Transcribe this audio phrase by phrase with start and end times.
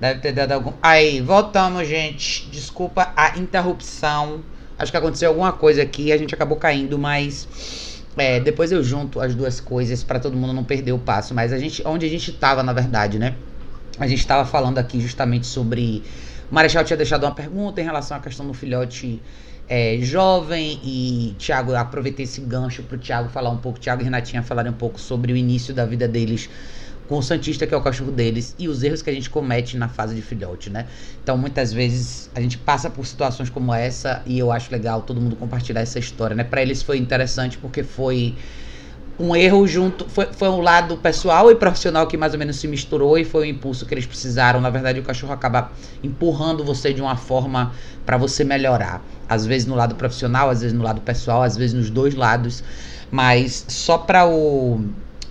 [0.00, 0.72] Deve ter dado algum.
[0.82, 2.48] Aí, voltamos, gente.
[2.50, 4.42] Desculpa a interrupção.
[4.78, 9.20] Acho que aconteceu alguma coisa aqui, a gente acabou caindo, mas é, depois eu junto
[9.20, 11.34] as duas coisas para todo mundo não perder o passo.
[11.34, 13.34] Mas a gente, onde a gente tava, na verdade, né?
[13.98, 16.02] A gente tava falando aqui justamente sobre.
[16.50, 19.20] O Marechal tinha deixado uma pergunta em relação à questão do filhote
[19.68, 24.04] é, jovem e Thiago, aproveitei esse gancho para o Thiago falar um pouco, Thiago e
[24.04, 26.48] Renatinha falarem um pouco sobre o início da vida deles
[27.08, 29.76] com o Santista, que é o cachorro deles, e os erros que a gente comete
[29.76, 30.86] na fase de filhote, né?
[31.22, 35.20] Então, muitas vezes, a gente passa por situações como essa, e eu acho legal todo
[35.20, 36.44] mundo compartilhar essa história, né?
[36.44, 38.34] Para eles foi interessante porque foi
[39.18, 40.08] um erro junto.
[40.08, 43.42] Foi, foi um lado pessoal e profissional que mais ou menos se misturou e foi
[43.42, 44.60] o impulso que eles precisaram.
[44.60, 47.72] Na verdade, o cachorro acaba empurrando você de uma forma
[48.04, 49.02] para você melhorar.
[49.28, 52.62] Às vezes no lado profissional, às vezes no lado pessoal, às vezes nos dois lados.
[53.10, 54.84] Mas só para o.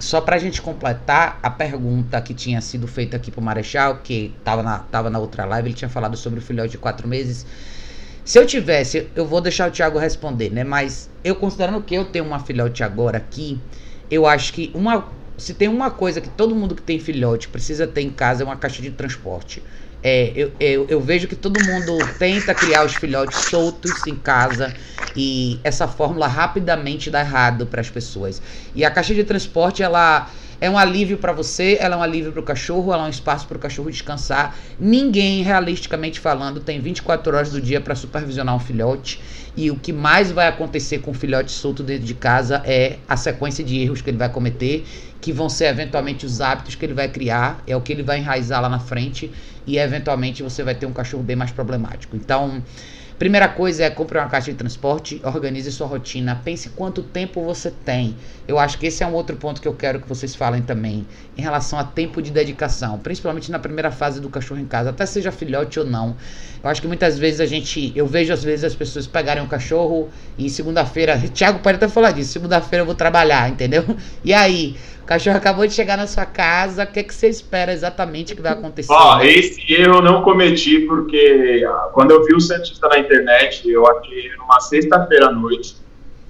[0.06, 4.62] Só pra gente completar a pergunta que tinha sido feita aqui pro Marechal, que tava
[4.62, 7.44] na, tava na outra live, ele tinha falado sobre o filhote de quatro meses.
[8.24, 10.64] Se eu tivesse, eu vou deixar o Thiago responder, né?
[10.64, 13.60] Mas eu considerando que eu tenho uma filhote agora aqui,
[14.12, 15.08] eu acho que uma
[15.40, 18.46] se tem uma coisa que todo mundo que tem filhote precisa ter em casa é
[18.46, 19.64] uma caixa de transporte.
[20.08, 24.72] É, eu, eu, eu, vejo que todo mundo tenta criar os filhotes soltos em casa
[25.16, 28.40] e essa fórmula rapidamente dá errado para as pessoas.
[28.76, 32.32] E a caixa de transporte, ela é um alívio para você, ela é um alívio
[32.32, 34.56] para o cachorro, ela é um espaço para o cachorro descansar.
[34.80, 39.20] Ninguém, realisticamente falando, tem 24 horas do dia para supervisionar um filhote.
[39.58, 43.16] E o que mais vai acontecer com o filhote solto dentro de casa é a
[43.16, 44.86] sequência de erros que ele vai cometer,
[45.22, 48.20] que vão ser eventualmente os hábitos que ele vai criar, é o que ele vai
[48.20, 49.32] enraizar lá na frente,
[49.66, 52.16] e eventualmente você vai ter um cachorro bem mais problemático.
[52.16, 52.62] Então,
[53.18, 57.72] Primeira coisa é compre uma caixa de transporte, organize sua rotina, pense quanto tempo você
[57.72, 58.14] tem.
[58.46, 61.08] Eu acho que esse é um outro ponto que eu quero que vocês falem também,
[61.38, 65.06] em relação a tempo de dedicação, principalmente na primeira fase do cachorro em casa, até
[65.06, 66.18] seja filhote ou não.
[66.62, 69.48] Eu acho que muitas vezes a gente, eu vejo às vezes as pessoas pegarem um
[69.48, 73.86] cachorro e segunda-feira, Thiago pode até falar disso, segunda-feira eu vou trabalhar, entendeu?
[74.26, 77.28] E aí, o cachorro acabou de chegar na sua casa, o que, é que você
[77.28, 78.92] espera exatamente que vai acontecer?
[78.92, 83.70] Ó, esse erro eu não cometi, porque ah, quando eu vi o Santista na internet,
[83.70, 85.76] eu achei numa sexta-feira à noite.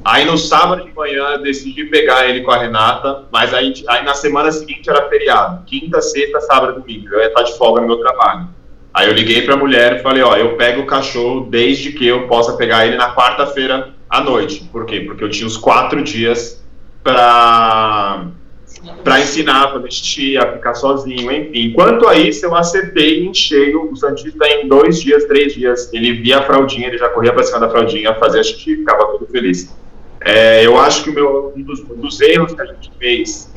[0.04, 4.14] Aí no sábado de manhã decidi pegar ele com a Renata, mas aí, aí na
[4.14, 5.64] semana seguinte era feriado.
[5.66, 7.08] Quinta, sexta, sábado, domingo.
[7.14, 8.50] Eu ia estar de folga no meu trabalho.
[8.94, 12.06] Aí eu liguei para a mulher e falei, ó, eu pego o cachorro desde que
[12.06, 14.68] eu possa pegar ele na quarta-feira à noite.
[14.70, 15.00] Por quê?
[15.00, 16.62] Porque eu tinha os quatro dias
[17.02, 18.26] para
[19.04, 21.74] para ensinar, para vestir, a ficar sozinho, enfim.
[21.74, 25.92] Quanto a isso, eu acertei em cheio o Santista em dois dias, três dias.
[25.94, 29.28] Ele via a fraldinha, ele já corria para cima da fraldinha, fazia xixi, ficava todo
[29.28, 29.76] feliz.
[30.22, 33.54] É, eu acho que meu, um dos, dos, erros que a gente fez,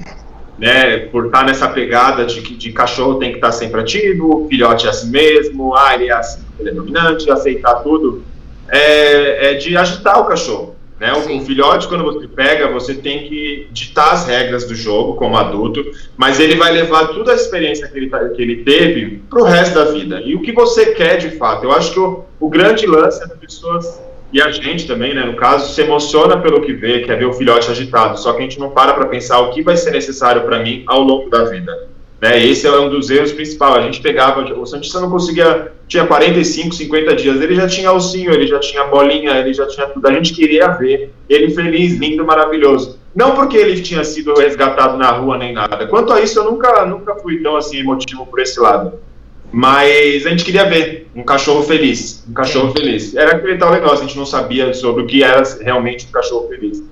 [0.58, 4.86] né, por estar nessa pegada de que de cachorro tem que estar sempre ativo, filhote
[4.86, 8.22] é assim mesmo, ah, ele é assim, ele é dominante, aceitar tudo,
[8.68, 10.67] é, é de agitar o cachorro.
[10.98, 11.12] Né?
[11.12, 15.36] O, o, filhote, quando você pega, você tem que ditar as regras do jogo como
[15.36, 15.84] adulto,
[16.16, 19.44] mas ele vai levar toda a experiência que ele, tá, que ele teve para o
[19.44, 20.20] resto da vida.
[20.20, 21.64] E o que você quer de fato?
[21.64, 24.00] Eu acho que o, o grande lance é as pessoas,
[24.30, 27.32] e a gente também, né, no caso, se emociona pelo que vê, quer ver o
[27.32, 30.42] filhote agitado, só que a gente não para para pensar o que vai ser necessário
[30.42, 31.87] para mim ao longo da vida.
[32.20, 32.44] Né?
[32.44, 33.76] Esse é um dos erros principais.
[33.76, 38.32] A gente pegava, o Santista não conseguia, tinha 45, 50 dias, ele já tinha alcinho,
[38.32, 40.06] ele já tinha bolinha, ele já tinha tudo.
[40.06, 42.98] A gente queria ver ele feliz, lindo, maravilhoso.
[43.14, 45.86] Não porque ele tinha sido resgatado na rua nem nada.
[45.86, 48.92] Quanto a isso, eu nunca, nunca fui tão assim emotivo por esse lado.
[49.50, 53.16] Mas a gente queria ver um cachorro feliz, um cachorro feliz.
[53.16, 56.48] Era aquele tal negócio, a gente não sabia sobre o que era realmente um cachorro
[56.48, 56.82] feliz.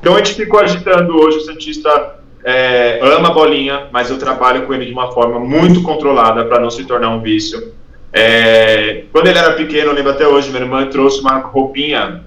[0.00, 4.66] Então a gente ficou agitando hoje o Santista é, ama a bolinha, mas eu trabalho
[4.66, 7.72] com ele de uma forma muito controlada para não se tornar um vício.
[8.12, 12.22] É, quando ele era pequeno, eu lembro até hoje, minha irmã trouxe uma roupinha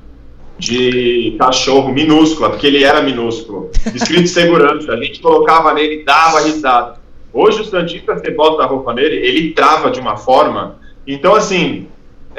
[0.58, 4.92] de cachorro minúscula, porque ele era minúsculo, escrito segurança.
[4.92, 6.98] A gente colocava nele e dava risada.
[7.32, 10.80] Hoje o Santista, você bota a roupa nele, ele trava de uma forma.
[11.06, 11.88] Então, assim,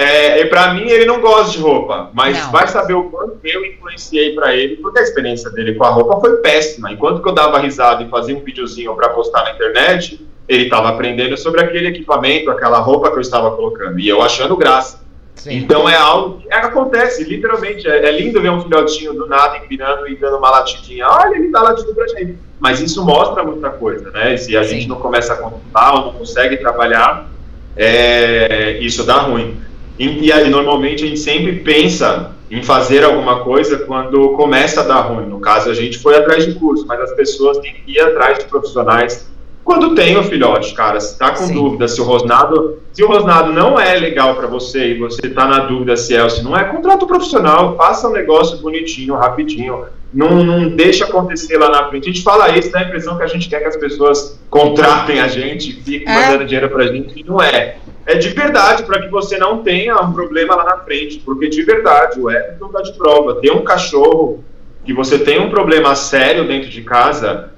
[0.01, 2.53] é, para mim, ele não gosta de roupa, mas não.
[2.53, 6.21] vai saber o quanto eu influenciei para ele, porque a experiência dele com a roupa
[6.21, 6.93] foi péssima.
[6.93, 10.89] Enquanto que eu dava risada e fazia um videozinho para postar na internet, ele estava
[10.89, 15.01] aprendendo sobre aquele equipamento, aquela roupa que eu estava colocando, e eu achando graça.
[15.35, 15.57] Sim.
[15.57, 17.89] Então é algo que acontece, literalmente.
[17.89, 21.09] É, é, lindo ver um filhotinho do nada empinando e dando uma latidinha.
[21.09, 22.39] Olha, ele dá latindo pra gente.
[22.61, 24.37] Mas isso mostra muita coisa, né?
[24.37, 24.77] Se a Sim.
[24.77, 27.29] gente não começa a contar ou não consegue trabalhar,
[27.77, 29.61] é, isso dá ruim.
[29.99, 34.85] E, e aí, normalmente, a gente sempre pensa em fazer alguma coisa quando começa a
[34.85, 35.27] dar ruim.
[35.27, 38.39] No caso, a gente foi atrás de curso, mas as pessoas têm que ir atrás
[38.39, 39.29] de profissionais
[39.69, 40.99] quando tem o filhote, cara.
[40.99, 41.53] Se tá com Sim.
[41.53, 45.47] dúvida se o rosnado, se o rosnado não é legal para você e você tá
[45.47, 49.15] na dúvida se é ou se não é, contrata um profissional, faça um negócio bonitinho,
[49.15, 49.85] rapidinho.
[50.11, 52.09] Não, não deixa acontecer lá na frente.
[52.09, 55.21] A gente fala isso, dá a impressão que a gente quer que as pessoas contratem
[55.21, 56.15] a gente, fiquem é.
[56.15, 57.77] mandando dinheiro pra gente, e não é.
[58.09, 61.63] É de verdade, para que você não tenha um problema lá na frente, porque de
[61.63, 63.35] verdade, o Everton tá de prova.
[63.35, 64.43] Ter um cachorro
[64.83, 67.51] que você tem um problema sério dentro de casa,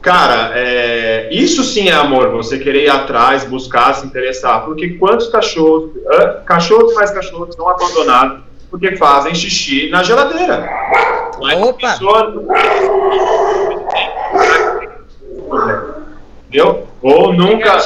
[0.00, 4.64] Cara, é, isso sim é amor, você querer ir atrás, buscar, se interessar.
[4.64, 5.90] Porque quantos cachorros,
[6.46, 10.68] cachorros mais cachorros são abandonados porque fazem xixi na geladeira?
[11.60, 11.90] Opa!
[11.90, 12.32] Pessoa...
[16.46, 16.86] Entendeu?
[17.02, 17.78] Ou nunca.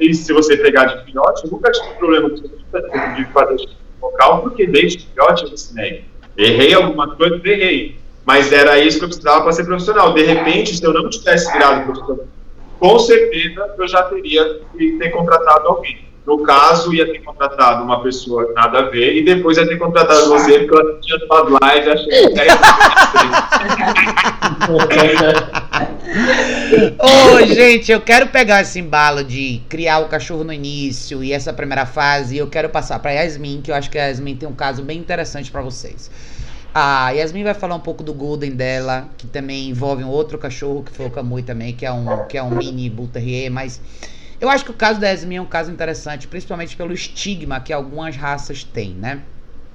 [0.00, 5.06] E se você pegar de filhote, nunca tive problema de fazer xixi local, porque desde
[5.06, 6.04] filhote eu ensinei.
[6.36, 10.12] Errei alguma coisa, errei mas era isso que eu precisava para ser profissional.
[10.12, 12.26] De repente, se eu não tivesse virado profissional,
[12.80, 16.04] com certeza eu já teria que ter contratado alguém.
[16.26, 20.28] No caso, ia ter contratado uma pessoa nada a ver e depois ia ter contratado
[20.28, 22.40] você, porque eu tinha tomado live achei que
[26.98, 31.32] Ô, oh, gente, eu quero pegar esse embalo de criar o cachorro no início e
[31.32, 34.34] essa primeira fase, e eu quero passar para Yasmin, que eu acho que a Yasmin
[34.34, 36.10] tem um caso bem interessante para vocês.
[36.74, 40.82] A Yasmin vai falar um pouco do Golden dela, que também envolve um outro cachorro,
[40.82, 43.80] que foi o Kamui também, que é um, que é um mini Bull Terrier, mas
[44.40, 47.72] eu acho que o caso da Yasmin é um caso interessante, principalmente pelo estigma que
[47.72, 49.22] algumas raças têm, né?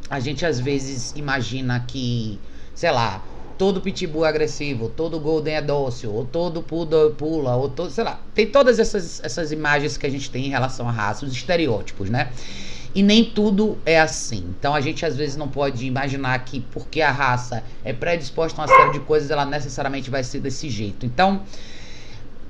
[0.10, 2.40] A gente às vezes imagina que,
[2.76, 3.24] sei lá,
[3.58, 8.04] todo pitbull é agressivo, todo golden é dócil, ou todo poodle pula, ou todo, sei
[8.04, 11.32] lá, tem todas essas, essas imagens que a gente tem em relação à raça, os
[11.32, 12.32] estereótipos, né?
[12.94, 14.54] E nem tudo é assim.
[14.58, 18.66] Então a gente às vezes não pode imaginar que porque a raça é predisposta a
[18.66, 21.06] uma série de coisas, ela necessariamente vai ser desse jeito.
[21.06, 21.44] Então,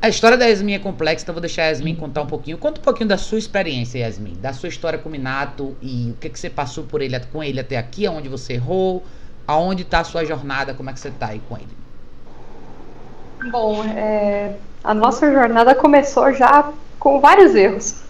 [0.01, 2.57] a história da Yasmin é complexa, então vou deixar a Yasmin contar um pouquinho.
[2.57, 6.19] Conta um pouquinho da sua experiência, Yasmin, da sua história com o Minato e o
[6.19, 9.03] que, que você passou por ele, com ele até aqui, aonde você errou,
[9.47, 11.67] aonde está a sua jornada, como é que você está aí com ele.
[13.51, 18.01] Bom, é, a nossa jornada começou já com vários erros.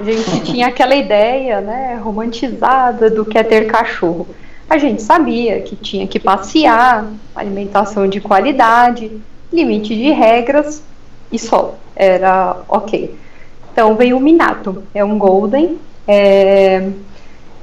[0.00, 4.26] A gente tinha aquela ideia, né, romantizada do que é ter cachorro.
[4.68, 9.20] A gente sabia que tinha que passear, alimentação de qualidade,
[9.52, 10.82] limite de regras
[11.32, 11.74] e só.
[11.94, 13.14] Era ok.
[13.72, 15.78] Então veio o Minato, é um Golden.
[16.06, 16.88] É...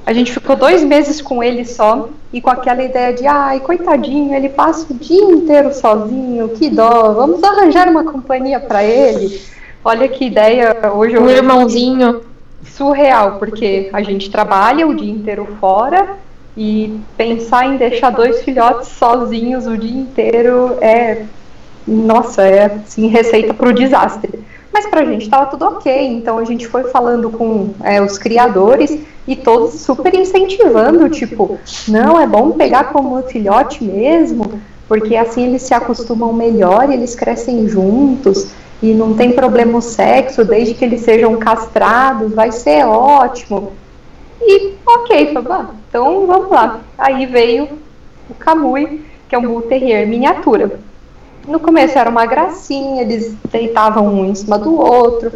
[0.05, 4.35] A gente ficou dois meses com ele só e com aquela ideia de, ai, coitadinho,
[4.35, 9.41] ele passa o dia inteiro sozinho, que dó, vamos arranjar uma companhia para ele.
[9.83, 11.17] Olha que ideia hoje.
[11.17, 12.21] Um irmãozinho.
[12.63, 16.17] Surreal, porque a gente trabalha o dia inteiro fora
[16.57, 21.25] e pensar em deixar dois filhotes sozinhos o dia inteiro é.
[21.87, 24.43] Nossa, é assim, receita para o desastre.
[24.73, 28.17] Mas para a gente estava tudo ok, então a gente foi falando com é, os
[28.17, 35.47] criadores e todos super incentivando, tipo, não, é bom pegar como filhote mesmo, porque assim
[35.47, 38.49] eles se acostumam melhor, eles crescem juntos
[38.83, 43.71] e não tem problema o sexo, desde que eles sejam castrados, vai ser ótimo.
[44.41, 46.81] E ok, ah, então vamos lá.
[46.97, 47.69] Aí veio
[48.29, 50.79] o Kamui, que é um Bull Terrier miniatura.
[51.47, 55.31] No começo era uma gracinha, eles deitavam um em cima do outro.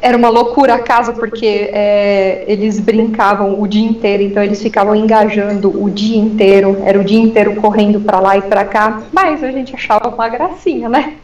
[0.00, 4.94] Era uma loucura a casa, porque é, eles brincavam o dia inteiro, então eles ficavam
[4.94, 9.02] engajando o dia inteiro, era o dia inteiro correndo para lá e para cá.
[9.12, 11.14] Mas a gente achava uma gracinha, né?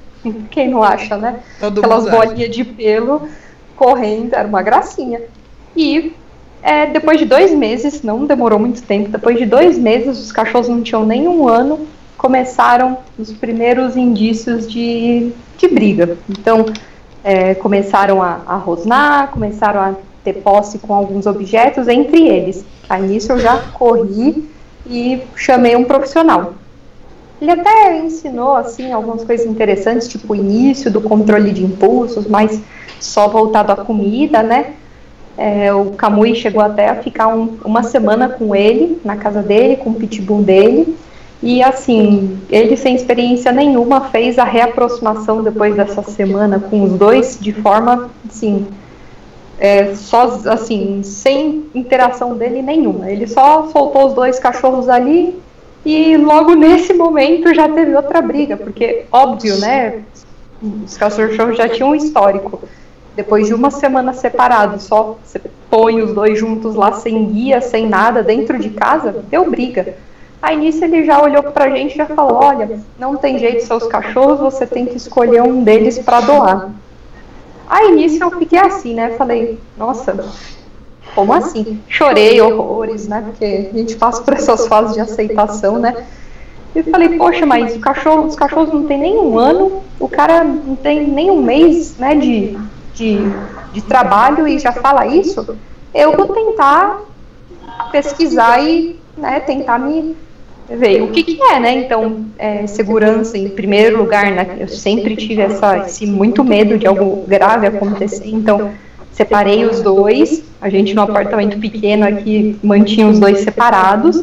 [0.50, 1.40] Quem não acha, né?
[1.58, 3.28] Todo Aquelas bolinhas de pelo
[3.76, 5.20] correndo, era uma gracinha.
[5.76, 6.14] E
[6.62, 10.68] é, depois de dois meses, não demorou muito tempo, depois de dois meses, os cachorros
[10.68, 11.86] não tinham nem um ano,
[12.20, 16.18] começaram os primeiros indícios de, de briga.
[16.28, 16.66] Então,
[17.24, 22.62] é, começaram a, a rosnar, começaram a ter posse com alguns objetos, entre eles.
[22.90, 24.46] Aí nisso eu já corri
[24.86, 26.52] e chamei um profissional.
[27.40, 32.60] Ele até ensinou assim algumas coisas interessantes, tipo o início do controle de impulsos, mas
[33.00, 34.74] só voltado à comida, né?
[35.38, 39.76] É, o Kamui chegou até a ficar um, uma semana com ele, na casa dele,
[39.76, 40.94] com o pitbull dele.
[41.42, 47.38] E assim, ele sem experiência nenhuma fez a reaproximação depois dessa semana com os dois
[47.40, 48.66] de forma assim,
[49.58, 53.10] é, só assim, sem interação dele nenhuma.
[53.10, 55.40] Ele só soltou os dois cachorros ali
[55.84, 60.02] e logo nesse momento já teve outra briga, porque óbvio, né?
[60.84, 62.60] Os cachorros já tinham um histórico.
[63.16, 67.86] Depois de uma semana separados, só você põe os dois juntos lá sem guia, sem
[67.86, 69.96] nada, dentro de casa, deu briga.
[70.42, 73.86] Aí nisso ele já olhou pra gente e já falou: Olha, não tem jeito, seus
[73.86, 76.70] cachorros, você tem que escolher um deles para doar.
[77.68, 79.10] Aí nisso eu fiquei assim, né?
[79.10, 80.24] Falei: Nossa,
[81.14, 81.80] como assim?
[81.88, 83.22] Chorei horrores, né?
[83.26, 86.06] Porque a gente passa por essas fases de aceitação, né?
[86.74, 90.44] E falei, poxa, mas o cachorro, os cachorros não tem nem um ano, o cara
[90.44, 92.56] não tem nem um mês né, de,
[92.94, 93.18] de,
[93.72, 95.58] de trabalho e já fala isso.
[95.92, 97.00] Eu vou tentar
[97.90, 100.16] pesquisar e né, tentar me
[101.02, 101.74] o que, que é, né?
[101.74, 104.56] Então, é, segurança em primeiro lugar, né?
[104.60, 108.70] Eu sempre tive essa, esse muito medo de algo grave acontecer, então
[109.10, 110.44] separei os dois.
[110.60, 114.22] A gente no apartamento pequeno aqui mantinha os dois separados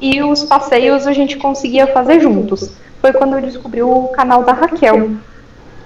[0.00, 2.70] e os passeios a gente conseguia fazer juntos.
[3.00, 5.10] Foi quando eu descobri o canal da Raquel.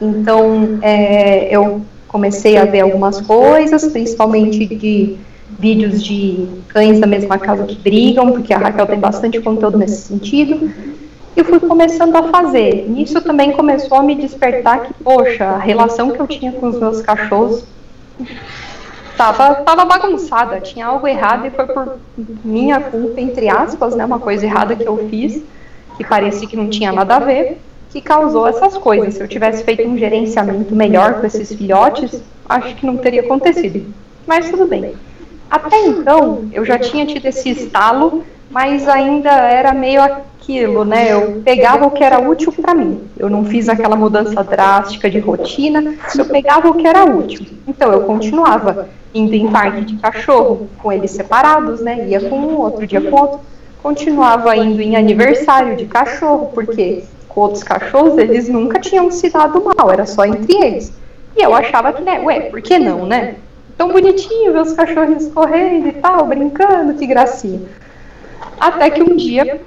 [0.01, 5.17] Então, é, eu comecei a ver algumas coisas, principalmente de
[5.59, 10.09] vídeos de cães da mesma casa que brigam, porque a Raquel tem bastante conteúdo nesse
[10.09, 10.71] sentido.
[11.37, 12.87] E fui começando a fazer.
[12.89, 16.79] Nisso também começou a me despertar que, poxa, a relação que eu tinha com os
[16.79, 17.65] meus cachorros
[19.17, 21.99] tava, tava bagunçada, tinha algo errado e foi por
[22.45, 25.43] minha culpa, entre aspas, né, uma coisa errada que eu fiz,
[25.97, 27.59] que parecia que não tinha nada a ver,
[27.91, 29.15] que causou essas coisas.
[29.15, 33.87] Se eu tivesse feito um gerenciamento melhor com esses filhotes, acho que não teria acontecido.
[34.27, 34.95] Mas tudo bem.
[35.53, 41.13] Até então, eu já tinha tido esse estalo, mas ainda era meio aquilo, né?
[41.13, 43.03] Eu pegava o que era útil para mim.
[43.19, 47.45] Eu não fiz aquela mudança drástica de rotina, eu pegava o que era útil.
[47.69, 52.09] Então eu continuava indo em parque de cachorro, com eles separados, né?
[52.09, 53.41] Ia com um, outro dia com outro.
[53.83, 59.63] Continuava indo em aniversário de cachorro, porque com outros cachorros eles nunca tinham se dado
[59.77, 60.95] mal, era só entre eles.
[61.37, 63.35] E eu achava que, né, ué, por que não, né?
[63.83, 67.63] Tão bonitinho ver os cachorrinhos correndo e tal, brincando, que gracinha.
[68.61, 69.61] Até que um dia,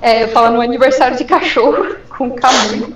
[0.00, 2.88] é, eu tava no aniversário de cachorro com o Camus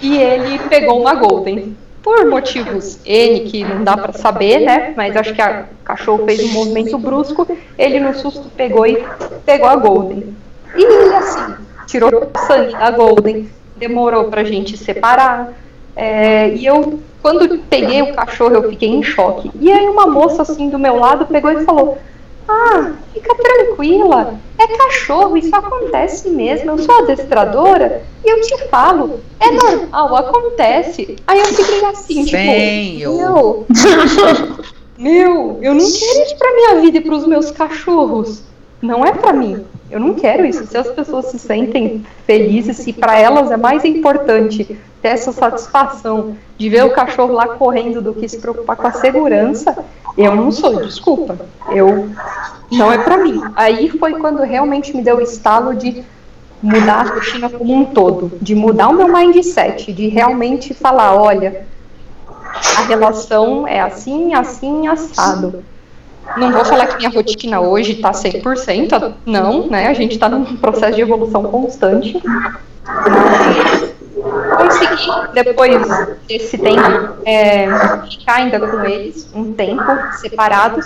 [0.00, 1.76] e ele pegou uma Golden.
[2.02, 4.94] Por motivos N, que não dá para saber, né?
[4.96, 9.04] Mas acho que o cachorro fez um movimento brusco, ele no susto pegou e
[9.44, 10.34] pegou a Golden.
[10.74, 15.52] E assim, tirou sangue da Golden, demorou pra gente separar.
[15.96, 19.50] É, e eu quando peguei o cachorro, eu fiquei em choque.
[19.58, 21.98] E aí uma moça assim do meu lado pegou e falou:
[22.46, 26.70] Ah, fica tranquila, é cachorro, isso acontece mesmo.
[26.70, 31.16] Eu sou adestradora e eu te falo, é normal, acontece.
[31.26, 32.36] Aí eu fiquei assim, tipo,
[33.16, 33.66] meu,
[34.96, 38.42] meu, eu não quero isso pra minha vida e pros meus cachorros.
[38.80, 39.64] Não é pra mim.
[39.90, 40.66] Eu não quero isso.
[40.66, 46.36] Se as pessoas se sentem felizes, se para elas é mais importante ter essa satisfação
[46.58, 49.84] de ver o cachorro lá correndo do que se preocupar com a segurança,
[50.16, 51.38] eu não sou, desculpa.
[51.70, 52.10] Eu
[52.70, 53.40] não é para mim.
[53.54, 56.04] Aí foi quando realmente me deu o estalo de
[56.62, 61.66] mudar a rotina como um todo, de mudar o meu mindset, de realmente falar, olha,
[62.76, 65.62] a relação é assim, assim, assado.
[66.36, 69.88] Não vou falar que minha rotina hoje está 100%, não, né?
[69.88, 72.20] A gente está num processo de evolução constante.
[74.56, 75.86] Consegui, depois
[76.26, 77.68] desse tempo, é,
[78.10, 80.84] ficar ainda com eles um tempo, separados,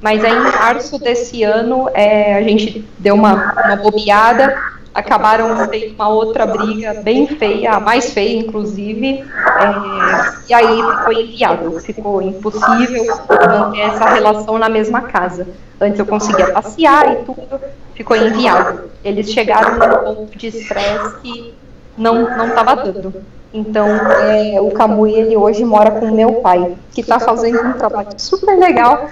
[0.00, 4.56] mas aí em março desse ano é, a gente deu uma, uma bobeada
[4.98, 11.12] acabaram tendo uma outra briga bem feia, a mais feia, inclusive, é, e aí ficou
[11.12, 15.46] inviável, ficou impossível manter essa relação na mesma casa.
[15.80, 17.60] Antes eu conseguia passear e tudo,
[17.94, 18.90] ficou inviável.
[19.04, 21.54] Eles chegaram num ponto de estresse que
[21.96, 23.14] não não estava dando.
[23.54, 28.10] Então, é, o Camui, ele hoje mora com meu pai, que está fazendo um trabalho
[28.18, 29.08] super legal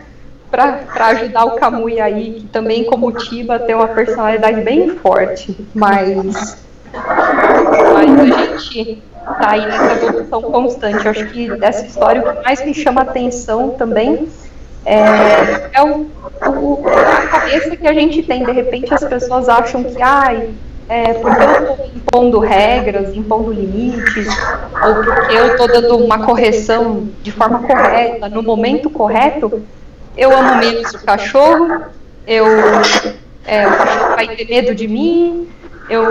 [0.56, 6.56] para ajudar o Kamui aí, que também como Tiba tem uma personalidade bem forte, mas,
[6.94, 11.04] mas a gente tá aí nessa evolução constante.
[11.04, 14.28] Eu acho que dessa história o que mais me chama atenção também
[14.86, 16.06] é, é o,
[16.46, 18.44] o, a cabeça que a gente tem.
[18.44, 20.48] De repente as pessoas acham que, ai,
[20.88, 24.28] é, porque eu estou impondo regras, impondo limites,
[24.82, 29.62] ou porque eu estou dando uma correção de forma correta, no momento correto,
[30.16, 31.85] eu amo menos o cachorro,
[32.26, 32.46] eu,
[33.46, 35.49] é, o cachorro vai ter medo de mim,
[35.88, 36.04] eu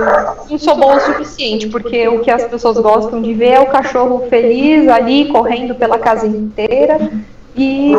[0.50, 3.66] não sou bom o suficiente, porque o que as pessoas gostam de ver é o
[3.66, 7.12] cachorro feliz ali, correndo pela casa inteira,
[7.56, 7.94] e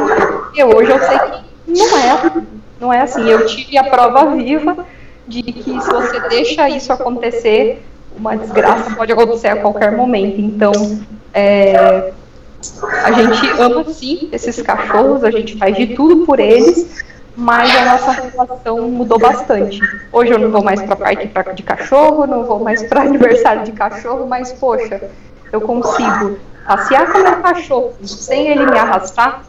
[0.56, 2.42] eu, hoje eu sei que não é,
[2.80, 4.86] não é assim, eu tive a prova viva
[5.26, 7.84] de que se você deixa isso acontecer,
[8.16, 10.72] uma desgraça pode acontecer a qualquer momento, então,
[11.34, 12.12] é,
[13.04, 17.04] a gente ama sim esses cachorros, a gente faz de tudo por eles,
[17.36, 19.80] mas a nossa relação mudou bastante.
[20.12, 23.72] Hoje eu não vou mais para parque de cachorro, não vou mais para aniversário de
[23.72, 25.10] cachorro, mas poxa,
[25.52, 29.42] eu consigo passear com meu cachorro sem ele me arrastar,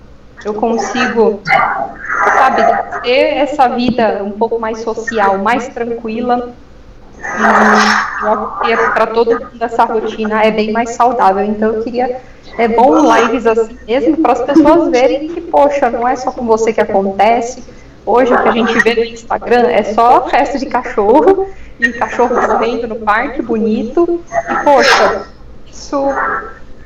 [0.45, 2.61] eu consigo, sabe,
[3.01, 6.53] ter essa vida um pouco mais social, mais tranquila.
[7.19, 11.43] E para todo mundo essa rotina é bem mais saudável.
[11.43, 12.21] Então eu queria
[12.57, 16.45] é bom lives assim mesmo para as pessoas verem que, poxa, não é só com
[16.45, 17.63] você que acontece.
[18.05, 21.47] Hoje o que a gente vê no Instagram é só festa de cachorro
[21.79, 24.21] e cachorro correndo no parque bonito.
[24.49, 25.27] E, poxa,
[25.71, 26.09] isso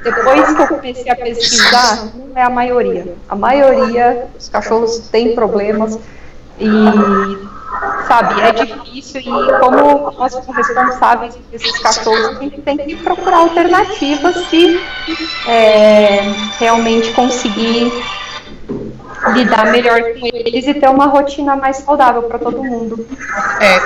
[0.03, 3.15] depois que eu comecei a pesquisar, não é a maioria.
[3.29, 5.97] A maioria dos cachorros tem problemas
[6.59, 6.67] e
[8.07, 12.95] sabe, é difícil e como nós somos responsáveis por esses cachorros, a gente tem que
[12.97, 14.79] procurar alternativas se
[15.47, 16.21] é,
[16.59, 17.91] realmente conseguir
[19.33, 23.07] lidar melhor com eles e ter uma rotina mais saudável para todo mundo.
[23.59, 23.79] É,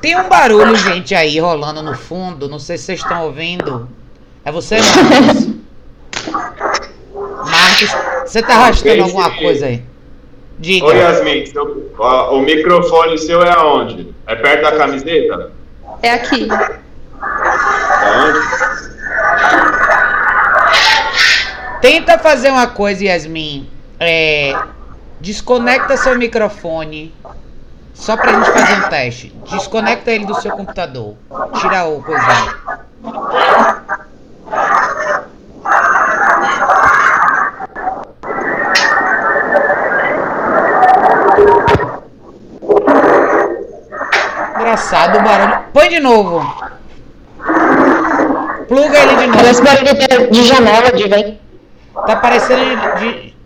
[0.00, 3.88] tem um barulho, gente, aí rolando no fundo, não sei se vocês estão ouvindo.
[4.44, 5.48] É você, Marcos?
[7.50, 7.90] Marcos,
[8.24, 9.82] você tá arrastando alguma coisa aí?
[10.58, 10.86] Diga.
[10.86, 14.14] Oi, Yasmin, seu, o, o microfone seu é aonde?
[14.26, 15.52] É perto da camiseta?
[16.02, 16.48] É aqui.
[18.16, 18.56] Onde?
[21.80, 23.70] Tenta fazer uma coisa, Yasmin.
[24.00, 24.58] É,
[25.20, 27.14] desconecta seu microfone.
[27.94, 29.34] Só pra gente fazer um teste.
[29.50, 31.16] Desconecta ele do seu computador.
[31.60, 32.56] Tira o coisinho.
[44.76, 45.64] Engraçado o barulho.
[45.72, 46.54] Põe de novo.
[48.68, 49.38] Pluga ele de novo.
[49.38, 51.40] Parece barulho de janela de vem.
[52.06, 53.36] Tá parecendo de, de...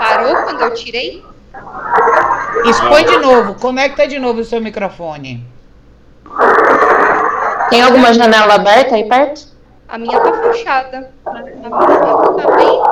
[0.00, 1.24] Parou quando eu tirei?
[2.64, 3.54] Expõe de novo.
[3.54, 5.46] Conecta de novo o seu microfone.
[7.70, 9.46] Tem alguma janela aberta aí perto?
[9.88, 11.12] A minha tá fechada.
[11.24, 12.82] A minha tá bem,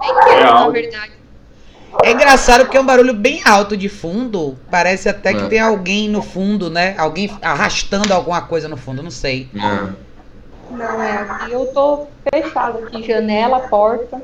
[0.00, 1.19] bem quieta, na verdade.
[2.02, 4.56] É engraçado porque é um barulho bem alto de fundo.
[4.70, 5.48] Parece até que é.
[5.48, 6.94] tem alguém no fundo, né?
[6.96, 9.48] Alguém arrastando alguma coisa no fundo, não sei.
[9.54, 10.10] É.
[10.70, 14.22] Não, é aqui eu tô fechado aqui, janela, porta.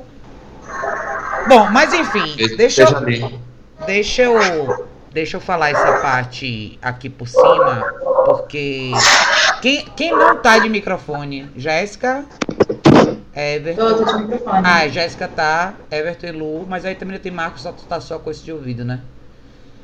[1.49, 4.87] Bom, mas enfim, deixa eu, deixa eu
[5.17, 7.91] deixa eu falar essa parte aqui por cima,
[8.27, 8.93] porque
[9.63, 12.23] quem, quem não tá de microfone, Jéssica,
[13.37, 13.89] Everton.
[13.89, 14.63] Tô, tô de microfone.
[14.65, 18.31] Ah, Jéssica tá, Everton e Lu, mas aí também tem Marcos, só tá só com
[18.31, 19.01] esse de ouvido, né?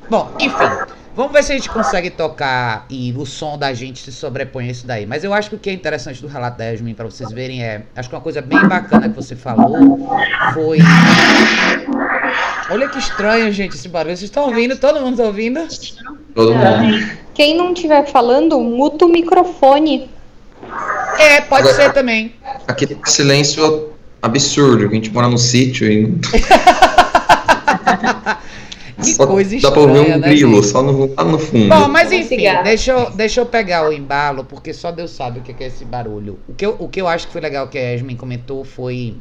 [0.09, 4.11] Bom, enfim, vamos ver se a gente consegue tocar e o som da gente se
[4.11, 5.05] sobrepõe a isso daí.
[5.05, 7.63] Mas eu acho que o que é interessante do relato da Yasmin pra vocês verem
[7.63, 7.83] é.
[7.95, 10.09] Acho que uma coisa bem bacana que você falou
[10.53, 10.79] foi.
[12.69, 14.17] Olha que estranho, gente, esse barulho.
[14.17, 14.75] Vocês estão ouvindo?
[14.77, 15.61] Todo mundo tá ouvindo?
[16.33, 17.23] Todo mundo.
[17.33, 20.09] Quem não estiver falando, muta o microfone.
[21.19, 22.35] É, pode Agora, ser também.
[22.67, 26.17] Aquele silêncio absurdo, que a gente mora no sítio e.
[29.03, 30.67] Que só coisa estranha, Dá pra ouvir um né, grilo, gente?
[30.67, 31.67] só no, lá no fundo.
[31.67, 35.41] Bom, mas enfim, deixa eu, deixa eu pegar o embalo, porque só Deus sabe o
[35.41, 36.39] que é esse barulho.
[36.47, 39.15] O que eu, o que eu acho que foi legal que a Yasmin comentou foi.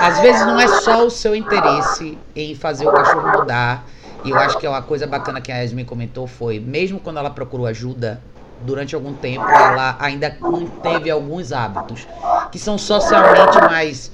[0.00, 3.86] Às vezes não é só o seu interesse em fazer o cachorro mudar.
[4.24, 7.18] E eu acho que é uma coisa bacana que a Yasmin comentou foi, mesmo quando
[7.18, 8.22] ela procurou ajuda,
[8.62, 12.06] durante algum tempo ela ainda manteve alguns hábitos
[12.50, 14.10] que são socialmente mais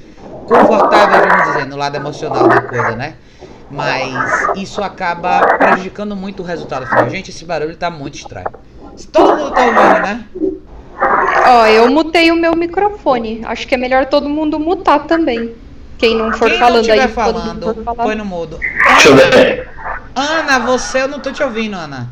[0.46, 3.14] confortáveis, vamos dizer, no lado emocional da coisa, né?
[3.70, 7.08] Mas isso acaba prejudicando muito o resultado final.
[7.08, 8.48] Gente, esse barulho tá muito estranho.
[9.12, 10.24] Todo mundo tá ouvindo, né?
[11.46, 13.42] Ó, eu mutei o meu microfone.
[13.44, 15.54] Acho que é melhor todo mundo mutar também.
[15.96, 18.58] Quem não for Quem falando não aí, falando, for põe no mudo.
[18.58, 19.68] Deixa eu ver.
[20.14, 22.08] Ana, você eu não tô te ouvindo, Ana.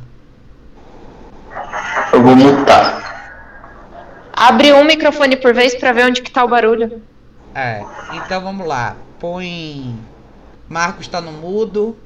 [2.13, 2.99] Eu vou mutar.
[4.33, 7.03] Abre um microfone por vez para ver onde que tá o barulho.
[7.55, 8.97] É, então vamos lá.
[9.19, 9.99] Põe
[10.69, 11.97] Marcos está no mudo.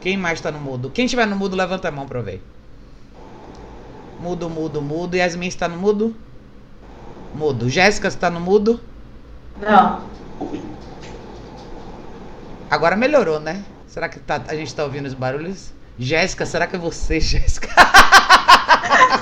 [0.00, 0.90] Quem mais está no mudo?
[0.90, 2.42] Quem estiver no mudo, levanta a mão para ver.
[4.20, 5.16] Mudo, mudo, mudo.
[5.16, 6.14] Yasmin está no mudo?
[7.34, 7.68] Mudo.
[7.68, 8.80] Jéssica está no mudo?
[9.60, 10.02] Não.
[12.68, 13.64] Agora melhorou, né?
[13.86, 15.72] Será que tá, a gente está ouvindo os barulhos?
[15.98, 17.68] Jéssica, será que é você, Jéssica?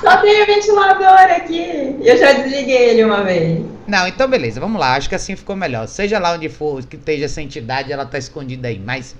[0.01, 1.97] Só tem o ventilador aqui.
[2.01, 3.65] Eu já desliguei ele uma vez.
[3.87, 4.95] Não, então beleza, vamos lá.
[4.95, 5.87] Acho que assim ficou melhor.
[5.87, 8.79] Seja lá onde for que esteja essa entidade, ela tá escondida aí.
[8.79, 9.15] Mas,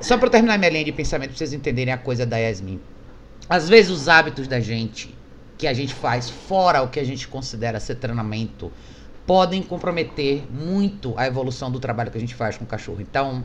[0.00, 2.80] só pra eu terminar minha linha de pensamento, pra vocês entenderem a coisa da Yasmin.
[3.48, 5.14] Às vezes os hábitos da gente,
[5.58, 8.72] que a gente faz fora o que a gente considera ser treinamento,
[9.26, 13.00] podem comprometer muito a evolução do trabalho que a gente faz com o cachorro.
[13.00, 13.44] Então,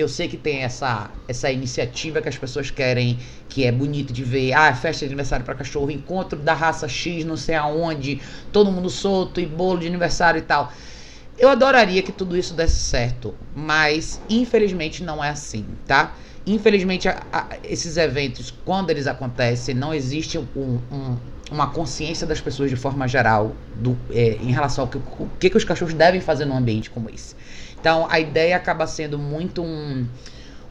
[0.00, 4.24] eu sei que tem essa, essa iniciativa que as pessoas querem, que é bonito de
[4.24, 4.52] ver.
[4.52, 8.20] Ah, festa de aniversário para cachorro, encontro da raça X, não sei aonde,
[8.52, 10.72] todo mundo solto e bolo de aniversário e tal.
[11.38, 16.14] Eu adoraria que tudo isso desse certo, mas infelizmente não é assim, tá?
[16.46, 20.46] Infelizmente, a, a, esses eventos, quando eles acontecem, não existe um,
[20.90, 21.16] um,
[21.50, 25.50] uma consciência das pessoas de forma geral do, é, em relação ao que, o que,
[25.50, 27.34] que os cachorros devem fazer num ambiente como esse.
[27.78, 30.06] Então a ideia acaba sendo muito um,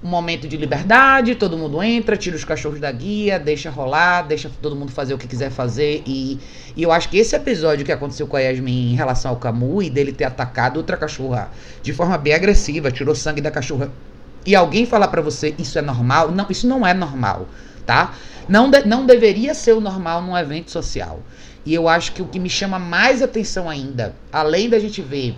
[0.03, 4.49] um momento de liberdade, todo mundo entra, tira os cachorros da guia, deixa rolar, deixa
[4.61, 6.01] todo mundo fazer o que quiser fazer.
[6.05, 6.39] E,
[6.75, 9.83] e eu acho que esse episódio que aconteceu com a Yasmin em relação ao Camu
[9.83, 11.49] e dele ter atacado outra cachorra
[11.83, 13.91] de forma bem agressiva, tirou sangue da cachorra.
[14.45, 16.31] E alguém falar para você isso é normal?
[16.31, 17.47] Não, isso não é normal,
[17.85, 18.13] tá?
[18.49, 21.21] Não, de, não deveria ser o normal num evento social.
[21.63, 25.37] E eu acho que o que me chama mais atenção ainda, além da gente ver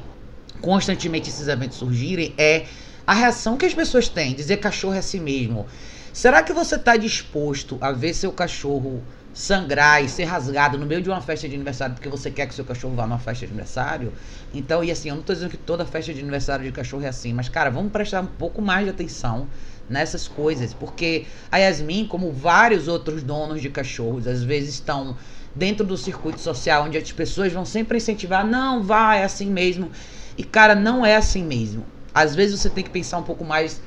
[0.61, 2.65] constantemente esses eventos surgirem é
[3.05, 5.65] a reação que as pessoas têm, dizer cachorro é assim mesmo.
[6.13, 9.01] Será que você está disposto a ver seu cachorro
[9.33, 12.53] sangrar e ser rasgado no meio de uma festa de aniversário porque você quer que
[12.53, 14.13] seu cachorro vá numa festa de aniversário?
[14.53, 17.07] Então, e assim, eu não estou dizendo que toda festa de aniversário de cachorro é
[17.07, 19.47] assim, mas cara, vamos prestar um pouco mais de atenção
[19.91, 25.15] nessas coisas, porque a Yasmin, como vários outros donos de cachorros, às vezes estão
[25.53, 29.91] dentro do circuito social onde as pessoas vão sempre incentivar, não, vai, é assim mesmo.
[30.37, 31.85] E, cara, não é assim mesmo.
[32.13, 33.81] Às vezes você tem que pensar um pouco mais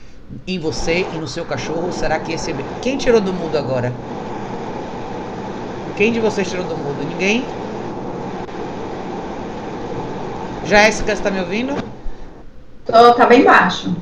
[0.47, 1.91] em você e no seu cachorro.
[1.93, 2.53] Será que esse.
[2.81, 3.93] Quem tirou do mudo agora?
[5.97, 7.05] Quem de vocês tirou do mudo?
[7.05, 7.45] Ninguém?
[10.65, 11.75] Jéssica, você tá me ouvindo?
[12.87, 13.95] Tô, tá bem baixo.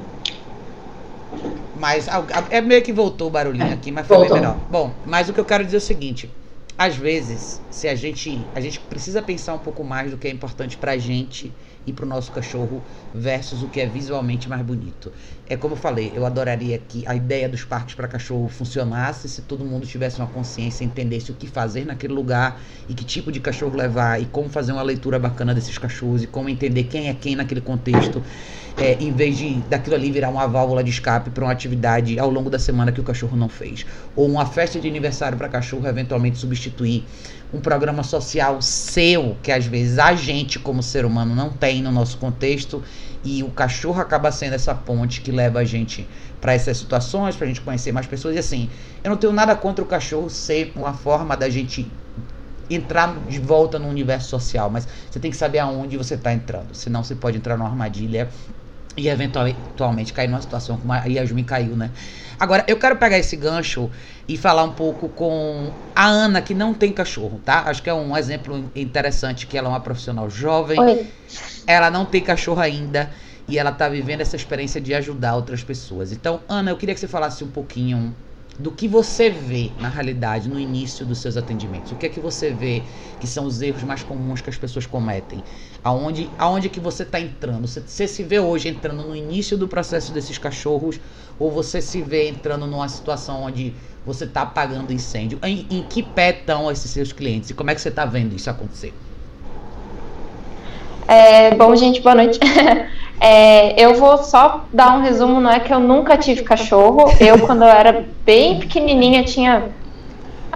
[1.83, 2.07] Mas
[2.49, 4.35] é meio que voltou o barulhinho aqui, mas foi Voltou.
[4.35, 4.61] bem melhor.
[4.71, 6.31] Bom, mas o que eu quero dizer é o seguinte:
[6.79, 10.31] às vezes, se a gente a gente precisa pensar um pouco mais do que é
[10.31, 11.53] importante pra gente
[11.87, 12.83] e pro nosso cachorro
[13.14, 15.12] versus o que é visualmente mais bonito.
[15.47, 19.42] É como eu falei, eu adoraria que a ideia dos parques para cachorro funcionasse se
[19.42, 23.40] todo mundo tivesse uma consciência, entendesse o que fazer naquele lugar e que tipo de
[23.40, 27.14] cachorro levar e como fazer uma leitura bacana desses cachorros e como entender quem é
[27.14, 28.23] quem naquele contexto.
[28.75, 32.31] É, em vez de daquilo ali virar uma válvula de escape para uma atividade ao
[32.31, 33.85] longo da semana que o cachorro não fez.
[34.16, 37.05] Ou uma festa de aniversário para cachorro eventualmente substituir
[37.53, 41.93] um programa social seu, que às vezes a gente, como ser humano, não tem no
[41.93, 42.83] nosso contexto,
[43.25, 46.09] e o cachorro acaba sendo essa ponte que leva a gente
[46.41, 48.35] para essas situações, para a gente conhecer mais pessoas.
[48.35, 48.69] E assim,
[49.05, 51.88] eu não tenho nada contra o cachorro ser uma forma da gente
[52.69, 56.75] entrar de volta no universo social, mas você tem que saber aonde você está entrando,
[56.75, 58.29] senão você pode entrar numa armadilha
[58.97, 61.91] e eventualmente cair numa situação como a Yasmin caiu, né?
[62.43, 63.89] Agora, eu quero pegar esse gancho
[64.27, 67.63] e falar um pouco com a Ana, que não tem cachorro, tá?
[67.67, 70.77] Acho que é um exemplo interessante que ela é uma profissional jovem.
[70.81, 71.07] Oi.
[71.69, 73.13] Ela não tem cachorro ainda
[73.47, 76.11] e ela tá vivendo essa experiência de ajudar outras pessoas.
[76.11, 78.13] Então, Ana, eu queria que você falasse um pouquinho
[78.59, 81.91] do que você vê na realidade no início dos seus atendimentos.
[81.93, 82.85] O que é que você vê
[83.19, 85.43] que são os erros mais comuns que as pessoas cometem?
[85.83, 87.67] Aonde, aonde que você está entrando?
[87.67, 91.01] Você, você se vê hoje entrando no início do processo desses cachorros
[91.38, 95.38] ou você se vê entrando numa situação onde você está apagando incêndio?
[95.43, 98.35] Em, em que pé estão esses seus clientes e como é que você está vendo
[98.35, 98.95] isso acontecer?
[101.07, 102.38] É, bom, gente, boa noite.
[103.25, 107.05] É, eu vou só dar um resumo, não é que eu nunca tive cachorro.
[107.21, 109.67] Eu, quando eu era bem pequenininha, tinha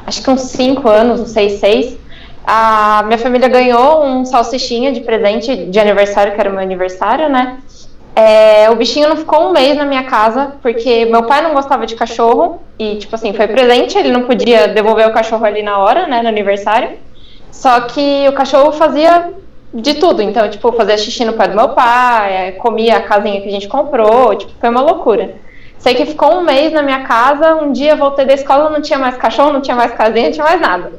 [0.04, 1.98] acho que uns 5 anos, uns 6, 6.
[2.44, 7.59] A minha família ganhou um salsichinha de presente de aniversário, que era meu aniversário, né?
[8.16, 11.87] É, o bichinho não ficou um mês na minha casa, porque meu pai não gostava
[11.87, 15.78] de cachorro, e, tipo assim, foi presente, ele não podia devolver o cachorro ali na
[15.78, 16.98] hora, né, no aniversário.
[17.52, 19.32] Só que o cachorro fazia
[19.80, 20.22] de tudo.
[20.22, 23.52] Então, tipo, fazia xixi no pé do meu pai, é, comia a casinha que a
[23.52, 25.34] gente comprou, tipo, foi uma loucura.
[25.78, 28.98] Sei que ficou um mês na minha casa, um dia voltei da escola, não tinha
[28.98, 30.92] mais cachorro, não tinha mais casinha, não tinha mais nada.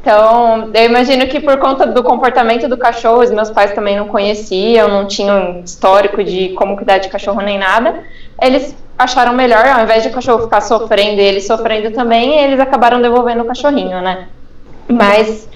[0.00, 4.06] Então, eu imagino que por conta do comportamento do cachorro, os meus pais também não
[4.06, 8.04] conheciam, não tinham histórico de como cuidar de cachorro nem nada.
[8.40, 12.60] Eles acharam melhor, ao invés de o cachorro ficar sofrendo e ele sofrendo também, eles
[12.60, 14.28] acabaram devolvendo o cachorrinho, né?
[14.88, 15.48] Mas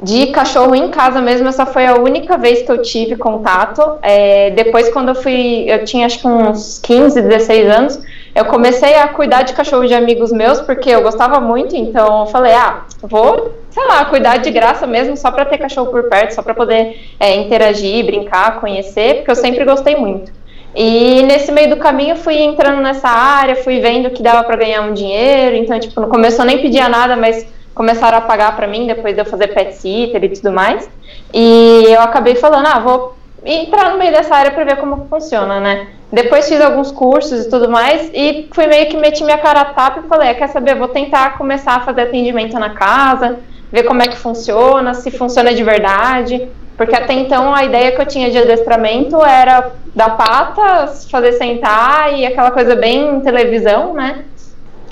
[0.00, 3.98] de cachorro em casa mesmo, essa foi a única vez que eu tive contato.
[4.00, 8.00] É, depois, quando eu fui, eu tinha acho que uns 15, 16 anos,
[8.34, 12.26] eu comecei a cuidar de cachorro de amigos meus, porque eu gostava muito, então eu
[12.26, 16.34] falei, ah, vou, sei lá, cuidar de graça mesmo, só para ter cachorro por perto,
[16.34, 20.30] só para poder é, interagir, brincar, conhecer, porque eu sempre gostei muito.
[20.76, 24.82] E nesse meio do caminho fui entrando nessa área, fui vendo que dava para ganhar
[24.82, 27.44] um dinheiro, então, tipo, no começo eu nem pedia nada, mas
[27.78, 30.90] começaram a pagar para mim depois de eu fazer pet sitter e tudo mais.
[31.32, 35.60] E eu acabei falando, ah, vou entrar no meio dessa área para ver como funciona,
[35.60, 35.86] né?
[36.10, 39.64] Depois fiz alguns cursos e tudo mais e fui meio que meti minha cara a
[39.66, 43.38] tapa e falei, ah, quer saber, vou tentar começar a fazer atendimento na casa,
[43.70, 48.00] ver como é que funciona, se funciona de verdade, porque até então a ideia que
[48.00, 54.24] eu tinha de adestramento era dar patas, fazer sentar e aquela coisa bem televisão, né?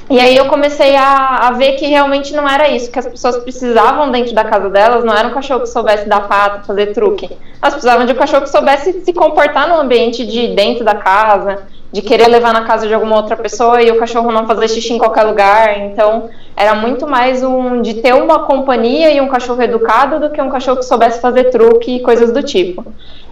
[0.08, 3.38] E aí eu comecei a, a, ver que realmente não era isso, que as pessoas
[3.38, 7.28] precisavam dentro da casa delas, não era um cachorro que soubesse dar pata, fazer truque.
[7.60, 11.64] Elas precisavam de um cachorro que soubesse se comportar no ambiente de dentro da casa,
[11.90, 14.92] de querer levar na casa de alguma outra pessoa e o cachorro não fazer xixi
[14.92, 15.76] em qualquer lugar.
[15.80, 20.40] Então, era muito mais um de ter uma companhia e um cachorro educado do que
[20.40, 22.84] um cachorro que soubesse fazer truque e coisas do tipo.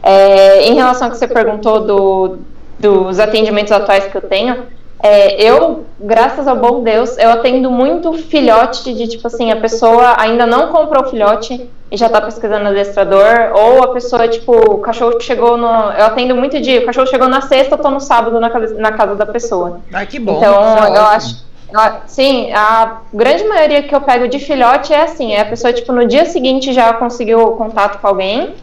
[0.02, 2.38] É, em relação ao que você perguntou do,
[2.80, 4.64] dos atendimentos atuais que eu tenho,
[5.06, 10.14] é, eu, graças ao bom Deus, eu atendo muito filhote de tipo assim, a pessoa
[10.18, 14.78] ainda não comprou o filhote e já tá pesquisando adestrador, ou a pessoa, tipo, o
[14.78, 15.66] cachorro chegou no.
[15.66, 16.78] Eu atendo muito de.
[16.78, 19.82] O cachorro chegou na sexta, eu tô no sábado na casa, na casa da pessoa.
[19.92, 20.38] Ah, que bom.
[20.38, 21.44] Então, é eu acho.
[22.06, 25.92] Sim, a grande maioria que eu pego de filhote é assim, é a pessoa, tipo,
[25.92, 28.54] no dia seguinte já conseguiu contato com alguém.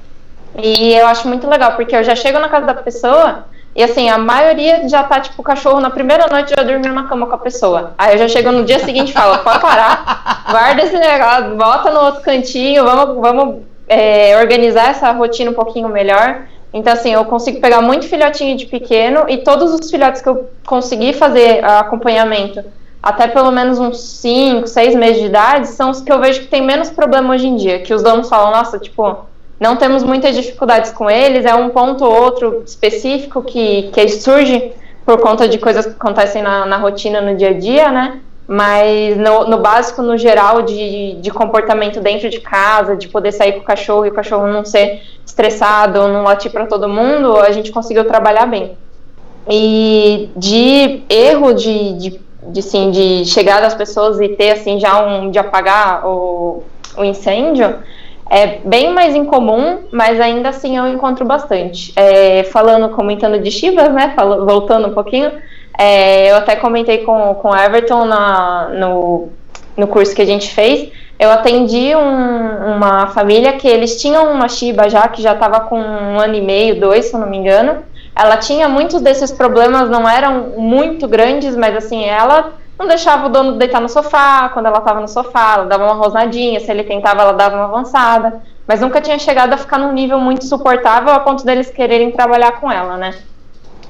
[0.58, 4.10] E eu acho muito legal, porque eu já chego na casa da pessoa, e assim,
[4.10, 7.38] a maioria já tá, tipo, cachorro na primeira noite já dormiu na cama com a
[7.38, 7.94] pessoa.
[7.98, 11.92] Aí eu já chego no dia seguinte e falo, pode parar, guarda esse negócio, volta
[11.92, 16.42] no outro cantinho, vamos, vamos é, organizar essa rotina um pouquinho melhor.
[16.74, 20.50] Então, assim, eu consigo pegar muito filhotinho de pequeno e todos os filhotes que eu
[20.66, 22.64] consegui fazer acompanhamento
[23.02, 26.48] até pelo menos uns 5, 6 meses de idade são os que eu vejo que
[26.48, 27.80] tem menos problema hoje em dia.
[27.80, 29.26] Que os donos falam, nossa, tipo,
[29.62, 34.74] não temos muitas dificuldades com eles, é um ponto ou outro específico que, que surge
[35.06, 38.20] por conta de coisas que acontecem na, na rotina, no dia a dia, né?
[38.48, 43.54] Mas no, no, básico, no geral, de, de comportamento dentro de casa, de poder sair
[43.54, 47.52] com o cachorro e o cachorro não ser estressado, não latir para todo mundo, a
[47.52, 48.76] gente conseguiu trabalhar bem.
[49.48, 55.06] E de erro de, de, de, sim, de chegar das pessoas e ter assim já
[55.06, 56.64] um de apagar o,
[56.98, 57.76] o incêndio,
[58.32, 61.92] é bem mais incomum, mas ainda assim eu encontro bastante.
[61.98, 64.16] É, falando, comentando de Chivas, né?
[64.16, 65.34] Voltando um pouquinho,
[65.78, 69.28] é, eu até comentei com, com o Everton na, no,
[69.76, 70.90] no curso que a gente fez.
[71.20, 75.78] Eu atendi um, uma família que eles tinham uma Shiba já, que já estava com
[75.78, 77.84] um ano e meio, dois, se eu não me engano.
[78.16, 83.30] Ela tinha muitos desses problemas, não eram muito grandes, mas assim, ela não deixava o
[83.30, 86.84] dono deitar no sofá, quando ela estava no sofá, ela dava uma rosnadinha, se ele
[86.84, 91.14] tentava, ela dava uma avançada, mas nunca tinha chegado a ficar num nível muito suportável
[91.14, 93.14] a ponto deles quererem trabalhar com ela, né?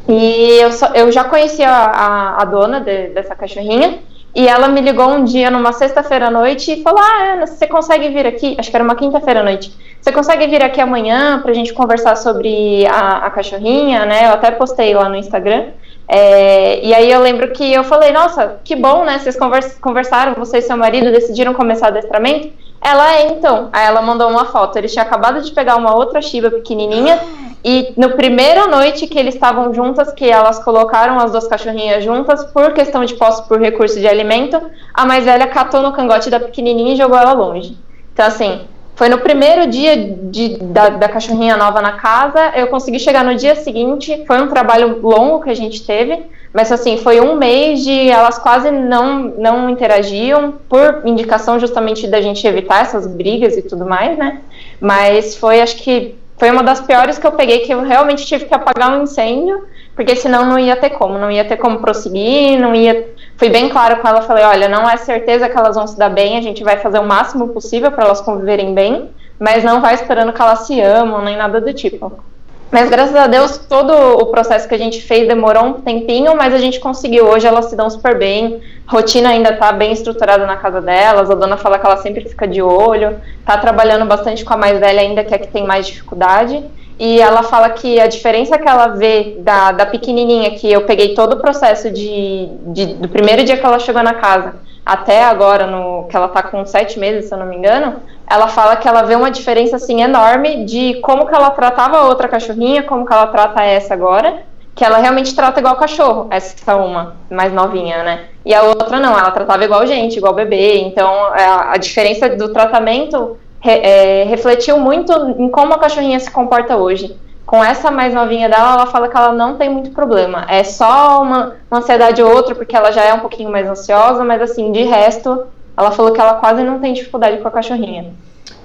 [0.10, 4.00] E eu, só, eu já conhecia a, a dona de, dessa cachorrinha,
[4.34, 7.68] e ela me ligou um dia, numa sexta-feira à noite, e falou: Ah, Ana, você
[7.68, 8.56] consegue vir aqui?
[8.58, 9.74] Acho que era uma quinta-feira à noite.
[10.02, 14.28] Você consegue vir aqui amanhã pra gente conversar sobre a, a cachorrinha, né?
[14.28, 15.66] Eu até postei lá no Instagram.
[16.14, 19.18] É, e aí eu lembro que eu falei, nossa, que bom, né?
[19.18, 19.38] Vocês
[19.80, 22.52] conversaram, você e seu marido decidiram começar adestramento.
[22.82, 23.70] Ela é, então.
[23.72, 24.78] Aí ela mandou uma foto.
[24.78, 27.18] Eles tinham acabado de pegar uma outra Shiba pequenininha.
[27.64, 32.44] E no primeira noite que eles estavam juntas, que elas colocaram as duas cachorrinhas juntas,
[32.44, 34.62] por questão de posse por recurso de alimento,
[34.94, 37.78] a mais velha catou no cangote da pequenininha e jogou ela longe.
[38.12, 43.00] Então, assim, foi no primeiro dia de, da, da, cachorrinha nova na casa, eu consegui
[43.00, 44.24] chegar no dia seguinte.
[44.28, 46.24] Foi um trabalho longo que a gente teve,
[46.54, 52.22] mas assim, foi um mês de elas quase não, não interagiam, por indicação justamente da
[52.22, 54.42] gente evitar essas brigas e tudo mais, né?
[54.80, 58.46] Mas foi, acho que, foi uma das piores que eu peguei, que eu realmente tive
[58.46, 59.64] que apagar um incêndio
[59.96, 63.10] porque senão não ia ter como, não ia ter como prosseguir, não ia.
[63.42, 66.12] Fui bem claro com ela, falei, olha, não é certeza que elas vão se dar
[66.12, 69.96] bem, a gente vai fazer o máximo possível para elas conviverem bem, mas não vai
[69.96, 72.22] esperando que elas se amam, nem nada do tipo.
[72.70, 76.54] Mas graças a Deus, todo o processo que a gente fez demorou um tempinho, mas
[76.54, 77.26] a gente conseguiu.
[77.26, 81.32] Hoje elas se dão super bem, a rotina ainda está bem estruturada na casa delas,
[81.32, 84.80] a dona fala que ela sempre fica de olho, está trabalhando bastante com a mais
[84.80, 86.64] velha ainda, que é que tem mais dificuldade
[87.00, 91.14] e ela fala que a diferença que ela vê da, da pequenininha, que eu peguei
[91.14, 95.68] todo o processo de, de, do primeiro dia que ela chegou na casa até agora,
[95.68, 97.98] no, que ela tá com sete meses, se eu não me engano,
[98.30, 102.08] ela fala que ela vê uma diferença, assim, enorme de como que ela tratava a
[102.08, 106.76] outra cachorrinha, como que ela trata essa agora, que ela realmente trata igual cachorro, essa
[106.76, 108.26] uma, mais novinha, né?
[108.46, 112.52] E a outra não, ela tratava igual gente, igual bebê, então a, a diferença do
[112.52, 117.16] tratamento re, é, refletiu muito em como a cachorrinha se comporta hoje.
[117.46, 120.46] Com essa mais novinha dela, ela fala que ela não tem muito problema.
[120.50, 124.24] É só uma, uma ansiedade ou outra, porque ela já é um pouquinho mais ansiosa,
[124.24, 125.46] mas assim, de resto,
[125.76, 128.14] ela falou que ela quase não tem dificuldade com a cachorrinha.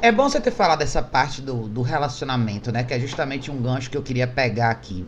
[0.01, 2.85] É bom você ter falado dessa parte do, do relacionamento, né?
[2.85, 5.07] Que é justamente um gancho que eu queria pegar aqui.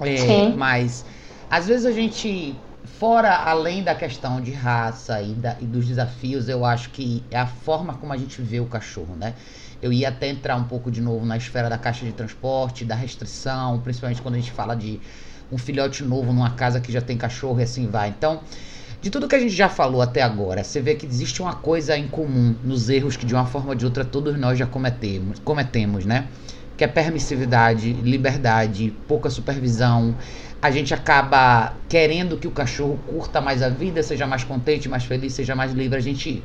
[0.00, 0.54] É, Sim.
[0.56, 1.04] mas
[1.50, 2.54] às vezes a gente,
[2.98, 7.38] fora além da questão de raça e, da- e dos desafios, eu acho que é
[7.38, 9.34] a forma como a gente vê o cachorro, né?
[9.80, 12.94] Eu ia até entrar um pouco de novo na esfera da caixa de transporte, da
[12.94, 15.00] restrição, principalmente quando a gente fala de
[15.50, 18.08] um filhote novo numa casa que já tem cachorro e assim vai.
[18.08, 18.42] Então,
[19.00, 21.96] de tudo que a gente já falou até agora, você vê que existe uma coisa
[21.96, 25.38] em comum nos erros que de uma forma ou de outra todos nós já cometemos,
[25.40, 26.28] cometemos, né?
[26.76, 30.14] Que é permissividade, liberdade, pouca supervisão.
[30.60, 35.04] A gente acaba querendo que o cachorro curta mais a vida, seja mais contente, mais
[35.04, 35.96] feliz, seja mais livre.
[35.96, 36.42] A gente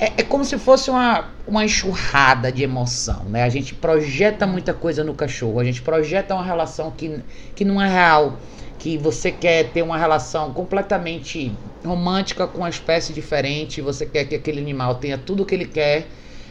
[0.00, 3.42] é, é como se fosse uma, uma enxurrada de emoção, né?
[3.42, 7.20] A gente projeta muita coisa no cachorro, a gente projeta uma relação que,
[7.54, 8.38] que não é real,
[8.78, 11.52] que você quer ter uma relação completamente
[11.84, 15.66] romântica com uma espécie diferente, você quer que aquele animal tenha tudo o que ele
[15.66, 16.06] quer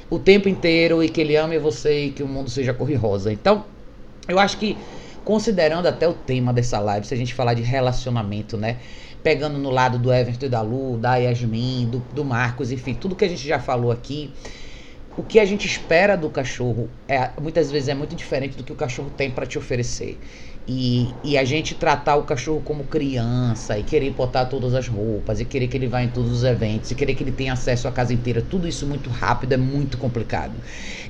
[0.10, 2.96] o tempo inteiro e que ele ame você e que o mundo seja cor e
[2.96, 3.32] rosa.
[3.32, 3.66] Então,
[4.28, 4.78] eu acho que
[5.24, 8.78] considerando até o tema dessa live, se a gente falar de relacionamento, né?
[9.22, 13.16] Pegando no lado do Everton e da Lu, da Yasmin, do, do Marcos, enfim, tudo
[13.16, 14.34] que a gente já falou aqui,
[15.18, 18.72] o que a gente espera do cachorro é muitas vezes é muito diferente do que
[18.72, 20.18] o cachorro tem para te oferecer.
[20.72, 25.40] E, e a gente tratar o cachorro como criança e querer botar todas as roupas
[25.40, 27.88] e querer que ele vá em todos os eventos e querer que ele tenha acesso
[27.88, 30.54] à casa inteira, tudo isso muito rápido é muito complicado.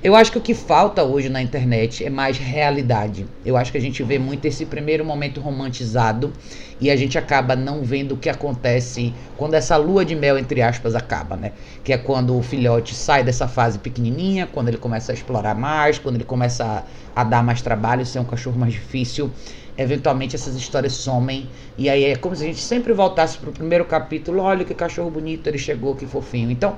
[0.02, 3.26] Eu acho que o que falta hoje na internet é mais realidade.
[3.46, 6.32] Eu acho que a gente vê muito esse primeiro momento romantizado
[6.80, 10.62] e a gente acaba não vendo o que acontece quando essa lua de mel, entre
[10.62, 11.52] aspas, acaba, né?
[11.84, 16.00] Que é quando o filhote sai dessa fase pequenininha, quando ele começa a explorar mais,
[16.00, 16.84] quando ele começa a,
[17.22, 19.32] a dar mais trabalho, ser um cachorro mais difícil.
[19.78, 23.86] Eventualmente essas histórias somem e aí é como se a gente sempre voltasse pro primeiro
[23.86, 24.42] capítulo.
[24.42, 26.52] Olha que cachorro bonito ele chegou, que fofinho.
[26.52, 26.78] Então,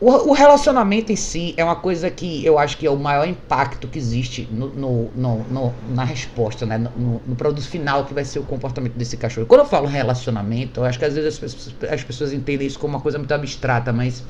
[0.00, 3.26] o, o relacionamento em si é uma coisa que eu acho que é o maior
[3.26, 6.78] impacto que existe no, no- no- no- na resposta, né?
[6.78, 9.46] No, produto final que vai ser o comportamento desse cachorro.
[9.46, 12.94] Quando eu falo relacionamento, eu acho que às vezes as as pessoas entendem isso como
[12.94, 14.22] uma coisa muito abstrata, mas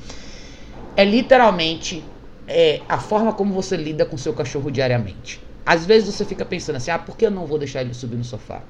[0.96, 2.12] é literalmente
[2.48, 5.40] é, a forma como você lida com seu cachorro diariamente.
[5.64, 8.16] Às vezes você fica pensando assim, ah, por que eu não vou deixar ele subir
[8.16, 8.62] no sofá?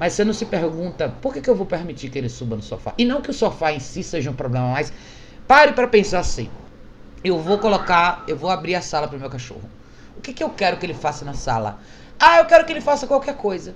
[0.00, 2.62] Mas você não se pergunta, por que, que eu vou permitir que ele suba no
[2.62, 2.94] sofá?
[2.96, 4.92] E não que o sofá em si seja um problema, mas
[5.46, 6.48] pare para pensar assim.
[7.22, 9.68] Eu vou colocar, eu vou abrir a sala para meu cachorro.
[10.16, 11.78] O que, que eu quero que ele faça na sala?
[12.18, 13.74] Ah, eu quero que ele faça qualquer coisa.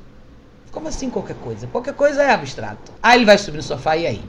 [0.71, 1.67] Como assim qualquer coisa?
[1.67, 2.93] Qualquer coisa é abstrato.
[3.03, 4.23] Ah, ele vai subir no sofá e aí?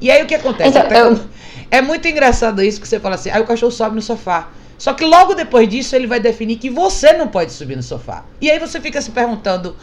[0.00, 0.78] E aí o que acontece?
[0.78, 1.30] Então, eu-
[1.72, 4.50] É muito engraçado isso que você fala assim, aí o cachorro sobe no sofá.
[4.76, 8.24] Só que logo depois disso ele vai definir que você não pode subir no sofá.
[8.40, 9.76] E aí você fica se perguntando: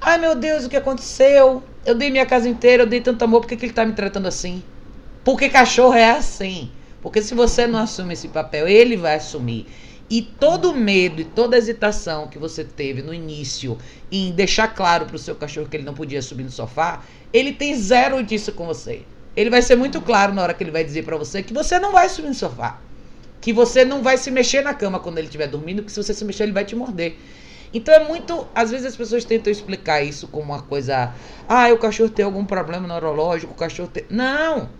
[0.00, 1.62] ai meu Deus, o que aconteceu?
[1.84, 3.92] Eu dei minha casa inteira, eu dei tanto amor, por que, que ele tá me
[3.92, 4.62] tratando assim?
[5.24, 6.70] Porque cachorro é assim.
[7.02, 9.66] Porque se você não assume esse papel, ele vai assumir.
[10.08, 13.76] E todo o medo e toda a hesitação que você teve no início
[14.10, 17.02] em deixar claro pro seu cachorro que ele não podia subir no sofá,
[17.32, 19.02] ele tem zero disso com você.
[19.36, 21.78] Ele vai ser muito claro na hora que ele vai dizer pra você que você
[21.78, 22.80] não vai subir no sofá.
[23.40, 26.14] Que você não vai se mexer na cama quando ele estiver dormindo, que se você
[26.14, 27.16] se mexer ele vai te morder.
[27.72, 28.46] Então é muito.
[28.54, 31.12] Às vezes as pessoas tentam explicar isso como uma coisa.
[31.46, 34.04] Ah, o cachorro tem algum problema neurológico, o cachorro tem.
[34.08, 34.70] Não!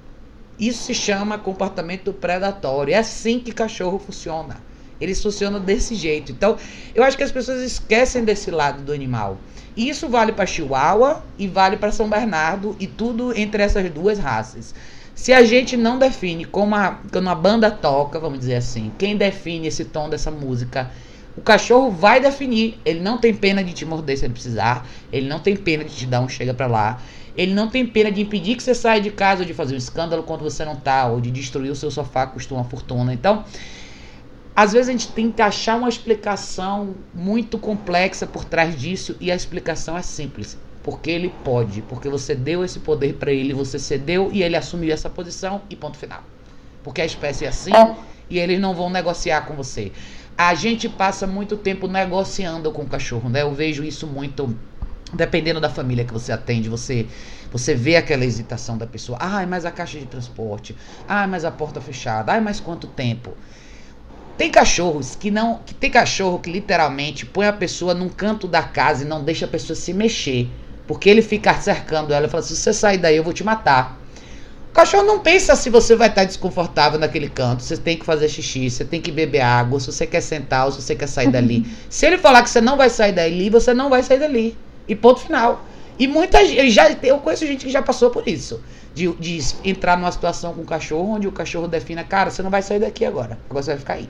[0.58, 2.94] Isso se chama comportamento predatório.
[2.94, 4.56] É assim que cachorro funciona.
[5.00, 6.32] Eles funcionam desse jeito.
[6.32, 6.56] Então,
[6.94, 9.38] eu acho que as pessoas esquecem desse lado do animal.
[9.76, 14.18] E isso vale para Chihuahua e vale para São Bernardo e tudo entre essas duas
[14.18, 14.74] raças.
[15.14, 19.66] Se a gente não define como a, a banda toca, vamos dizer assim, quem define
[19.66, 20.90] esse tom dessa música,
[21.36, 22.78] o cachorro vai definir.
[22.84, 24.86] Ele não tem pena de te morder se ele precisar.
[25.12, 27.00] Ele não tem pena de te dar um chega pra lá.
[27.36, 29.78] Ele não tem pena de impedir que você saia de casa, ou de fazer um
[29.78, 33.12] escândalo quando você não tá, ou de destruir o seu sofá, que custa uma fortuna.
[33.12, 33.44] Então,
[34.56, 39.30] às vezes a gente tem que achar uma explicação muito complexa por trás disso e
[39.30, 40.56] a explicação é simples.
[40.82, 44.94] Porque ele pode, porque você deu esse poder pra ele, você cedeu e ele assumiu
[44.94, 46.22] essa posição e ponto final.
[46.82, 47.94] Porque a espécie é assim É.
[48.30, 49.92] e eles não vão negociar com você.
[50.38, 53.42] A gente passa muito tempo negociando com o cachorro, né?
[53.42, 54.56] Eu vejo isso muito
[55.12, 57.06] dependendo da família que você atende, você
[57.52, 59.18] você vê aquela hesitação da pessoa.
[59.20, 60.76] Ai, mas a caixa de transporte.
[61.08, 62.32] Ai, mas a porta fechada.
[62.32, 63.32] Ai, mas quanto tempo?
[64.36, 65.60] Tem cachorros que não.
[65.64, 69.46] Que tem cachorro que literalmente põe a pessoa num canto da casa e não deixa
[69.46, 70.48] a pessoa se mexer.
[70.86, 73.98] Porque ele fica cercando ela e fala: se você sair daí, eu vou te matar.
[74.70, 77.62] O cachorro não pensa se você vai estar desconfortável naquele canto.
[77.62, 80.72] Você tem que fazer xixi, você tem que beber água, se você quer sentar ou
[80.72, 81.66] se você quer sair dali.
[81.88, 84.56] se ele falar que você não vai sair dali, você não vai sair dali.
[84.86, 85.64] E ponto final.
[85.98, 88.62] E muita gente, já, eu conheço gente que já passou por isso.
[88.94, 92.50] De, de entrar numa situação com o cachorro, onde o cachorro defina, cara, você não
[92.50, 94.08] vai sair daqui agora, agora você vai ficar aí.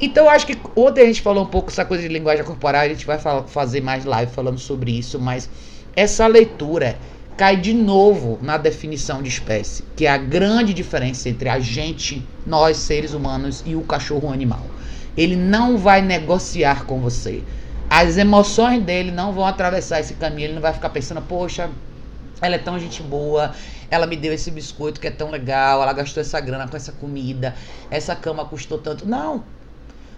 [0.00, 2.80] Então eu acho que ontem a gente falou um pouco essa coisa de linguagem corporal,
[2.80, 5.48] a gente vai fazer mais live falando sobre isso, mas
[5.94, 6.96] essa leitura
[7.36, 12.26] cai de novo na definição de espécie, que é a grande diferença entre a gente,
[12.46, 14.64] nós seres humanos e o cachorro animal.
[15.16, 17.42] Ele não vai negociar com você.
[17.90, 21.68] As emoções dele não vão atravessar esse caminho, ele não vai ficar pensando, poxa,
[22.40, 23.52] ela é tão gente boa,
[23.90, 26.92] ela me deu esse biscoito que é tão legal, ela gastou essa grana com essa
[26.92, 27.54] comida,
[27.90, 29.06] essa cama custou tanto.
[29.06, 29.44] Não,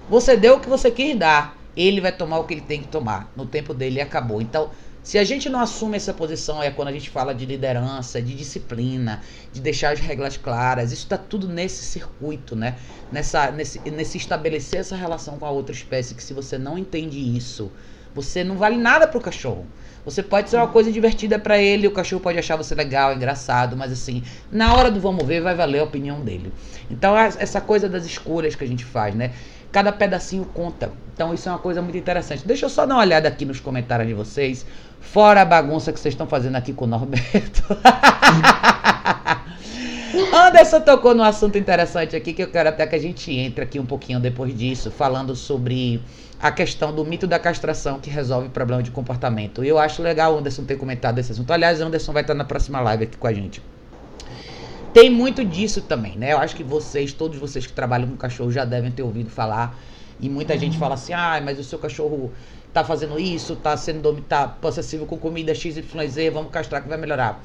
[0.09, 1.57] você deu o que você quis dar.
[1.77, 3.33] Ele vai tomar o que ele tem que tomar.
[3.35, 4.43] No tempo dele acabou.
[4.43, 4.71] Então,
[5.03, 8.35] se a gente não assume essa posição, é quando a gente fala de liderança, de
[8.35, 9.21] disciplina,
[9.53, 12.77] de deixar as regras claras, isso está tudo nesse circuito, né?
[13.11, 17.19] Nessa, nesse, nesse estabelecer essa relação com a outra espécie, que se você não entende
[17.19, 17.73] isso,
[18.15, 19.67] você não vale nada pro cachorro.
[20.05, 23.77] Você pode ser uma coisa divertida para ele, o cachorro pode achar você legal, engraçado,
[23.77, 26.53] mas assim, na hora do vamos ver, vai valer a opinião dele.
[26.91, 29.33] Então, essa coisa das escolhas que a gente faz, né?
[29.73, 30.93] Cada pedacinho conta.
[31.15, 32.47] Então isso é uma coisa muito interessante.
[32.47, 34.65] Deixa eu só dar uma olhada aqui nos comentários de vocês.
[35.01, 37.63] Fora a bagunça que vocês estão fazendo aqui com o Norberto.
[40.33, 43.81] Anderson tocou num assunto interessante aqui que eu quero até que a gente entre aqui
[43.81, 46.03] um pouquinho depois disso, falando sobre
[46.41, 49.63] a questão do mito da castração que resolve problema de comportamento.
[49.65, 51.51] Eu acho legal o Anderson ter comentado esse assunto.
[51.53, 53.63] Aliás, o Anderson vai estar na próxima live aqui com a gente.
[54.93, 56.33] Tem muito disso também, né?
[56.33, 59.79] Eu acho que vocês, todos vocês que trabalham com cachorro já devem ter ouvido falar.
[60.21, 62.31] E muita gente fala assim: ah, mas o seu cachorro
[62.73, 67.43] tá fazendo isso, tá sendo tá possessivo com comida XYZ, vamos castrar que vai melhorar.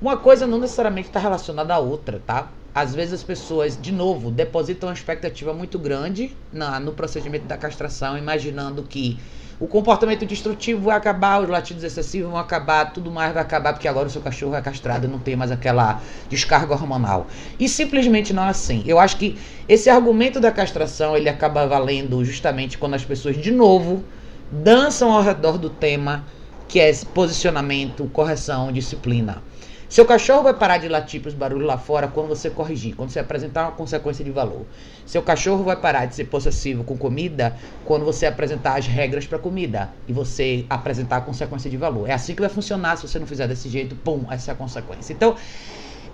[0.00, 2.50] Uma coisa não necessariamente está relacionada à outra, tá?
[2.74, 7.56] Às vezes as pessoas, de novo, depositam uma expectativa muito grande na, no procedimento da
[7.56, 9.18] castração, imaginando que
[9.62, 13.86] o comportamento destrutivo vai acabar, os latidos excessivos vão acabar, tudo mais vai acabar, porque
[13.86, 17.28] agora o seu cachorro é castrado e não tem mais aquela descarga hormonal.
[17.60, 18.82] E simplesmente não é assim.
[18.84, 19.38] Eu acho que
[19.68, 24.02] esse argumento da castração ele acaba valendo justamente quando as pessoas, de novo,
[24.50, 26.24] dançam ao redor do tema
[26.66, 29.44] que é posicionamento, correção, disciplina.
[29.92, 33.10] Seu cachorro vai parar de latir para os barulhos lá fora quando você corrigir, quando
[33.10, 34.64] você apresentar uma consequência de valor.
[35.04, 39.38] Seu cachorro vai parar de ser possessivo com comida quando você apresentar as regras para
[39.38, 42.08] comida e você apresentar a consequência de valor.
[42.08, 44.56] É assim que vai funcionar se você não fizer desse jeito, pum, essa é a
[44.56, 45.12] consequência.
[45.12, 45.36] Então,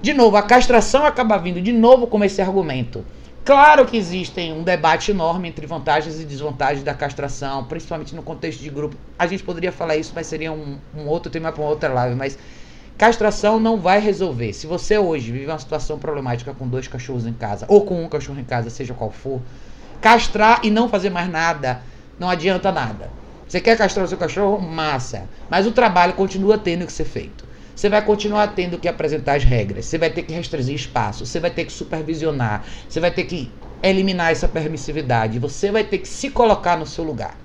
[0.03, 3.05] de novo, a castração acaba vindo de novo com esse argumento.
[3.45, 8.59] Claro que existem um debate enorme entre vantagens e desvantagens da castração, principalmente no contexto
[8.59, 8.97] de grupo.
[9.17, 12.17] A gente poderia falar isso, mas seria um, um outro tema para uma outra live,
[12.17, 12.37] mas
[12.99, 14.53] Castração não vai resolver.
[14.53, 18.09] Se você hoje vive uma situação problemática com dois cachorros em casa, ou com um
[18.09, 19.41] cachorro em casa, seja qual for,
[20.01, 21.81] castrar e não fazer mais nada
[22.19, 23.11] não adianta nada.
[23.47, 24.61] Você quer castrar o seu cachorro?
[24.61, 25.29] Massa.
[25.49, 27.47] Mas o trabalho continua tendo que ser feito.
[27.75, 29.87] Você vai continuar tendo que apresentar as regras.
[29.87, 31.25] Você vai ter que restringir espaço.
[31.25, 32.65] Você vai ter que supervisionar.
[32.89, 33.51] Você vai ter que
[33.83, 35.39] eliminar essa permissividade.
[35.39, 37.37] Você vai ter que se colocar no seu lugar.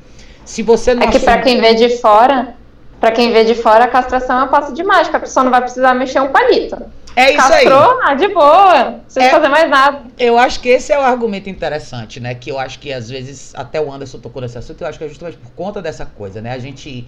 [0.43, 2.57] Se você não é que para quem vê de fora,
[3.03, 5.17] para quem vê de fora, a castração é um passo de mágica.
[5.17, 6.77] A pessoa não vai precisar mexer um palito.
[7.17, 7.97] É isso Castrou, aí.
[8.01, 8.83] Ah, de boa.
[8.91, 10.03] Não precisa é, fazer mais nada.
[10.17, 12.33] Eu acho que esse é o argumento interessante, né?
[12.33, 15.03] Que eu acho que às vezes, até o Anderson tocou nesse assunto, eu acho que
[15.03, 16.53] é justamente por conta dessa coisa, né?
[16.53, 17.05] A gente.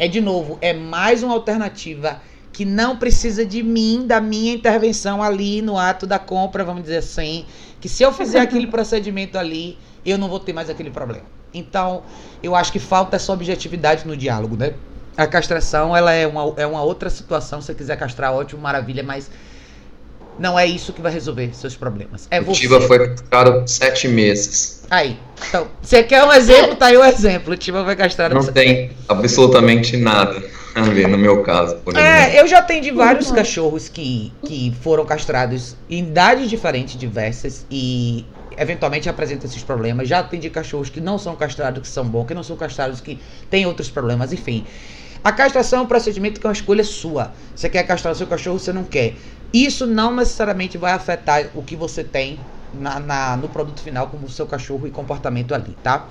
[0.00, 2.20] É de novo, é mais uma alternativa
[2.52, 6.96] que não precisa de mim, da minha intervenção ali no ato da compra, vamos dizer
[6.96, 7.46] assim.
[7.80, 11.26] Que se eu fizer aquele procedimento ali, eu não vou ter mais aquele problema.
[11.54, 12.02] Então,
[12.42, 14.74] eu acho que falta essa objetividade no diálogo, né?
[15.16, 17.60] A castração, ela é uma, é uma outra situação.
[17.60, 19.30] Se você quiser castrar, ótimo, maravilha, mas
[20.38, 22.26] não é isso que vai resolver seus problemas.
[22.30, 24.84] É o Tiva foi castrado sete meses.
[24.90, 25.18] Aí.
[25.48, 26.76] Então, você quer um exemplo?
[26.76, 27.52] Tá aí o exemplo.
[27.52, 30.42] O Tiva foi castrado Não tem absolutamente nada
[30.74, 31.76] a ver no meu caso.
[31.76, 37.66] Por é, eu já atendi vários cachorros que, que foram castrados em idades diferentes, diversas,
[37.70, 38.24] e
[38.56, 40.08] eventualmente apresentam esses problemas.
[40.08, 43.18] Já atendi cachorros que não são castrados, que são bons, que não são castrados, que
[43.50, 44.64] têm outros problemas, enfim.
[45.22, 47.32] A castração é um procedimento que é uma escolha sua.
[47.54, 49.14] Você quer castrar o seu cachorro, você não quer.
[49.52, 52.38] Isso não necessariamente vai afetar o que você tem
[52.72, 56.06] na, na no produto final, como o seu cachorro e comportamento ali, tá?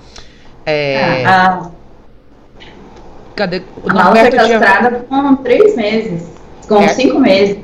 [0.64, 1.24] É...
[1.24, 1.70] Ah,
[3.34, 3.62] Cadê?
[3.82, 5.22] O a Norberto castrada tinha...
[5.22, 6.28] com três meses.
[6.68, 6.88] Com é.
[6.88, 7.58] cinco meses.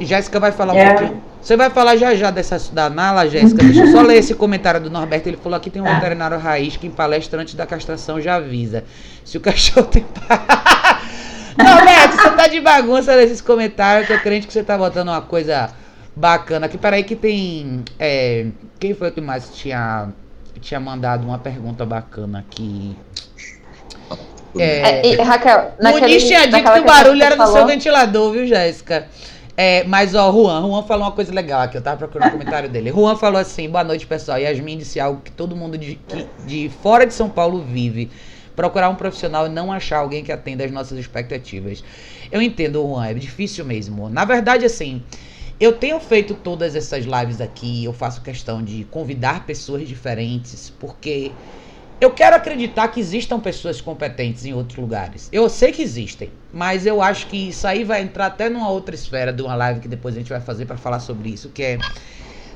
[0.00, 0.84] Jéssica vai falar é.
[0.84, 1.22] um pouquinho.
[1.42, 3.62] Você vai falar já já dessa da Nala, Jéssica.
[3.64, 5.28] Deixa eu só ler esse comentário do Norberto.
[5.28, 5.94] Ele falou aqui tem um tá.
[5.94, 8.84] veterinário raiz que em palestra antes da castração já avisa.
[9.24, 10.04] Se o cachorro tem.
[11.56, 14.08] Norberto, você tá de bagunça nesses comentários.
[14.08, 15.70] Eu tô crente que você tá botando uma coisa
[16.14, 16.76] bacana aqui.
[16.76, 17.84] Peraí que tem.
[17.98, 18.46] É,
[18.78, 20.08] quem foi que mais tinha,
[20.60, 22.94] tinha mandado uma pergunta bacana aqui?
[24.58, 27.56] É, é, Raquel, naquele, Muniz tinha dito que o barulho era do falou.
[27.56, 29.06] seu ventilador, viu, Jéssica?
[29.62, 32.66] É, mas, ó, Juan, Juan falou uma coisa legal aqui, eu tava procurando o comentário
[32.66, 32.88] dele.
[32.96, 34.38] Juan falou assim: boa noite, pessoal.
[34.38, 36.00] Yasmin disse algo que todo mundo de,
[36.46, 38.10] de fora de São Paulo vive.
[38.56, 41.84] Procurar um profissional e não achar alguém que atenda às nossas expectativas.
[42.32, 44.08] Eu entendo, Juan, é difícil mesmo.
[44.08, 45.02] Na verdade, assim,
[45.60, 51.32] eu tenho feito todas essas lives aqui, eu faço questão de convidar pessoas diferentes, porque
[52.00, 55.28] eu quero acreditar que existam pessoas competentes em outros lugares.
[55.30, 58.94] Eu sei que existem, mas eu acho que isso aí vai entrar até numa outra
[58.94, 61.62] esfera de uma live que depois a gente vai fazer para falar sobre isso, que
[61.62, 61.78] é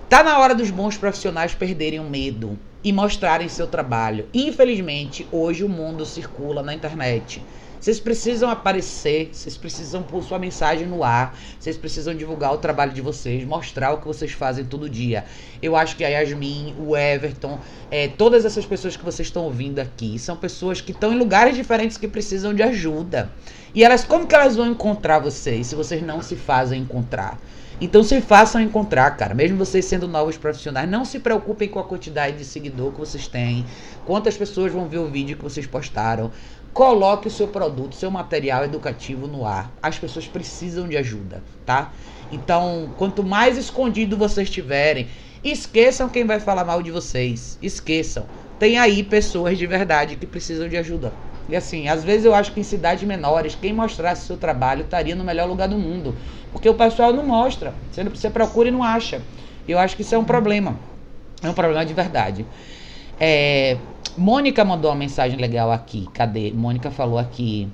[0.09, 4.27] tá na hora dos bons profissionais perderem o medo e mostrarem seu trabalho.
[4.33, 7.43] Infelizmente, hoje o mundo circula na internet.
[7.85, 12.95] Vocês precisam aparecer, vocês precisam pôr sua mensagem no ar, vocês precisam divulgar o trabalho
[12.95, 15.27] de vocês, mostrar o que vocês fazem todo dia.
[15.61, 17.61] Eu acho que a Yasmin, o Everton,
[17.91, 21.57] é, todas essas pessoas que vocês estão ouvindo aqui, são pessoas que estão em lugares
[21.57, 23.31] diferentes que precisam de ajuda.
[23.75, 27.39] E elas, como que elas vão encontrar vocês se vocês não se fazem encontrar?
[27.81, 29.35] Então se façam encontrar, cara.
[29.35, 33.27] Mesmo vocês sendo novos profissionais, não se preocupem com a quantidade de seguidor que vocês
[33.27, 33.67] têm,
[34.07, 36.31] quantas pessoas vão ver o vídeo que vocês postaram.
[36.75, 39.73] Coloque o seu produto, seu material educativo no ar.
[39.81, 41.93] As pessoas precisam de ajuda, tá?
[42.33, 45.07] Então, quanto mais escondido vocês estiverem,
[45.45, 47.57] esqueçam quem vai falar mal de vocês.
[47.63, 48.27] Esqueçam.
[48.59, 51.15] Tem aí pessoas de verdade que precisam de ajuda.
[51.49, 55.15] E assim, às vezes eu acho que em cidades menores, quem mostrasse seu trabalho estaria
[55.15, 56.17] no melhor lugar do mundo.
[56.51, 57.73] Porque o pessoal não mostra.
[57.93, 59.23] Você, você procura e não acha.
[59.69, 60.77] Eu acho que isso é um problema.
[61.41, 62.45] É um problema de verdade.
[63.21, 63.77] É,
[64.17, 66.09] Mônica mandou uma mensagem legal aqui.
[66.13, 66.53] Cadê?
[66.53, 67.69] Mônica falou aqui.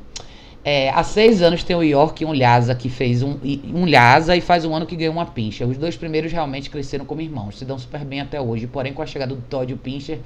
[0.62, 3.38] É, há seis anos tem o York e um Lhasa que fez um,
[3.72, 5.66] um Lhasa e faz um ano que ganhou uma Pincher.
[5.66, 8.66] Os dois primeiros realmente cresceram como irmãos, se dão super bem até hoje.
[8.66, 10.18] Porém, com a chegada do Todd e o Pincher,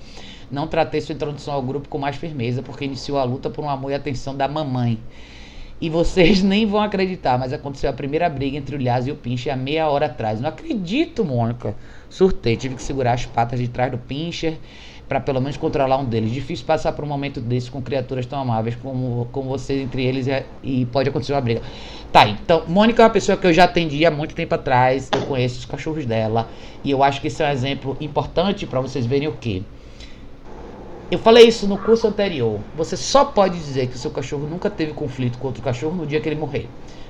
[0.50, 3.68] não tratei sua introdução ao grupo com mais firmeza, porque iniciou a luta por um
[3.68, 4.98] amor e atenção da mamãe.
[5.80, 9.16] E vocês nem vão acreditar, mas aconteceu a primeira briga entre o Lhasa e o
[9.16, 10.40] Pincher há meia hora atrás.
[10.40, 11.76] Não acredito, Mônica.
[12.10, 14.56] Surtei, tive que segurar as patas de trás do Pincher
[15.08, 16.30] para pelo menos controlar um deles.
[16.30, 20.26] Difícil passar por um momento desse com criaturas tão amáveis como, como vocês entre eles
[20.26, 21.62] e, e pode acontecer uma briga.
[22.12, 25.22] Tá, então, Mônica é uma pessoa que eu já atendi há muito tempo atrás, eu
[25.22, 26.48] conheço os cachorros dela
[26.82, 29.64] e eu acho que esse é um exemplo importante para vocês verem o que.
[31.10, 32.60] Eu falei isso no curso anterior.
[32.76, 36.06] Você só pode dizer que o seu cachorro nunca teve conflito com outro cachorro no
[36.06, 36.66] dia que ele morrer.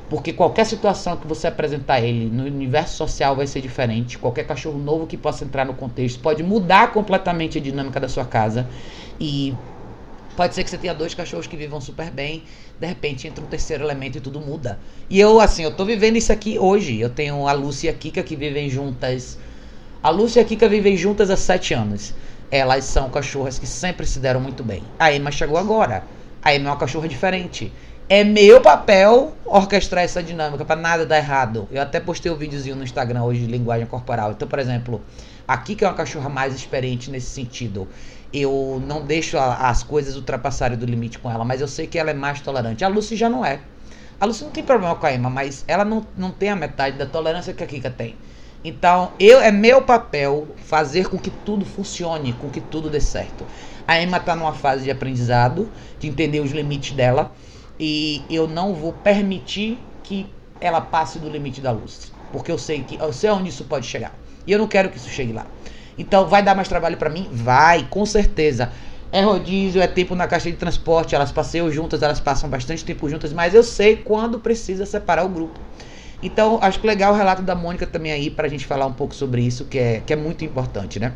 [0.09, 4.19] Porque qualquer situação que você apresentar ele no universo social vai ser diferente.
[4.19, 8.25] Qualquer cachorro novo que possa entrar no contexto pode mudar completamente a dinâmica da sua
[8.25, 8.69] casa.
[9.19, 9.55] E
[10.37, 12.43] pode ser que você tenha dois cachorros que vivam super bem,
[12.79, 14.79] de repente entra um terceiro elemento e tudo muda.
[15.09, 17.01] E eu, assim, eu tô vivendo isso aqui hoje.
[17.01, 19.39] Eu tenho a Lúcia e a Kika que vivem juntas.
[20.03, 22.13] A Lúcia e a Kika vivem juntas há sete anos.
[22.51, 24.83] Elas são cachorras que sempre se deram muito bem.
[24.99, 26.05] A Emma chegou agora.
[26.43, 27.73] A Emma é uma cachorra diferente
[28.09, 31.67] é meu papel orquestrar essa dinâmica para nada dar errado.
[31.71, 34.33] Eu até postei um videozinho no Instagram hoje de linguagem corporal.
[34.33, 35.01] Então, por exemplo,
[35.49, 37.89] aqui que é uma cachorra mais experiente nesse sentido,
[38.33, 41.99] eu não deixo a, as coisas ultrapassarem do limite com ela, mas eu sei que
[41.99, 42.85] ela é mais tolerante.
[42.85, 43.61] A Lucy já não é.
[44.21, 46.99] A Lucy não tem problema com a Emma, mas ela não, não tem a metade
[46.99, 48.17] da tolerância que a Kika tem.
[48.63, 53.47] Então, eu é meu papel fazer com que tudo funcione, com que tudo dê certo.
[53.87, 57.33] A Emma está numa fase de aprendizado, de entender os limites dela
[57.79, 60.27] e eu não vou permitir que
[60.61, 63.87] ela passe do limite da luz, porque eu sei que eu sei onde isso pode
[63.87, 64.19] chegar.
[64.47, 65.47] E eu não quero que isso chegue lá.
[65.97, 67.29] Então vai dar mais trabalho para mim?
[67.31, 68.73] Vai, com certeza.
[69.11, 73.09] É rodízio, é tempo na caixa de transporte, elas passeiam juntas, elas passam bastante tempo
[73.09, 75.61] juntas, mas eu sei quando precisa separar o grupo.
[76.21, 79.15] Então, acho que legal o relato da Mônica também aí, pra gente falar um pouco
[79.15, 81.13] sobre isso, que é, que é muito importante, né?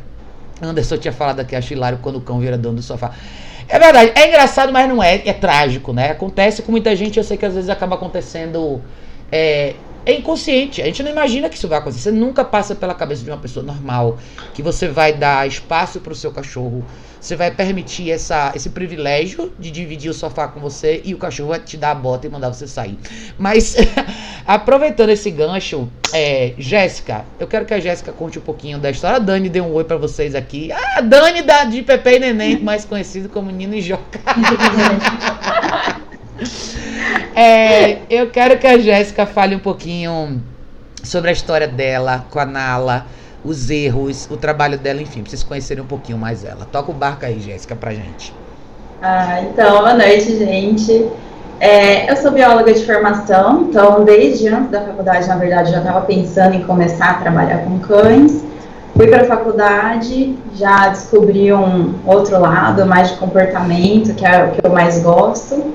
[0.61, 3.13] Anderson tinha falado aqui, acho hilário, quando o cão vira dono do sofá.
[3.71, 6.09] É verdade, é engraçado, mas não é, é trágico, né?
[6.09, 8.81] Acontece com muita gente, eu sei que às vezes acaba acontecendo.
[9.31, 9.75] É,
[10.05, 12.01] é inconsciente, a gente não imagina que isso vai acontecer.
[12.01, 14.17] Você nunca passa pela cabeça de uma pessoa normal
[14.53, 16.83] que você vai dar espaço para o seu cachorro
[17.19, 21.49] você vai permitir essa, esse privilégio de dividir o sofá com você e o cachorro
[21.49, 22.97] vai te dar a bota e mandar você sair.
[23.37, 23.75] Mas,
[24.47, 29.17] aproveitando esse gancho, é, Jéssica, eu quero que a Jéssica conte um pouquinho da história.
[29.17, 30.71] A Dani deu um oi para vocês aqui.
[30.71, 34.19] Ah, Dani da, de Pepe e Neném, mais conhecido como Nino e Joca.
[37.35, 40.41] é, eu quero que a Jéssica fale um pouquinho
[41.03, 43.05] sobre a história dela com a Nala
[43.43, 46.67] os erros, o trabalho dela, enfim, pra vocês conhecerem um pouquinho mais ela.
[46.71, 48.33] Toca o barco aí, Jéssica, pra gente.
[49.01, 51.09] Ah, então, boa noite, gente.
[51.59, 56.01] É, eu sou bióloga de formação, então desde antes da faculdade, na verdade, já estava
[56.01, 58.43] pensando em começar a trabalhar com cães.
[58.95, 64.51] fui para a faculdade, já descobri um outro lado, mais de comportamento, que é o
[64.51, 65.73] que eu mais gosto.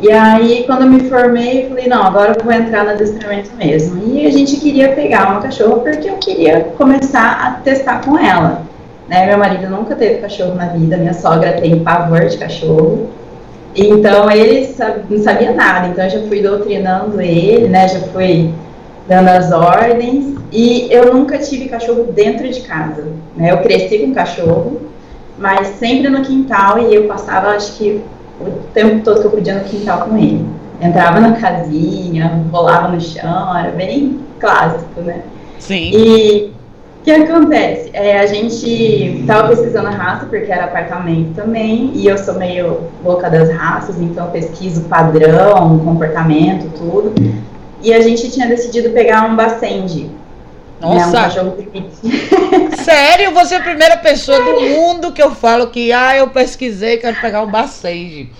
[0.00, 3.50] E aí, quando eu me formei, eu falei, não, agora eu vou entrar no adestramento
[3.56, 4.00] mesmo.
[4.06, 8.62] E a gente queria pegar uma cachorra porque eu queria começar a testar com ela.
[9.08, 9.26] Né?
[9.26, 13.10] Meu marido nunca teve cachorro na vida, minha sogra tem pavor de cachorro.
[13.74, 14.72] Então, ele
[15.10, 17.88] não sabia nada, então eu já fui doutrinando ele, né?
[17.88, 18.52] Já fui
[19.08, 20.36] dando as ordens.
[20.52, 23.04] E eu nunca tive cachorro dentro de casa.
[23.36, 23.50] Né?
[23.50, 24.80] Eu cresci com cachorro,
[25.38, 28.02] mas sempre no quintal e eu passava, acho que
[28.40, 30.46] o tempo todo que eu podia no quintal com ele.
[30.80, 35.22] Entrava na casinha, rolava no chão, era bem clássico, né?
[35.58, 35.90] Sim.
[35.92, 36.52] E
[37.00, 37.90] o que acontece?
[37.92, 42.82] É, a gente estava pesquisando a raça, porque era apartamento também, e eu sou meio
[43.04, 47.12] louca das raças, então eu pesquiso padrão, comportamento, tudo.
[47.82, 50.10] E a gente tinha decidido pegar um Bacende.
[50.80, 51.42] Nossa!
[51.42, 53.32] Um Sério?
[53.32, 56.98] Você é a primeira pessoa do mundo que eu falo que, ah, eu pesquisei e
[56.98, 58.30] quero pegar um Bacende.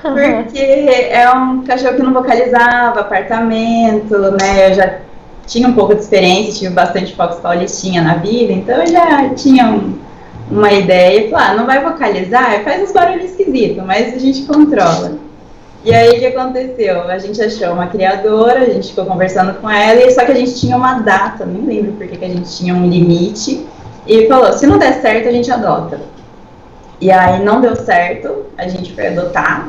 [0.00, 4.70] Porque é um cachorro que não vocalizava, apartamento, né?
[4.70, 4.98] Eu já
[5.46, 9.66] tinha um pouco de experiência, tive bastante Fox Paulistinha na vida, então eu já tinha
[9.66, 9.98] um,
[10.50, 11.30] uma ideia.
[11.30, 12.62] Falei, ah, não vai vocalizar?
[12.62, 15.27] Faz uns barulhos esquisitos, mas a gente controla.
[15.84, 17.02] E aí o que aconteceu?
[17.02, 20.58] A gente achou uma criadora, a gente ficou conversando com ela, só que a gente
[20.58, 23.64] tinha uma data, nem lembro porque que a gente tinha um limite,
[24.06, 26.00] e falou, se não der certo, a gente adota.
[27.00, 29.68] E aí não deu certo, a gente foi adotar,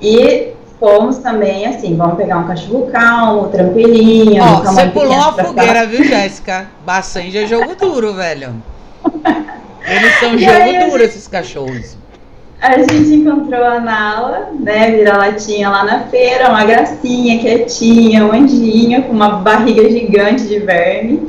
[0.00, 4.42] e fomos também assim, vamos pegar um cachorro calmo, tranquilinho.
[4.42, 6.68] Ó, você pulou uma fogueira, viu, Jéssica?
[6.86, 8.54] Bastante é jogo duro, velho.
[9.84, 11.02] Eles são jogo duro, gente...
[11.02, 12.01] esses cachorros
[12.62, 19.02] a gente encontrou a Nala, né, vira-latinha lá na feira, uma gracinha, quietinha, um anjinho,
[19.02, 21.26] com uma barriga gigante de verme.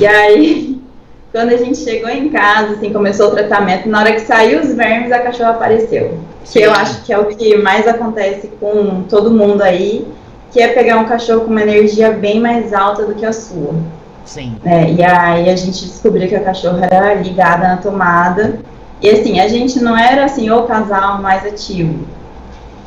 [0.00, 0.82] E aí,
[1.30, 4.74] quando a gente chegou em casa, assim, começou o tratamento, na hora que saiu os
[4.74, 6.18] vermes, a cachorra apareceu.
[6.44, 10.08] Que eu acho que é o que mais acontece com todo mundo aí,
[10.50, 13.76] que é pegar um cachorro com uma energia bem mais alta do que a sua.
[14.24, 14.56] Sim.
[14.64, 18.58] É, e aí a gente descobriu que a cachorra era ligada na tomada
[19.00, 22.06] e assim, a gente não era assim o casal mais ativo.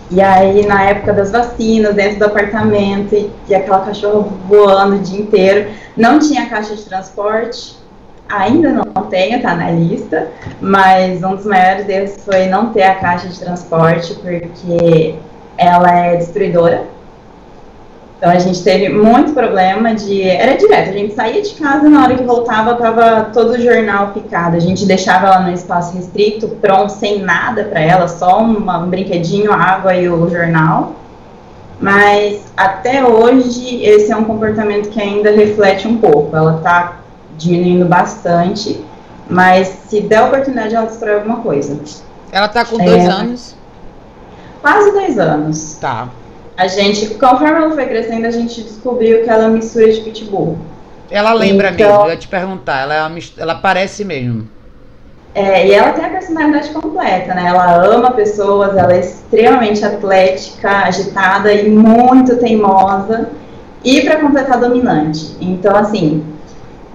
[0.09, 4.99] E aí, na época das vacinas, dentro do apartamento, e, e aquela cachorra voando o
[4.99, 7.77] dia inteiro, não tinha caixa de transporte,
[8.27, 12.95] ainda não tenho, tá na lista, mas um dos maiores erros foi não ter a
[12.95, 15.15] caixa de transporte, porque
[15.57, 16.85] ela é destruidora,
[18.21, 20.21] então a gente teve muito problema de.
[20.21, 24.09] Era direto, a gente saía de casa na hora que voltava, tava todo o jornal
[24.09, 24.55] picado.
[24.55, 28.89] A gente deixava ela no espaço restrito, pronto, sem nada para ela, só uma, um
[28.91, 30.97] brinquedinho, água e o jornal.
[31.79, 36.37] Mas até hoje esse é um comportamento que ainda reflete um pouco.
[36.37, 36.99] Ela tá
[37.39, 38.85] diminuindo bastante,
[39.27, 41.79] mas se der oportunidade ela destrói alguma coisa.
[42.31, 43.55] Ela tá com dois é, anos?
[44.61, 45.77] Quase dois anos.
[45.81, 46.07] Tá
[46.61, 49.99] a gente, conforme ela foi crescendo, a gente descobriu que ela é uma mistura de
[50.01, 50.59] pitbull.
[51.09, 54.47] Ela lembra então, mesmo, eu ia te perguntar, ela, é uma, ela parece mesmo.
[55.33, 57.45] É, e ela tem a personalidade completa, né?
[57.47, 63.29] Ela ama pessoas, ela é extremamente atlética, agitada e muito teimosa.
[63.83, 65.35] E para completar, dominante.
[65.41, 66.23] Então, assim,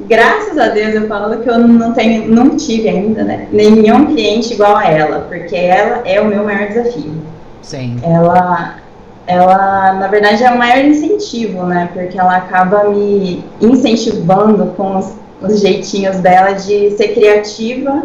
[0.01, 3.49] graças a Deus eu falo que eu não tenho, não tive ainda, né?
[3.51, 7.13] Nenhum cliente igual a ela, porque ela é o meu maior desafio.
[7.63, 7.99] Sim.
[8.05, 8.77] Ela,
[9.27, 11.91] ela, na verdade, é o maior incentivo, né?
[11.93, 18.05] Porque ela acaba me incentivando com os, os jeitinhos dela de ser criativa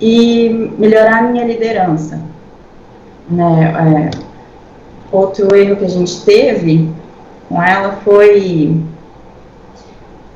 [0.00, 2.20] e melhorar a minha liderança.
[3.28, 4.10] Né?
[4.12, 6.90] É, outro erro que a gente teve
[7.48, 8.82] com ela foi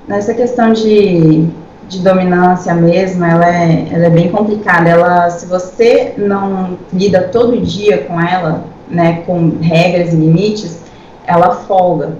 [0.07, 1.47] nessa questão de,
[1.89, 4.89] de dominância mesmo, ela é, ela é bem complicada.
[4.89, 10.81] Ela, se você não lida todo dia com ela, né, com regras e limites,
[11.27, 12.17] ela folga.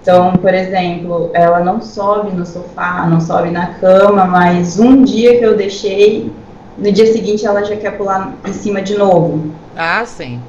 [0.00, 5.38] Então, por exemplo, ela não sobe no sofá, não sobe na cama, mas um dia
[5.38, 6.32] que eu deixei,
[6.76, 9.52] no dia seguinte ela já quer pular em cima de novo.
[9.76, 10.40] Ah, sim.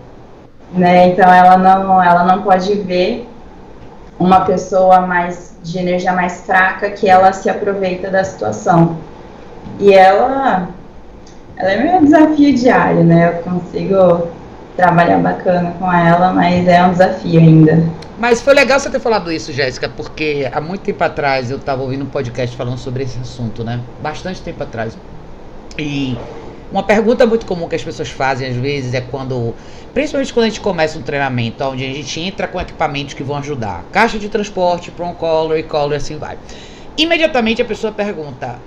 [0.74, 1.10] Né?
[1.10, 3.30] Então ela não, ela não pode ver
[4.20, 8.98] uma pessoa mais de energia mais fraca que ela se aproveita da situação.
[9.80, 10.68] E ela,
[11.56, 13.30] ela é meu desafio diário, né?
[13.30, 14.30] Eu consigo
[14.76, 17.84] trabalhar bacana com ela, mas é um desafio ainda.
[18.18, 21.82] Mas foi legal você ter falado isso, Jéssica, porque há muito tempo atrás eu estava
[21.82, 23.80] ouvindo um podcast falando sobre esse assunto, né?
[24.02, 24.98] Bastante tempo atrás.
[25.78, 26.18] E
[26.72, 29.54] uma pergunta muito comum que as pessoas fazem às vezes é quando,
[29.94, 33.38] principalmente quando a gente começa um treinamento, onde a gente entra com equipamentos que vão
[33.38, 36.38] ajudar, caixa de transporte, prong collar e collar, assim vai.
[36.98, 38.60] imediatamente a pessoa pergunta: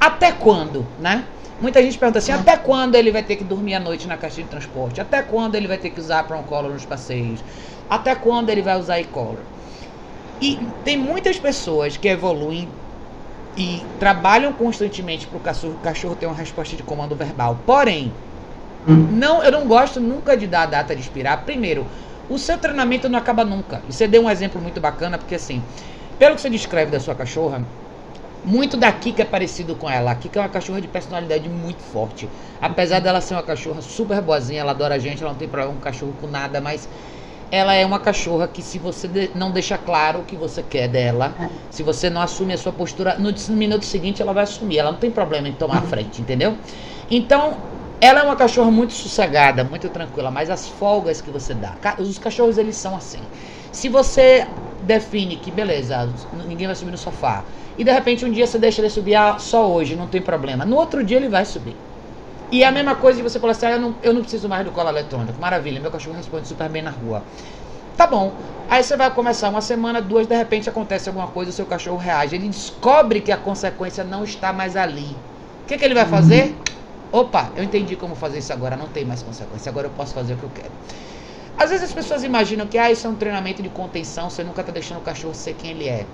[0.00, 1.24] até quando, né?
[1.60, 4.42] Muita gente pergunta assim: até quando ele vai ter que dormir à noite na caixa
[4.42, 5.00] de transporte?
[5.00, 7.40] Até quando ele vai ter que usar prom collar nos passeios?
[7.88, 9.42] Até quando ele vai usar e-collar?
[10.40, 12.68] E tem muitas pessoas que evoluem
[13.56, 17.58] e trabalham constantemente para o cachorro, cachorro ter uma resposta de comando verbal.
[17.64, 18.12] Porém,
[18.86, 21.42] não, eu não gosto nunca de dar a data de expirar.
[21.44, 21.86] Primeiro,
[22.28, 23.80] o seu treinamento não acaba nunca.
[23.88, 25.62] E você deu um exemplo muito bacana, porque assim,
[26.18, 27.62] pelo que você descreve da sua cachorra,
[28.46, 30.12] muito da Kika é parecido com ela.
[30.12, 32.28] A Kika é uma cachorra de personalidade muito forte.
[32.62, 35.74] Apesar dela ser uma cachorra super boazinha, ela adora a gente, ela não tem problema
[35.74, 36.88] com cachorro com nada, mas
[37.50, 41.34] ela é uma cachorra que se você não deixa claro o que você quer dela,
[41.40, 41.48] é.
[41.70, 44.78] se você não assume a sua postura, no minuto seguinte ela vai assumir.
[44.78, 45.88] Ela não tem problema em tomar a uhum.
[45.88, 46.56] frente, entendeu?
[47.10, 47.56] Então,
[48.00, 52.18] ela é uma cachorra muito sossegada, muito tranquila, mas as folgas que você dá, os
[52.18, 53.20] cachorros eles são assim.
[53.72, 54.46] Se você
[54.86, 56.08] define que beleza,
[56.46, 57.42] ninguém vai subir no sofá,
[57.76, 60.64] e de repente um dia você deixa ele subir ah, só hoje, não tem problema.
[60.64, 61.76] No outro dia ele vai subir.
[62.50, 64.48] E é a mesma coisa de você falar assim, ah, eu, não, eu não preciso
[64.48, 65.38] mais do cola eletrônico.
[65.40, 67.22] Maravilha, meu cachorro responde super bem na rua.
[67.96, 68.32] Tá bom.
[68.70, 71.96] Aí você vai começar uma semana, duas, de repente acontece alguma coisa, o seu cachorro
[71.96, 72.36] reage.
[72.36, 75.16] Ele descobre que a consequência não está mais ali.
[75.64, 76.54] O que, que ele vai fazer?
[77.10, 80.34] Opa, eu entendi como fazer isso agora, não tem mais consequência, agora eu posso fazer
[80.34, 80.70] o que eu quero.
[81.58, 84.60] Às vezes as pessoas imaginam que ah, isso é um treinamento de contenção, você nunca
[84.60, 86.06] está deixando o cachorro ser quem ele é.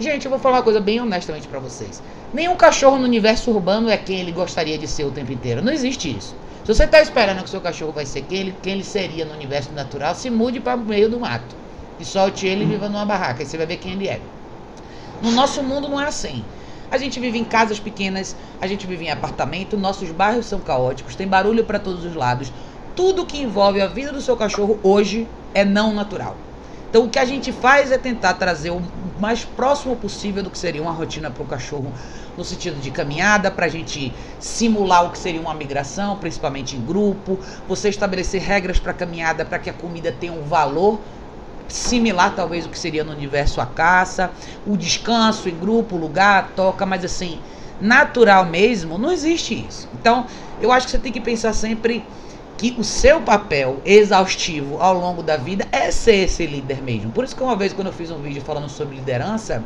[0.00, 2.02] Gente, eu vou falar uma coisa bem honestamente para vocês.
[2.32, 5.62] Nenhum cachorro no universo urbano é quem ele gostaria de ser o tempo inteiro.
[5.62, 6.34] Não existe isso.
[6.64, 9.32] Se você está esperando que seu cachorro vai ser quem ele, quem ele seria no
[9.32, 11.56] universo natural, se mude para o meio do mato.
[11.98, 13.40] E solte ele e viva numa barraca.
[13.40, 14.20] Aí você vai ver quem ele é.
[15.22, 16.44] No nosso mundo não é assim.
[16.90, 21.14] A gente vive em casas pequenas, a gente vive em apartamento, nossos bairros são caóticos,
[21.14, 22.52] tem barulho para todos os lados.
[22.98, 26.36] Tudo que envolve a vida do seu cachorro hoje é não natural.
[26.90, 28.82] Então o que a gente faz é tentar trazer o
[29.20, 31.92] mais próximo possível do que seria uma rotina para o cachorro,
[32.36, 36.80] no sentido de caminhada, para a gente simular o que seria uma migração, principalmente em
[36.80, 37.38] grupo,
[37.68, 40.98] você estabelecer regras para caminhada para que a comida tenha um valor
[41.68, 44.32] similar talvez o que seria no universo a caça,
[44.66, 47.38] o descanso em grupo, lugar, toca, mas assim,
[47.80, 49.88] natural mesmo, não existe isso.
[49.94, 50.26] Então,
[50.60, 52.04] eu acho que você tem que pensar sempre
[52.58, 57.12] que o seu papel exaustivo ao longo da vida é ser esse líder mesmo.
[57.12, 59.62] Por isso que uma vez quando eu fiz um vídeo falando sobre liderança,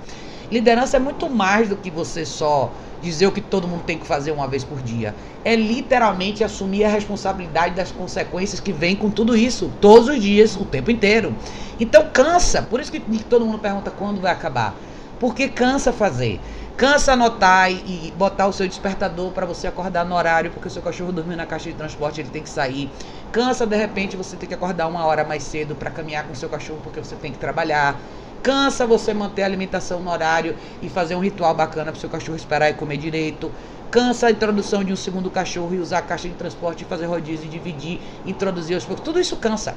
[0.51, 2.71] liderança é muito mais do que você só
[3.01, 5.15] dizer o que todo mundo tem que fazer uma vez por dia.
[5.43, 10.55] É literalmente assumir a responsabilidade das consequências que vem com tudo isso, todos os dias,
[10.55, 11.35] o tempo inteiro.
[11.81, 14.77] Então cansa, por isso que todo mundo pergunta quando vai acabar.
[15.19, 16.41] Porque cansa fazer.
[16.77, 20.83] Cansa anotar e, botar o seu despertador para você acordar no horário, porque o seu
[20.83, 22.91] cachorro dormiu na caixa de transporte, ele tem que sair.
[23.31, 26.37] Cansa de repente você ter que acordar uma hora mais cedo para caminhar com o
[26.37, 28.01] seu cachorro, porque você tem que trabalhar.
[28.43, 32.11] Cansa você manter a alimentação no horário e fazer um ritual bacana para o seu
[32.11, 33.53] cachorro esperar e comer direito.
[33.91, 37.47] Cansa a introdução de um segundo cachorro e usar a caixa de transporte fazer rodízio
[37.47, 39.05] e dividir, introduzir aos poucos.
[39.05, 39.77] Tudo isso cansa.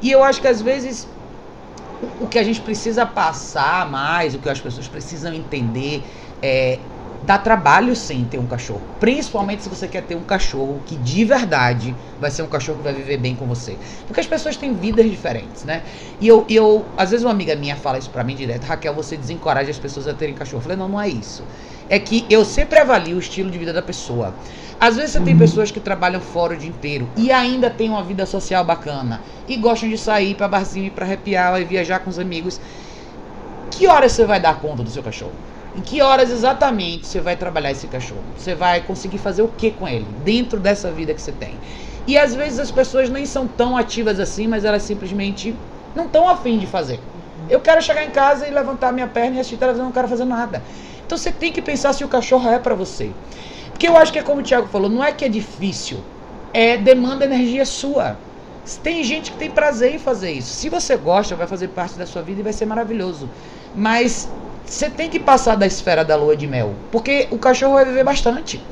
[0.00, 1.06] E eu acho que às vezes
[2.18, 6.06] o que a gente precisa passar mais, o que as pessoas precisam entender
[6.42, 6.80] é
[7.22, 8.82] dá trabalho sim ter um cachorro.
[8.98, 12.84] Principalmente se você quer ter um cachorro que de verdade vai ser um cachorro que
[12.84, 13.78] vai viver bem com você.
[14.06, 15.84] Porque as pessoas têm vidas diferentes, né?
[16.18, 19.16] E eu, eu às vezes uma amiga minha fala isso pra mim direto, Raquel, você
[19.16, 20.60] desencoraja as pessoas a terem cachorro.
[20.60, 21.46] Eu falei, não, não é isso.
[21.90, 24.32] É que eu sempre avalio o estilo de vida da pessoa.
[24.80, 25.40] Às vezes você tem uhum.
[25.40, 29.56] pessoas que trabalham fora o dia inteiro e ainda tem uma vida social bacana e
[29.56, 32.60] gostam de sair para barzinho e para arrepiar e viajar com os amigos.
[33.72, 35.32] Que horas você vai dar conta do seu cachorro?
[35.76, 38.22] Em que horas exatamente você vai trabalhar esse cachorro?
[38.38, 41.54] Você vai conseguir fazer o que com ele dentro dessa vida que você tem?
[42.06, 45.54] E às vezes as pessoas nem são tão ativas assim, mas elas simplesmente
[45.94, 47.00] não estão afim de fazer.
[47.48, 50.24] Eu quero chegar em casa e levantar minha perna e assistir televisão, não quero fazer
[50.24, 50.62] nada.
[51.10, 53.10] Então você tem que pensar se o cachorro é para você.
[53.70, 55.98] Porque eu acho que é como o Thiago falou, não é que é difícil,
[56.54, 58.16] é demanda energia sua.
[58.80, 60.54] Tem gente que tem prazer em fazer isso.
[60.54, 63.28] Se você gosta, vai fazer parte da sua vida e vai ser maravilhoso.
[63.74, 64.28] Mas
[64.64, 68.04] você tem que passar da esfera da lua de mel, porque o cachorro vai viver
[68.04, 68.62] bastante.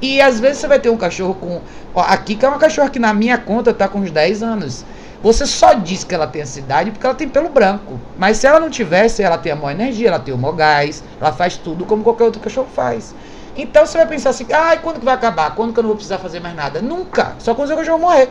[0.00, 1.60] E às vezes você vai ter um cachorro com.
[1.92, 4.84] Ó, aqui que é uma cachorra que na minha conta tá com uns 10 anos.
[5.22, 7.98] Você só diz que ela tem essa idade porque ela tem pelo branco.
[8.16, 11.02] Mas se ela não tivesse, ela tem a maior energia, ela tem o maior gás,
[11.20, 13.14] ela faz tudo como qualquer outro cachorro faz.
[13.56, 15.54] Então você vai pensar assim, ah, quando que vai acabar?
[15.56, 16.80] Quando que eu não vou precisar fazer mais nada?
[16.80, 17.34] Nunca.
[17.40, 18.28] Só quando o seu cachorro morrer.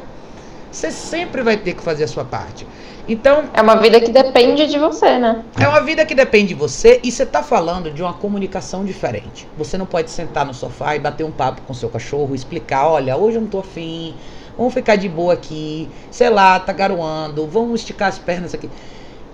[0.72, 2.66] Você sempre vai ter que fazer a sua parte.
[3.08, 3.46] Então.
[3.54, 5.44] É uma vida que depende de você, né?
[5.60, 9.48] É uma vida que depende de você e você está falando de uma comunicação diferente.
[9.58, 13.18] Você não pode sentar no sofá e bater um papo com seu cachorro, explicar, olha,
[13.18, 14.14] hoje eu não tô afim,
[14.58, 18.70] vamos ficar de boa aqui, sei lá, tá garoando, vamos esticar as pernas aqui.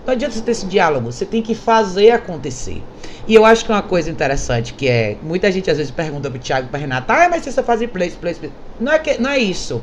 [0.05, 2.83] Não adianta você ter esse diálogo, você tem que fazer acontecer.
[3.25, 6.39] E eu acho que uma coisa interessante que é, muita gente às vezes pergunta pro
[6.39, 8.53] Thiago e pra Renata, ah, mas você só faz place, place, place.
[8.81, 9.81] Não é, que, não é isso.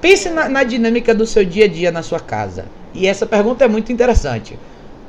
[0.00, 2.64] Pense na, na, dinâmica do seu dia a dia na sua casa.
[2.94, 4.58] E essa pergunta é muito interessante.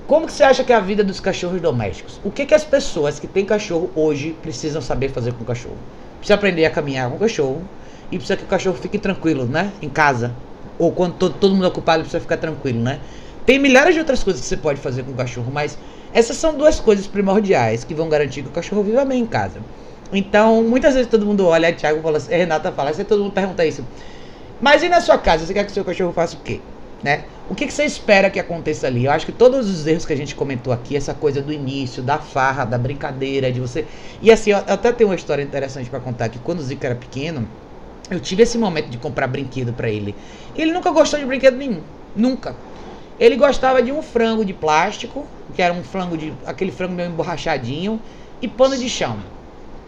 [0.07, 2.19] Como que você acha que é a vida dos cachorros domésticos?
[2.23, 5.77] O que que as pessoas que têm cachorro hoje precisam saber fazer com o cachorro?
[6.17, 7.61] Precisa aprender a caminhar com o cachorro
[8.11, 9.71] e precisa que o cachorro fique tranquilo, né?
[9.81, 10.33] Em casa.
[10.79, 12.99] Ou quando todo, todo mundo é ocupado, precisa ficar tranquilo, né?
[13.45, 15.77] Tem milhares de outras coisas que você pode fazer com o cachorro, mas
[16.13, 19.59] essas são duas coisas primordiais que vão garantir que o cachorro viva bem em casa.
[20.11, 23.65] Então, muitas vezes todo mundo olha, Thiago fala assim, Renata fala, assim, todo mundo pergunta
[23.65, 23.85] isso.
[24.61, 26.59] Mas e na sua casa, você quer que o seu cachorro faça o quê?
[27.03, 27.25] Né?
[27.49, 29.05] O que, que você espera que aconteça ali?
[29.05, 32.01] Eu acho que todos os erros que a gente comentou aqui, essa coisa do início,
[32.01, 33.85] da farra, da brincadeira, de você.
[34.21, 36.95] E assim, eu até tenho uma história interessante para contar que quando o Zico era
[36.95, 37.47] pequeno,
[38.09, 40.15] eu tive esse momento de comprar brinquedo para ele.
[40.55, 41.81] Ele nunca gostou de brinquedo nenhum.
[42.15, 42.55] Nunca.
[43.19, 46.33] Ele gostava de um frango de plástico, que era um frango de.
[46.45, 47.99] aquele frango meio emborrachadinho,
[48.41, 49.17] e pano de chão.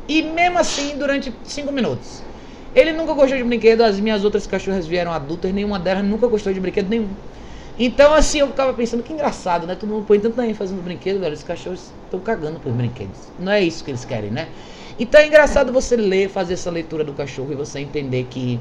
[0.08, 2.24] E mesmo assim, durante cinco minutos.
[2.76, 6.54] Ele nunca gostou de brinquedo, as minhas outras cachorras vieram adultas, nenhuma delas nunca gostou
[6.54, 7.10] de brinquedo nenhum.
[7.78, 9.74] Então, assim, eu ficava pensando que engraçado, né?
[9.74, 11.34] Todo mundo põe tanta ênfase no brinquedo, velho.
[11.34, 13.18] Os cachorros estão cagando por brinquedos.
[13.40, 14.50] Não é isso que eles querem, né?
[15.00, 18.60] Então é engraçado você ler, fazer essa leitura do cachorro e você entender que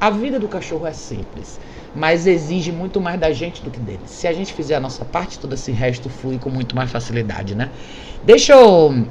[0.00, 1.58] a vida do cachorro é simples
[1.94, 4.00] mas exige muito mais da gente do que dele.
[4.06, 7.54] Se a gente fizer a nossa parte, todo esse resto flui com muito mais facilidade,
[7.54, 7.70] né?
[8.22, 9.06] Deixa eu.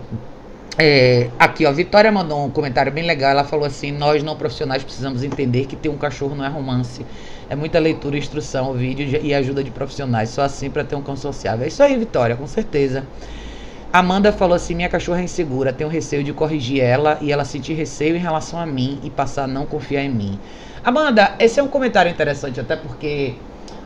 [0.78, 3.32] É, aqui, ó, Vitória mandou um comentário bem legal.
[3.32, 7.06] Ela falou assim: Nós não profissionais precisamos entender que ter um cachorro não é romance.
[7.50, 10.30] É muita leitura, instrução, vídeo e ajuda de profissionais.
[10.30, 11.66] Só assim para ter um cão sociável.
[11.66, 13.04] É isso aí, Vitória, com certeza.
[13.92, 17.74] Amanda falou assim: Minha cachorra é insegura, tenho receio de corrigir ela e ela sentir
[17.74, 20.40] receio em relação a mim e passar a não confiar em mim.
[20.84, 23.38] Amanda, esse é um comentário interessante, até porque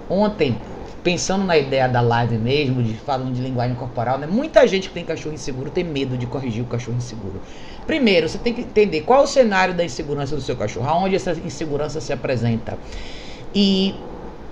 [0.09, 0.61] ontem,
[1.01, 4.27] pensando na ideia da live mesmo, de falando de linguagem corporal, né?
[4.27, 7.41] Muita gente que tem cachorro inseguro tem medo de corrigir o cachorro inseguro.
[7.87, 11.31] Primeiro, você tem que entender qual o cenário da insegurança do seu cachorro, aonde essa
[11.31, 12.77] insegurança se apresenta.
[13.55, 13.95] E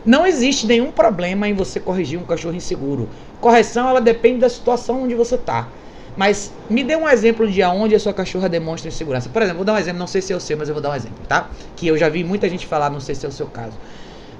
[0.03, 3.11] não existe nenhum problema em você corrigir um cachorro inseguro.
[3.41, 5.67] Correção, ela depende da situação onde você está.
[6.15, 9.29] Mas me dê um exemplo de aonde a sua cachorra demonstra insegurança.
[9.29, 10.81] Por exemplo, vou dar um exemplo, não sei se é o seu, mas eu vou
[10.81, 11.49] dar um exemplo, tá?
[11.75, 13.77] Que eu já vi muita gente falar, não sei se é o seu caso.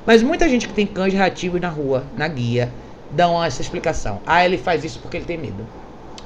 [0.06, 2.72] Mas muita gente que tem cães reativos na rua, na guia,
[3.10, 4.22] dão essa explicação.
[4.26, 5.66] Ah, ele faz isso porque ele tem medo.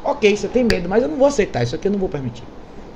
[0.04, 2.44] Ok, você tem medo, mas eu não vou aceitar, isso aqui eu não vou permitir.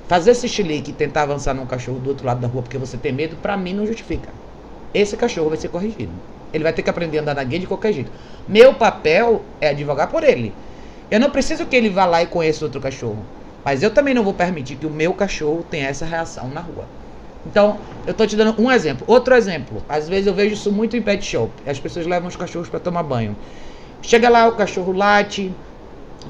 [0.07, 2.97] Fazer esse chilique e tentar avançar num cachorro do outro lado da rua porque você
[2.97, 4.29] tem medo, pra mim não justifica.
[4.93, 6.11] Esse cachorro vai ser corrigido.
[6.53, 8.11] Ele vai ter que aprender a andar na guia de qualquer jeito.
[8.47, 10.53] Meu papel é advogar por ele.
[11.11, 13.23] Eu não preciso que ele vá lá e conheça outro cachorro.
[13.63, 16.85] Mas eu também não vou permitir que o meu cachorro tenha essa reação na rua.
[17.45, 19.05] Então, eu estou te dando um exemplo.
[19.07, 19.81] Outro exemplo.
[19.87, 21.51] Às vezes eu vejo isso muito em pet shop.
[21.65, 23.35] As pessoas levam os cachorros para tomar banho.
[24.01, 25.51] Chega lá, o cachorro late,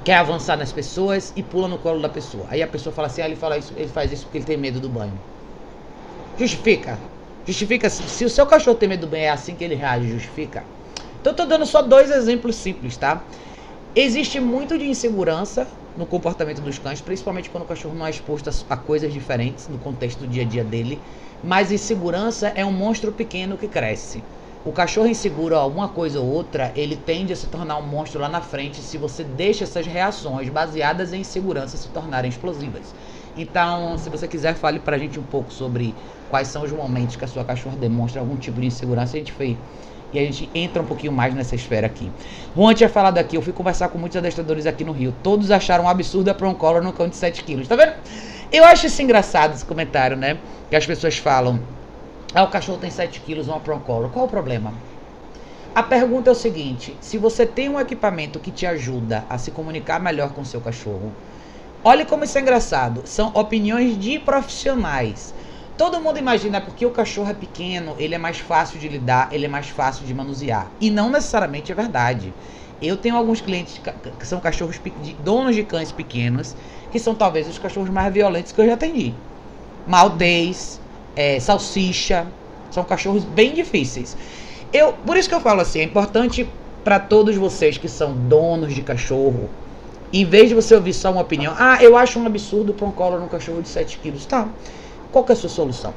[0.04, 2.46] quer avançar nas pessoas e pula no colo da pessoa.
[2.50, 4.58] Aí a pessoa fala assim: ah, ele, fala isso, ele faz isso porque ele tem
[4.58, 5.14] medo do banho.
[6.38, 6.98] Justifica.
[7.46, 7.90] Justifica.
[7.90, 10.66] Se o seu cachorro tem medo do banho, é assim que ele reage, justifica.
[11.20, 13.28] Então, tô dando só dois exemplos simples, tá?
[13.96, 18.50] Existe muito de insegurança no comportamento dos cães, principalmente quando o cachorro não é exposto
[18.70, 21.04] a, coisas diferentes no contexto do dia a dia dele.
[21.42, 24.24] Mas insegurança é um monstro pequeno que cresce.
[24.64, 28.22] O cachorro inseguro a alguma coisa ou outra, ele tende a se tornar um monstro
[28.22, 32.94] lá na frente se você deixa essas reações baseadas em insegurança se tornarem explosivas.
[33.36, 35.98] Então, se você quiser, fale pra gente um pouco sobre
[36.30, 39.18] quais são os momentos que a sua cachorra demonstra algum tipo de insegurança.
[39.18, 39.58] A gente fez
[40.12, 42.12] e a gente entra um pouquinho mais nessa esfera aqui.
[42.56, 45.14] Juan tinha falado aqui, eu fui conversar com muitos adestradores aqui no Rio.
[45.22, 47.68] Todos acharam um absurdo a Color no cão de 7 quilos.
[47.68, 47.94] Tá vendo?
[48.52, 50.38] Eu acho isso engraçado, esse comentário, né?
[50.70, 51.60] Que as pessoas falam.
[52.34, 54.10] Ah, o cachorro tem 7 quilos, uma Color.
[54.10, 54.74] Qual o problema?
[55.76, 59.52] A pergunta é o seguinte: se você tem um equipamento que te ajuda a se
[59.52, 61.12] comunicar melhor com seu cachorro,
[61.84, 63.04] olhe como isso é engraçado.
[63.06, 65.34] São opiniões de profissionais.
[65.80, 69.46] Todo mundo imagina porque o cachorro é pequeno, ele é mais fácil de lidar, ele
[69.46, 70.70] é mais fácil de manusear.
[70.78, 72.34] E não necessariamente é verdade.
[72.82, 73.80] Eu tenho alguns clientes
[74.20, 76.54] que são cachorros de, donos de cães pequenos,
[76.92, 79.14] que são talvez os cachorros mais violentos que eu já atendi.
[79.88, 80.82] Maldez,
[81.16, 82.28] é, salsicha,
[82.70, 84.18] são cachorros bem difíceis.
[84.74, 86.46] Eu, por isso que eu falo assim, é importante
[86.84, 89.50] para todos vocês que são donos de cachorro,
[90.12, 92.92] em vez de você ouvir só uma opinião, ah, eu acho um absurdo para um
[92.92, 94.46] colo no cachorro de 7 quilos, tá?
[95.12, 95.94] Qual que é a sua solução?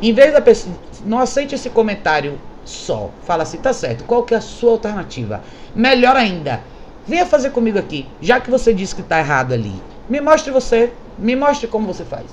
[0.00, 0.74] Em vez da pessoa.
[1.04, 3.10] Não aceite esse comentário só.
[3.22, 4.04] Fala assim, tá certo.
[4.04, 5.42] Qual que é a sua alternativa?
[5.74, 6.60] Melhor ainda,
[7.06, 8.06] venha fazer comigo aqui.
[8.20, 9.74] Já que você disse que está errado ali.
[10.08, 10.92] Me mostre você.
[11.18, 12.26] Me mostre como você faz.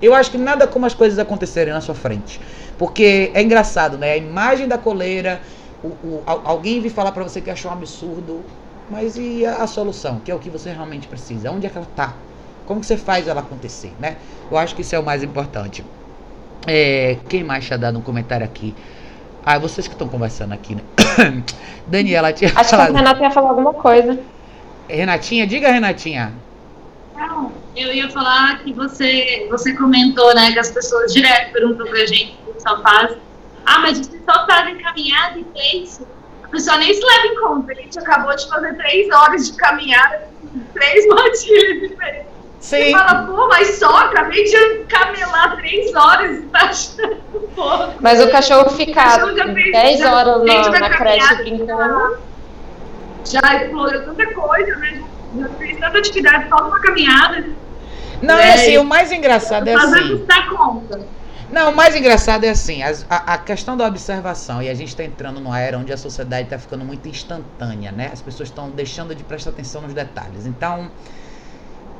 [0.00, 2.40] Eu acho que nada como as coisas acontecerem na sua frente.
[2.78, 4.12] Porque é engraçado, né?
[4.12, 5.40] A imagem da coleira,
[5.82, 8.44] o, o, alguém vir falar para você que achou um absurdo,
[8.90, 11.50] Mas e a, a solução, que é o que você realmente precisa?
[11.50, 12.14] Onde é que ela tá?
[12.66, 14.16] Como que você faz ela acontecer, né?
[14.50, 15.84] Eu acho que isso é o mais importante.
[16.66, 18.74] É, quem mais tinha dado um comentário aqui?
[19.44, 20.82] Ah, vocês que estão conversando aqui, né?
[21.86, 22.90] Daniela tinha Acho falado.
[22.90, 24.18] que a Renata ia falar alguma coisa.
[24.88, 26.32] Renatinha, diga Renatinha.
[27.16, 32.04] Não, eu ia falar que você, você comentou, né, que as pessoas direto perguntam pra
[32.06, 33.16] gente o que só faz.
[33.64, 36.06] Ah, mas vocês só fazem caminhada e isso.
[36.42, 37.72] A pessoa nem se leva em conta.
[37.72, 40.26] A gente acabou de fazer três horas de caminhada
[40.72, 42.35] três matilhas diferentes.
[42.66, 42.92] Você Sim.
[42.92, 47.16] fala, pô, mas só, acabei de camelar três horas e tá achando
[47.54, 47.92] pouco.
[48.00, 52.18] Mas o cachorro fica cachorro já fez- 10 já horas na, na creche caminhada, brincando.
[53.24, 55.00] Já explorou tanta coisa, né?
[55.38, 57.44] Já fez tanta atividade só numa caminhada.
[58.20, 60.18] Não, é assim, o mais engraçado é assim.
[60.18, 61.00] se dar conta.
[61.52, 64.88] Não, o mais engraçado é assim, as- a, a questão da observação, e a gente
[64.88, 68.10] está entrando numa era onde a sociedade está ficando muito instantânea, né?
[68.12, 70.46] As pessoas estão deixando de prestar atenção nos detalhes.
[70.46, 70.90] Então,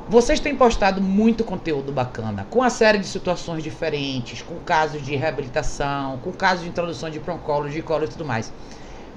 [0.09, 5.16] vocês têm postado muito conteúdo bacana, com a série de situações diferentes, com casos de
[5.16, 8.52] reabilitação, com casos de introdução de broncolo, de colo e tudo mais.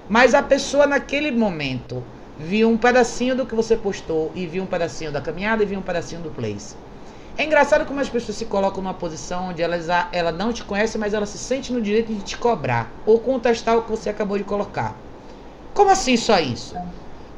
[0.10, 2.04] Mas a pessoa naquele momento
[2.40, 5.78] viu um pedacinho do que você postou, e viu um pedacinho da caminhada, e viu
[5.78, 6.76] um pedacinho do place.
[7.38, 10.98] É engraçado como as pessoas se colocam numa posição onde elas, ela não te conhece,
[10.98, 14.38] mas ela se sente no direito de te cobrar ou contestar o que você acabou
[14.38, 14.96] de colocar.
[15.74, 16.76] Como assim só isso?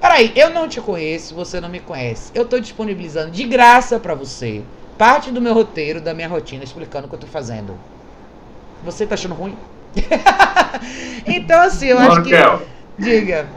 [0.02, 2.32] Peraí, eu não te conheço, você não me conhece.
[2.34, 4.64] Eu tô disponibilizando de graça pra você
[4.98, 7.74] parte do meu roteiro, da minha rotina, explicando o que eu tô fazendo.
[8.84, 9.56] Você tá achando ruim?
[11.26, 12.36] então, assim, eu acho que.
[12.36, 12.62] Raquel,
[13.00, 13.48] Diga.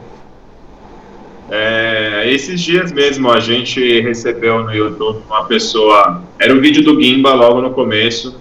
[1.51, 6.23] é, esses dias mesmo a gente recebeu no YouTube uma pessoa.
[6.39, 8.39] Era o vídeo do Gimba logo no começo.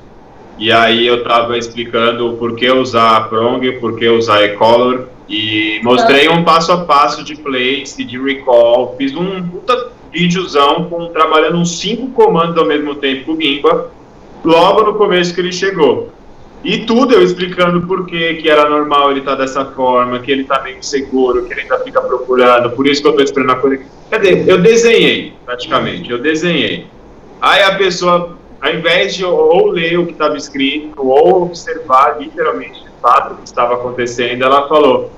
[0.59, 5.09] E aí eu tava explicando por que usar a Prong, por que usar a Ecolor.
[5.29, 8.95] E mostrei um passo a passo de place, de recall.
[8.99, 13.91] Fiz um puta videozão com, trabalhando uns cinco comandos ao mesmo tempo com o Gimba.
[14.45, 16.13] Logo no começo que ele chegou.
[16.63, 20.43] E tudo eu explicando por que que era normal ele estar dessa forma, que ele
[20.43, 23.57] está meio inseguro, que ele ainda fica procurando, por isso que eu estou esperando a
[23.57, 23.85] coisa.
[24.09, 26.87] Quer dizer, eu desenhei, praticamente, eu desenhei.
[27.39, 32.83] Aí a pessoa, ao invés de ou ler o que estava escrito, ou observar literalmente
[33.05, 35.11] fato o que estava acontecendo, ela falou: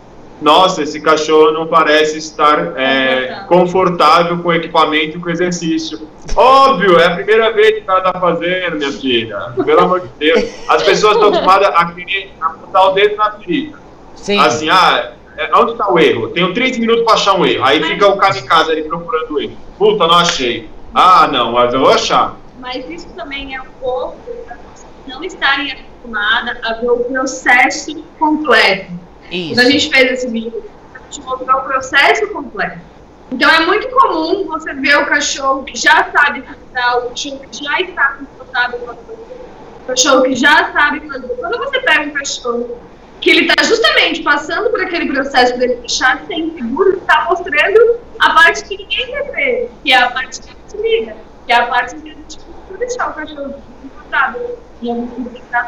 [0.42, 6.08] Nossa, esse cachorro não parece estar é, confortável com o equipamento e com o exercício.
[6.34, 9.52] Óbvio, é a primeira vez que ela está fazendo, minha filha.
[9.64, 10.50] Pelo amor de Deus.
[10.68, 13.78] As pessoas estão acostumadas a querer apontar o dedo na ferida.
[14.16, 14.38] Sim.
[14.40, 16.28] Assim, ah, é, onde está o erro?
[16.30, 17.64] Tenho três minutos para achar um erro.
[17.64, 19.56] Aí fica o kamikaze ali procurando o erro.
[19.78, 20.68] Puta, não achei.
[20.92, 22.34] Ah, não, mas eu vou achar.
[22.58, 24.16] Mas isso também é um pouco
[25.06, 25.76] não estarem
[26.06, 28.92] acostumadas a ver o processo completo.
[29.30, 29.54] Isso.
[29.54, 32.78] Quando a gente fez esse vídeo, a gente mostrou o processo completo.
[33.30, 37.64] Então é muito comum você ver o cachorro que já sabe cuidar, o cachorro que
[37.64, 39.22] já está confortável com a coisa,
[39.82, 41.28] o cachorro que já sabe fazer.
[41.28, 42.78] Quando você pega um cachorro
[43.20, 47.24] que ele está justamente passando por aquele processo dele deixar de ser inseguro, ele está
[47.28, 51.16] mostrando a parte que ninguém quer ver, que é a parte que a gente liga,
[51.46, 53.54] que é a parte que a gente precisa deixar o cachorro
[54.06, 55.06] confortável em algum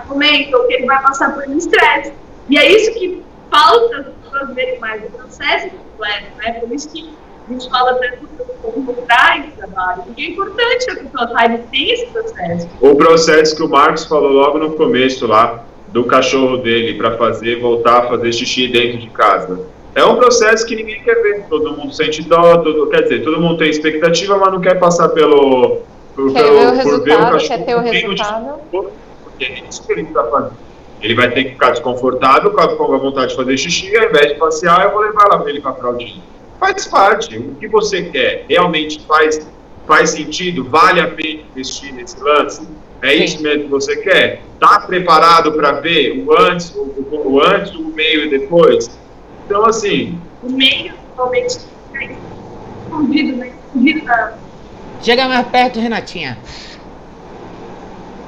[0.09, 2.12] momento, ou que ele vai passar por um estresse.
[2.49, 6.53] E é isso que falta as pessoas verem mais o processo completo, né?
[6.53, 7.11] Por isso que
[7.49, 8.28] a gente fala tanto
[8.62, 12.68] como traz trabalho, porque é importante a pessoa que tem esse processo.
[12.80, 17.61] O processo que o Marcos falou logo no começo lá, do cachorro dele para fazer,
[17.61, 19.59] voltar a fazer xixi dentro de casa.
[19.95, 21.47] É um processo que ninguém quer ver.
[21.49, 25.09] Todo mundo sente dó, todo, quer dizer, todo mundo tem expectativa, mas não quer passar
[25.09, 25.80] pelo.
[26.19, 28.61] Por- Quer pelo- ver o resultado, quer ter o resultado.
[28.71, 30.53] Porque é isso que ele está fazendo.
[31.01, 34.09] Ele vai ter que ficar desconfortável, com a, com a vontade de fazer xixi, ao
[34.09, 36.21] invés de passear, eu vou levar lá para ele com a fraldinha.
[36.59, 37.39] Faz parte.
[37.39, 39.49] O que você quer realmente faz,
[39.87, 40.64] faz sentido?
[40.64, 42.66] Vale a pena investir nesse lance?
[43.01, 43.23] É Sim.
[43.25, 44.43] isso mesmo que você quer?
[44.59, 48.91] Tá preparado para ver o antes, o, o- o antes, o meio e depois?
[49.47, 51.59] Então, assim, O meio, totalmente,
[51.95, 52.09] é
[52.87, 53.53] escondido, né?
[53.69, 54.33] Escondido na,
[55.03, 56.39] Chega mais perto, Renatinha.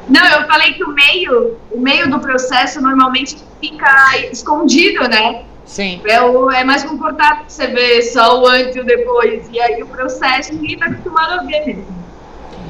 [0.08, 5.44] Não, eu falei que o meio, o meio do processo normalmente fica escondido, né?
[5.64, 6.00] Sim.
[6.04, 9.48] É, o, é mais confortável você ver só o antes e o depois.
[9.52, 12.00] E aí o processo ninguém tá acostumado a ver mesmo.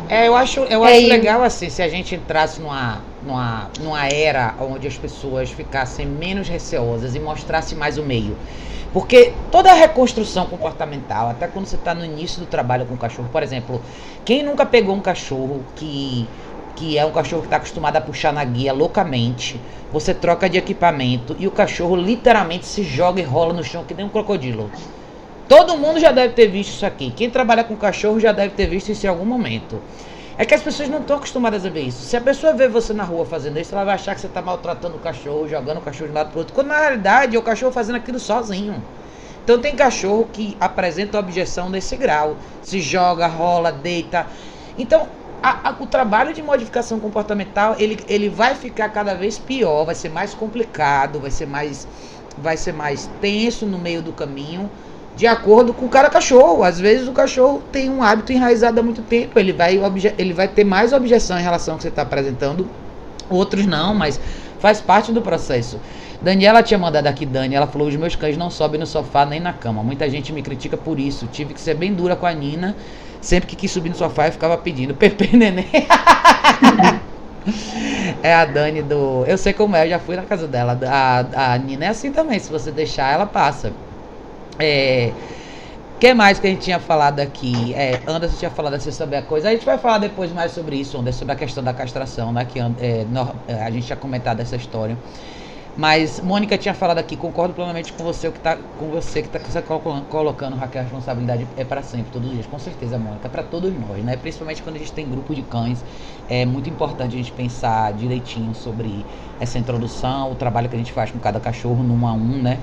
[0.08, 1.08] É, eu acho, eu É acho isso.
[1.08, 6.48] legal assim, se a gente entrasse numa, numa, numa era onde as pessoas ficassem menos
[6.48, 8.36] receosas e mostrasse mais o meio.
[8.92, 12.98] Porque toda a reconstrução comportamental, até quando você está no início do trabalho com o
[12.98, 13.80] cachorro, por exemplo,
[14.24, 16.26] quem nunca pegou um cachorro que,
[16.74, 19.60] que é um cachorro que está acostumado a puxar na guia loucamente,
[19.92, 23.94] você troca de equipamento e o cachorro literalmente se joga e rola no chão que
[23.94, 24.68] nem um crocodilo.
[25.48, 27.10] Todo mundo já deve ter visto isso aqui.
[27.10, 29.80] Quem trabalha com cachorro já deve ter visto isso em algum momento.
[30.40, 32.02] É que as pessoas não estão acostumadas a ver isso.
[32.02, 34.40] Se a pessoa vê você na rua fazendo isso, ela vai achar que você está
[34.40, 36.54] maltratando o cachorro, jogando o cachorro de um lado para outro.
[36.54, 38.82] Quando na realidade é o cachorro fazendo aquilo sozinho.
[39.44, 42.38] Então tem cachorro que apresenta objeção nesse grau.
[42.62, 44.26] Se joga, rola, deita.
[44.78, 45.06] Então
[45.42, 49.94] a, a, o trabalho de modificação comportamental ele, ele vai ficar cada vez pior, vai
[49.94, 51.86] ser mais complicado, vai ser mais,
[52.38, 54.70] vai ser mais tenso no meio do caminho
[55.20, 56.64] de acordo com cada cachorro.
[56.64, 59.78] Às vezes o cachorro tem um hábito enraizado há muito tempo, ele vai,
[60.16, 62.66] ele vai ter mais objeção em relação ao que você está apresentando,
[63.28, 64.18] outros não, mas
[64.58, 65.78] faz parte do processo.
[66.22, 69.40] Daniela tinha mandado aqui, Dani, ela falou: os meus cães não sobem no sofá nem
[69.40, 69.82] na cama.
[69.82, 71.26] Muita gente me critica por isso.
[71.26, 72.74] Tive que ser bem dura com a Nina.
[73.20, 75.68] Sempre que quis subir no sofá, eu ficava pedindo Pepe Neném.
[78.22, 79.26] é a Dani do.
[79.26, 80.78] Eu sei como é, eu já fui na casa dela.
[80.86, 82.38] A, a Nina é assim também.
[82.38, 83.70] Se você deixar, ela passa.
[84.58, 85.12] É,
[86.00, 87.74] que mais que a gente tinha falado aqui?
[87.74, 89.48] É, Anderson tinha falado assim sobre a coisa.
[89.48, 92.46] A gente vai falar depois mais sobre isso, Anderson, sobre a questão da castração, né?
[92.46, 93.06] Que é,
[93.48, 94.96] é, a gente tinha comentado essa história.
[95.76, 99.62] Mas Mônica tinha falado aqui, concordo plenamente com você, que tá, com você que está
[99.62, 102.46] colocando, Raquel, a responsabilidade é para sempre, todos os dias.
[102.46, 104.16] Com certeza, Mônica, para todos nós, né?
[104.16, 105.84] Principalmente quando a gente tem grupo de cães,
[106.28, 109.04] é muito importante a gente pensar direitinho sobre
[109.38, 112.58] essa introdução, o trabalho que a gente faz com cada cachorro, num a um, né?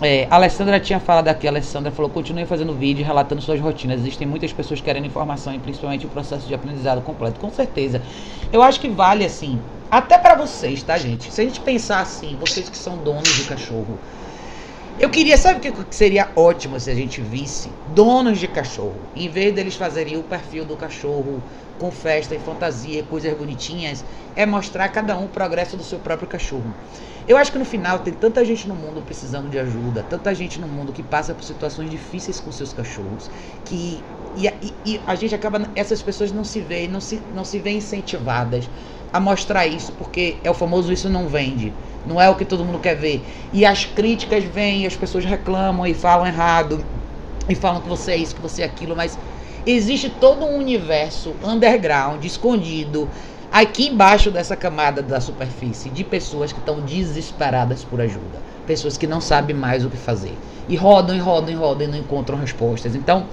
[0.00, 4.00] É, a Alessandra tinha falado aqui, a Alessandra falou, continue fazendo vídeo relatando suas rotinas.
[4.00, 7.40] Existem muitas pessoas querendo informação e principalmente o processo de aprendizado completo.
[7.40, 8.00] Com certeza.
[8.52, 11.32] Eu acho que vale assim, até para vocês, tá, gente?
[11.32, 13.98] Se a gente pensar assim, vocês que são donos de cachorro,
[15.00, 19.28] eu queria, sabe o que seria ótimo se a gente visse donos de cachorro, em
[19.28, 21.42] vez deles fazerem o perfil do cachorro
[21.78, 26.28] com festa e fantasia, coisas bonitinhas, é mostrar cada um o progresso do seu próprio
[26.28, 26.74] cachorro.
[27.28, 30.58] Eu acho que no final tem tanta gente no mundo precisando de ajuda, tanta gente
[30.58, 33.30] no mundo que passa por situações difíceis com seus cachorros,
[33.66, 34.02] que
[34.34, 37.58] e, e, e a gente acaba essas pessoas não se veem, não se não se
[37.58, 38.70] veem incentivadas
[39.12, 41.70] a mostrar isso, porque é o famoso isso não vende.
[42.06, 43.22] Não é o que todo mundo quer ver.
[43.52, 46.82] E as críticas vêm, as pessoas reclamam e falam errado
[47.46, 49.18] e falam que você é isso, que você é aquilo, mas
[49.66, 53.10] existe todo um universo underground, escondido,
[53.52, 59.06] aqui embaixo dessa camada da superfície de pessoas que estão desesperadas por ajuda, pessoas que
[59.06, 60.36] não sabem mais o que fazer
[60.68, 62.94] e rodam e rodam e rodam e não encontram respostas.
[62.94, 63.26] Então,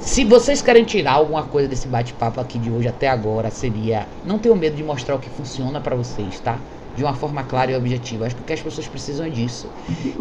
[0.00, 4.38] se vocês querem tirar alguma coisa desse bate-papo aqui de hoje até agora, seria não
[4.38, 6.58] tenham medo de mostrar o que funciona para vocês, tá?
[6.96, 8.26] De uma forma clara e objetiva.
[8.26, 9.68] Acho que as pessoas precisam disso.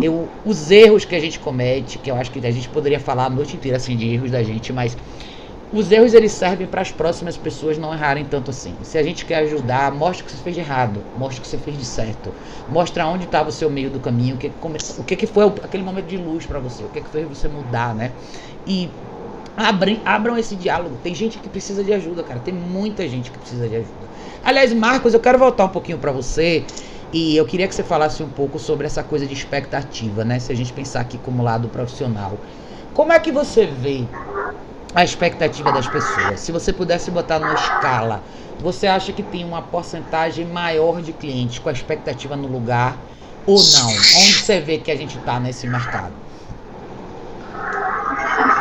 [0.01, 3.25] Eu, os erros que a gente comete, que eu acho que a gente poderia falar
[3.25, 4.97] a noite inteira assim de erros da gente, mas
[5.73, 8.75] os erros eles servem para as próximas pessoas não errarem tanto assim.
[8.83, 11.47] Se a gente quer ajudar, mostre o que você fez de errado, mostre o que
[11.47, 12.31] você fez de certo,
[12.69, 14.51] mostre onde estava o seu meio do caminho, o que,
[14.99, 17.47] o que, que foi aquele momento de luz para você, o que, que fez você
[17.47, 18.11] mudar, né?
[18.67, 18.87] E
[19.57, 20.95] abrem, abram esse diálogo.
[21.01, 22.39] Tem gente que precisa de ajuda, cara.
[22.39, 24.07] Tem muita gente que precisa de ajuda.
[24.43, 26.63] Aliás, Marcos, eu quero voltar um pouquinho para você.
[27.11, 30.39] E eu queria que você falasse um pouco sobre essa coisa de expectativa, né?
[30.39, 32.37] Se a gente pensar aqui como lado profissional.
[32.93, 34.05] Como é que você vê
[34.95, 36.39] a expectativa das pessoas.
[36.39, 38.21] Se você pudesse botar numa escala,
[38.59, 42.95] você acha que tem uma porcentagem maior de clientes com a expectativa no lugar
[43.45, 43.89] ou não?
[43.89, 46.13] Onde você vê que a gente está nesse mercado?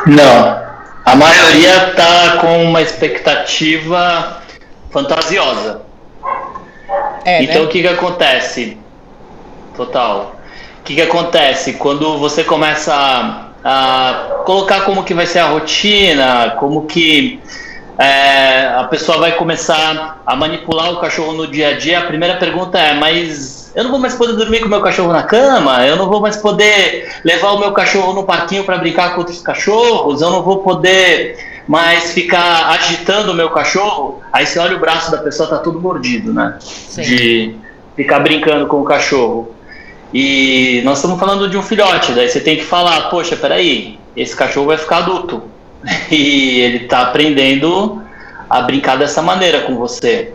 [0.05, 0.63] Não.
[1.05, 4.41] A maioria está com uma expectativa
[4.89, 5.81] fantasiosa.
[7.25, 7.43] É, né?
[7.43, 7.67] então né?
[7.67, 8.77] o que, que acontece?
[9.75, 10.35] Total.
[10.79, 11.73] O que, que acontece?
[11.73, 13.52] Quando você começa a
[14.45, 17.39] colocar como que vai ser a rotina, como que
[17.97, 22.35] é, a pessoa vai começar a manipular o cachorro no dia a dia, a primeira
[22.35, 25.85] pergunta é: mas eu não vou mais poder dormir com o meu cachorro na cama?
[25.85, 29.41] Eu não vou mais poder levar o meu cachorro no parquinho para brincar com outros
[29.41, 30.21] cachorros?
[30.21, 31.37] Eu não vou poder
[31.67, 34.21] mais ficar agitando o meu cachorro?
[34.31, 36.57] Aí você olha o braço da pessoa, tá todo mordido, né?
[36.59, 37.01] Sim.
[37.01, 37.55] De
[37.95, 39.53] ficar brincando com o cachorro.
[40.13, 44.35] E nós estamos falando de um filhote, daí você tem que falar, poxa, peraí, esse
[44.35, 45.43] cachorro vai ficar adulto.
[46.11, 48.01] E ele está aprendendo
[48.49, 50.31] a brincar dessa maneira com você.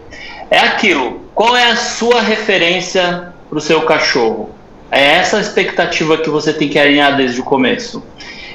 [0.50, 4.50] É aquilo, qual é a sua referência para o seu cachorro?
[4.90, 8.02] É essa a expectativa que você tem que alinhar desde o começo.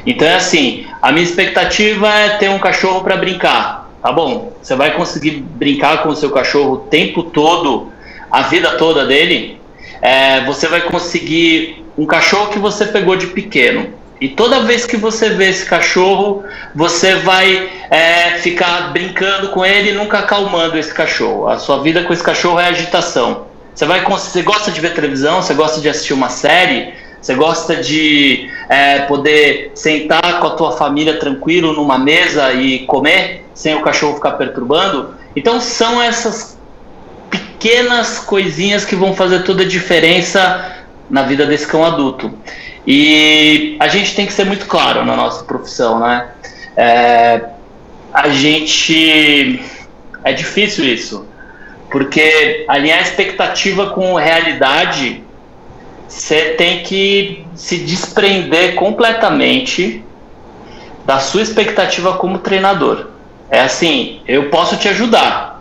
[0.06, 3.90] Então é assim, a minha expectativa é ter um cachorro para brincar.
[4.02, 7.90] Tá bom, você vai conseguir brincar com o seu cachorro o tempo todo,
[8.30, 9.62] a vida toda dele?
[10.02, 13.94] É, você vai conseguir um cachorro que você pegou de pequeno.
[14.20, 16.44] E toda vez que você vê esse cachorro,
[16.74, 21.48] você vai é, ficar brincando com ele e nunca acalmando esse cachorro.
[21.48, 23.48] A sua vida com esse cachorro é agitação.
[23.76, 27.78] Você, vai, você gosta de ver televisão, você gosta de assistir uma série, Você gosta
[27.78, 33.82] de é, poder sentar com a tua família tranquilo numa mesa e comer sem o
[33.82, 35.16] cachorro ficar perturbando?
[35.36, 36.58] Então são essas
[37.64, 42.38] pequenas coisinhas que vão fazer toda a diferença na vida desse cão adulto.
[42.86, 46.28] E a gente tem que ser muito claro na nossa profissão, né?
[46.76, 47.42] É,
[48.14, 49.64] a gente.
[50.26, 51.26] É difícil isso,
[51.90, 55.22] porque alinhar expectativa com realidade
[56.08, 60.04] você tem que se desprender completamente
[61.06, 63.08] da sua expectativa como treinador.
[63.50, 65.53] É assim, eu posso te ajudar,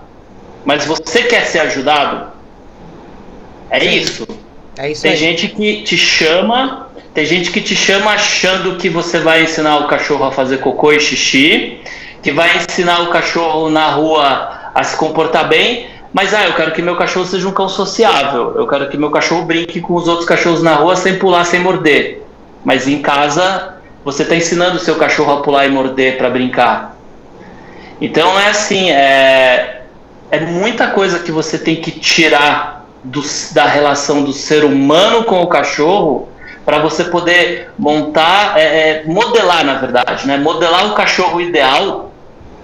[0.64, 2.32] mas você quer ser ajudado?
[3.70, 3.90] É Sim.
[3.96, 4.28] isso.
[4.78, 5.16] É isso tem aí.
[5.16, 9.86] gente que te chama, tem gente que te chama achando que você vai ensinar o
[9.86, 11.80] cachorro a fazer cocô e xixi,
[12.22, 16.72] que vai ensinar o cachorro na rua a se comportar bem, mas ah, eu quero
[16.72, 18.54] que meu cachorro seja um cão sociável.
[18.56, 21.60] Eu quero que meu cachorro brinque com os outros cachorros na rua sem pular, sem
[21.60, 22.22] morder.
[22.64, 26.96] Mas em casa você está ensinando o seu cachorro a pular e morder para brincar.
[28.00, 29.81] Então é assim, é,
[30.32, 33.22] é muita coisa que você tem que tirar do,
[33.52, 36.26] da relação do ser humano com o cachorro
[36.64, 40.38] para você poder montar, é, é, modelar na verdade, né?
[40.38, 42.12] Modelar o cachorro ideal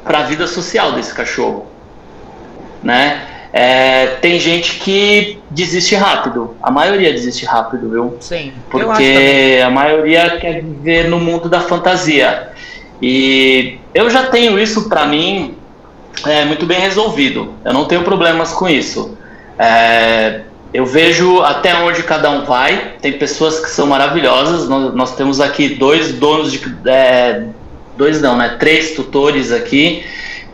[0.02, 1.66] para a vida social desse cachorro,
[2.82, 3.26] né?
[3.52, 6.56] É, tem gente que desiste rápido.
[6.62, 8.16] A maioria desiste rápido, viu?
[8.20, 8.52] Sim.
[8.70, 12.50] Porque a maioria quer viver no mundo da fantasia.
[13.02, 15.58] E eu já tenho isso para mim
[16.26, 17.54] é, muito bem resolvido.
[17.64, 19.16] Eu não tenho problemas com isso.
[19.58, 20.42] É,
[20.72, 22.94] eu vejo até onde cada um vai.
[23.00, 24.68] Tem pessoas que são maravilhosas.
[24.68, 26.60] Nós, nós temos aqui dois donos de.
[26.86, 27.44] É,
[27.96, 28.56] dois não, né?
[28.58, 30.04] Três tutores aqui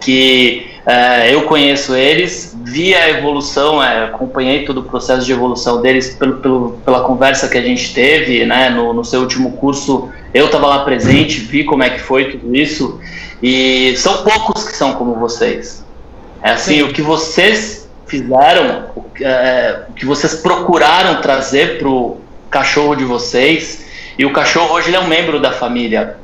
[0.01, 5.81] que é, eu conheço eles, vi a evolução, é, acompanhei todo o processo de evolução
[5.81, 10.11] deles pelo, pelo, pela conversa que a gente teve né, no, no seu último curso.
[10.35, 13.01] Eu estava lá presente, vi como é que foi tudo isso.
[13.47, 15.85] E são poucos que são como vocês.
[16.43, 16.83] É assim, Sim.
[16.85, 23.05] o que vocês fizeram, o, é, o que vocês procuraram trazer para o cachorro de
[23.05, 23.85] vocês,
[24.19, 26.17] e o cachorro hoje é um membro da família.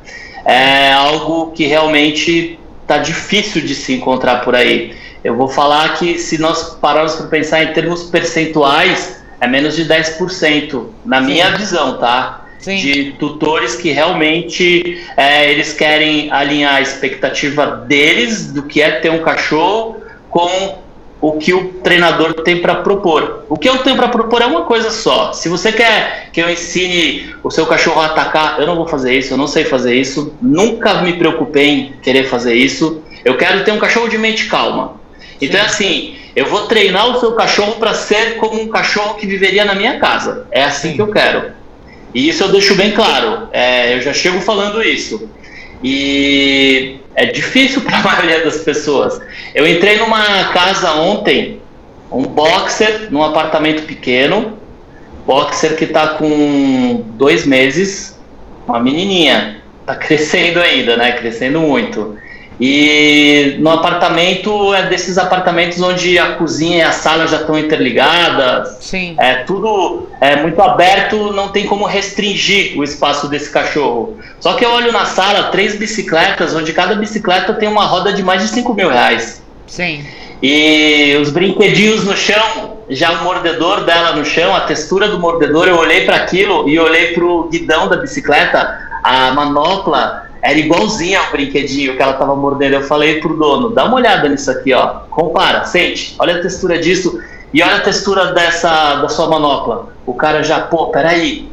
[0.43, 4.97] É algo que realmente tá difícil de se encontrar por aí.
[5.23, 9.85] Eu vou falar que se nós pararmos para pensar em termos percentuais, é menos de
[9.85, 11.25] 10%, na Sim.
[11.27, 12.40] minha visão, tá?
[12.61, 12.77] Sim.
[12.77, 19.09] De tutores que realmente é, eles querem alinhar a expectativa deles do que é ter
[19.09, 19.97] um cachorro
[20.29, 20.79] com
[21.19, 23.45] o que o treinador tem para propor.
[23.47, 25.33] O que eu tenho para propor é uma coisa só.
[25.33, 29.13] Se você quer que eu ensine o seu cachorro a atacar, eu não vou fazer
[29.13, 33.03] isso, eu não sei fazer isso, nunca me preocupei em querer fazer isso.
[33.23, 34.99] Eu quero ter um cachorro de mente calma.
[35.39, 39.27] Então é assim, eu vou treinar o seu cachorro para ser como um cachorro que
[39.27, 40.47] viveria na minha casa.
[40.51, 40.95] É assim Sim.
[40.95, 41.60] que eu quero.
[42.13, 43.49] E isso eu deixo bem claro.
[43.51, 45.29] É, eu já chego falando isso.
[45.83, 49.19] E é difícil para a maioria das pessoas.
[49.53, 51.59] Eu entrei numa casa ontem,
[52.11, 54.57] um boxer num apartamento pequeno,
[55.25, 58.19] boxer que está com dois meses,
[58.67, 61.13] uma menininha, está crescendo ainda, né?
[61.13, 62.17] Crescendo muito.
[62.59, 68.77] E no apartamento é desses apartamentos onde a cozinha e a sala já estão interligadas.
[68.79, 69.15] Sim.
[69.17, 74.17] É tudo é muito aberto, não tem como restringir o espaço desse cachorro.
[74.39, 78.21] Só que eu olho na sala três bicicletas, onde cada bicicleta tem uma roda de
[78.21, 79.41] mais de 5 mil reais.
[79.65, 80.05] Sim.
[80.41, 85.67] E os brinquedinhos no chão, já o mordedor dela no chão, a textura do mordedor,
[85.67, 91.19] eu olhei para aquilo e olhei para o guidão da bicicleta, a manopla era igualzinha
[91.19, 92.73] ao brinquedinho que ela tava mordendo.
[92.73, 95.01] Eu falei pro dono, dá uma olhada nisso aqui, ó.
[95.09, 97.21] Compara, sente, olha a textura disso
[97.53, 99.89] e olha a textura dessa da sua manopla.
[100.05, 101.49] O cara já, pô, peraí.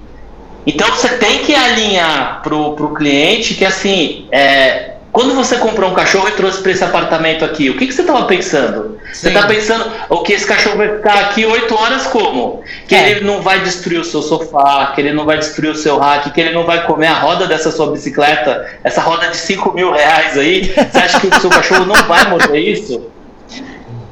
[0.66, 5.94] Então você tem que alinhar pro, pro cliente que assim, é, quando você comprou um
[5.94, 8.98] cachorro e trouxe para esse apartamento aqui, o que, que você estava pensando?
[9.06, 9.14] Sim.
[9.14, 12.62] Você está pensando o que esse cachorro vai ficar aqui oito horas como?
[12.86, 13.10] Que é.
[13.10, 16.30] ele não vai destruir o seu sofá, que ele não vai destruir o seu rack,
[16.30, 19.90] que ele não vai comer a roda dessa sua bicicleta, essa roda de cinco mil
[19.90, 20.72] reais aí.
[20.74, 23.10] Você acha que o seu cachorro não vai morrer isso?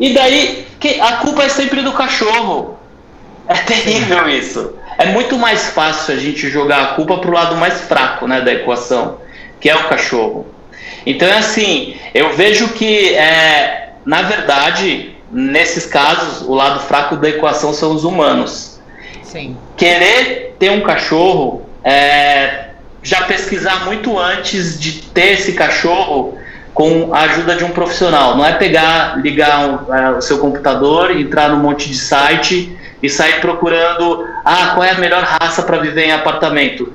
[0.01, 2.78] E daí, que a culpa é sempre do cachorro.
[3.48, 4.74] É terrível isso.
[4.98, 8.40] É muito mais fácil a gente jogar a culpa para o lado mais fraco né,
[8.40, 9.18] da equação,
[9.60, 10.55] que é o cachorro.
[11.04, 17.28] Então é assim, eu vejo que, é, na verdade, nesses casos, o lado fraco da
[17.28, 18.80] equação são os humanos.
[19.22, 19.56] Sim.
[19.76, 22.70] Querer ter um cachorro, é,
[23.02, 26.38] já pesquisar muito antes de ter esse cachorro,
[26.76, 28.36] com a ajuda de um profissional.
[28.36, 33.08] Não é pegar, ligar um, é, o seu computador, entrar num monte de site e
[33.08, 36.92] sair procurando ah, qual é a melhor raça para viver em apartamento.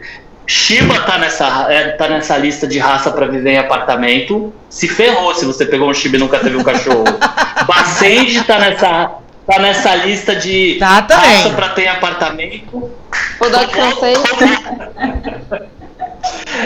[0.52, 4.54] Shiba tá nessa, é, tá nessa lista de raça para viver em apartamento.
[4.70, 7.06] Se ferrou se você pegou um Shiba e nunca teve um cachorro.
[7.66, 9.12] Bacende tá nessa,
[9.48, 12.92] tá nessa lista de tá, raça para ter em apartamento.
[13.40, 14.20] Vou dar francês.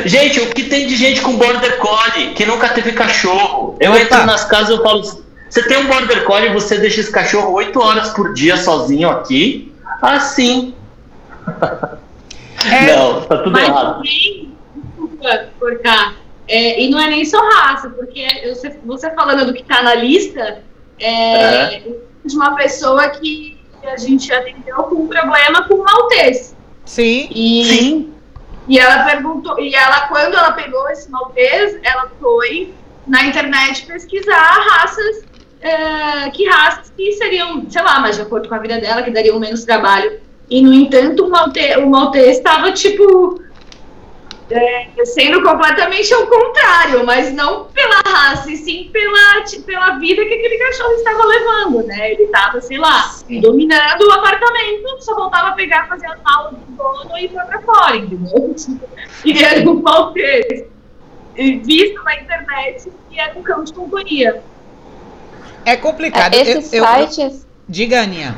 [0.04, 3.78] Gente, o que tem de gente com border collie que nunca teve cachorro?
[3.80, 4.02] Eu Opa.
[4.02, 5.04] entro nas casas e eu falo:
[5.48, 9.12] você tem um border collie e você deixa esse cachorro 8 horas por dia sozinho
[9.12, 9.72] aqui?
[10.02, 10.74] Assim.
[12.72, 13.96] É, não, tá tudo mas errado.
[13.96, 16.16] Também, desculpa cortar.
[16.48, 19.96] É, e não é nem só raça, porque você, você falando do que tá na
[19.96, 20.64] lista,
[21.00, 21.84] é, é.
[22.24, 26.56] de uma pessoa que a gente atendeu com um problema com maltês.
[26.86, 27.28] Sim.
[27.32, 28.14] E, Sim.
[28.68, 32.74] E ela perguntou, e ela, quando ela pegou esse maltês, ela foi
[33.06, 35.24] na internet pesquisar raças,
[35.62, 39.12] é, que raças que seriam, sei lá, mais de acordo com a vida dela, que
[39.12, 40.20] dariam menos trabalho.
[40.50, 43.42] E, no entanto, o maltês, o maltês estava, tipo,
[44.50, 50.34] é, sendo completamente ao contrário, mas não pela raça, e sim pela, pela vida que
[50.34, 52.12] aquele cachorro estava levando, né?
[52.12, 53.42] Ele estava, sei lá, sim.
[53.42, 57.62] dominando o apartamento, só voltava a pegar, fazer as malas do dono e ir pra
[57.62, 58.56] fora, entendeu?
[59.26, 60.66] E era um maltês.
[61.36, 64.44] Visto na internet que era um cão de companhia.
[65.66, 66.36] É complicado.
[66.36, 67.18] É, esses eu, sites.
[67.18, 68.36] Eu, diga, Aninha.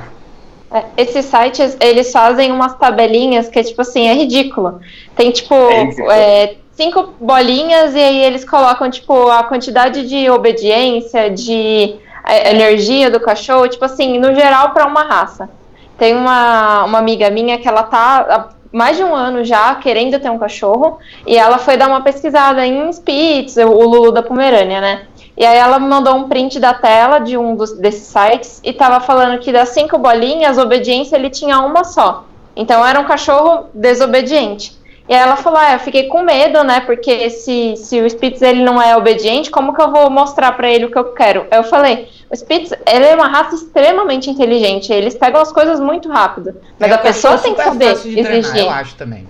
[0.71, 4.79] É, esses sites, eles fazem umas tabelinhas que, tipo assim, é ridículo.
[5.15, 11.29] Tem, tipo, é é, cinco bolinhas e aí eles colocam, tipo, a quantidade de obediência,
[11.29, 11.95] de
[12.27, 15.49] é, energia do cachorro, tipo assim, no geral, para uma raça.
[15.97, 20.19] Tem uma, uma amiga minha que ela tá há mais de um ano já querendo
[20.19, 24.81] ter um cachorro e ela foi dar uma pesquisada em Spitz, o Lulu da Pomerânia,
[24.81, 25.07] né?
[25.37, 28.73] E aí ela me mandou um print da tela de um dos, desses sites e
[28.73, 32.25] tava falando que das cinco bolinhas, obediência ele tinha uma só.
[32.55, 34.75] Então era um cachorro desobediente.
[35.07, 38.41] E aí ela falou, ah, eu fiquei com medo, né, porque se, se o Spitz
[38.41, 41.45] ele não é obediente, como que eu vou mostrar para ele o que eu quero?
[41.49, 46.09] Eu falei, o Spitz, ele é uma raça extremamente inteligente, eles pegam as coisas muito
[46.09, 48.65] rápido, mas é a pessoa tem que saber exigir.
[48.65, 49.25] Eu acho também.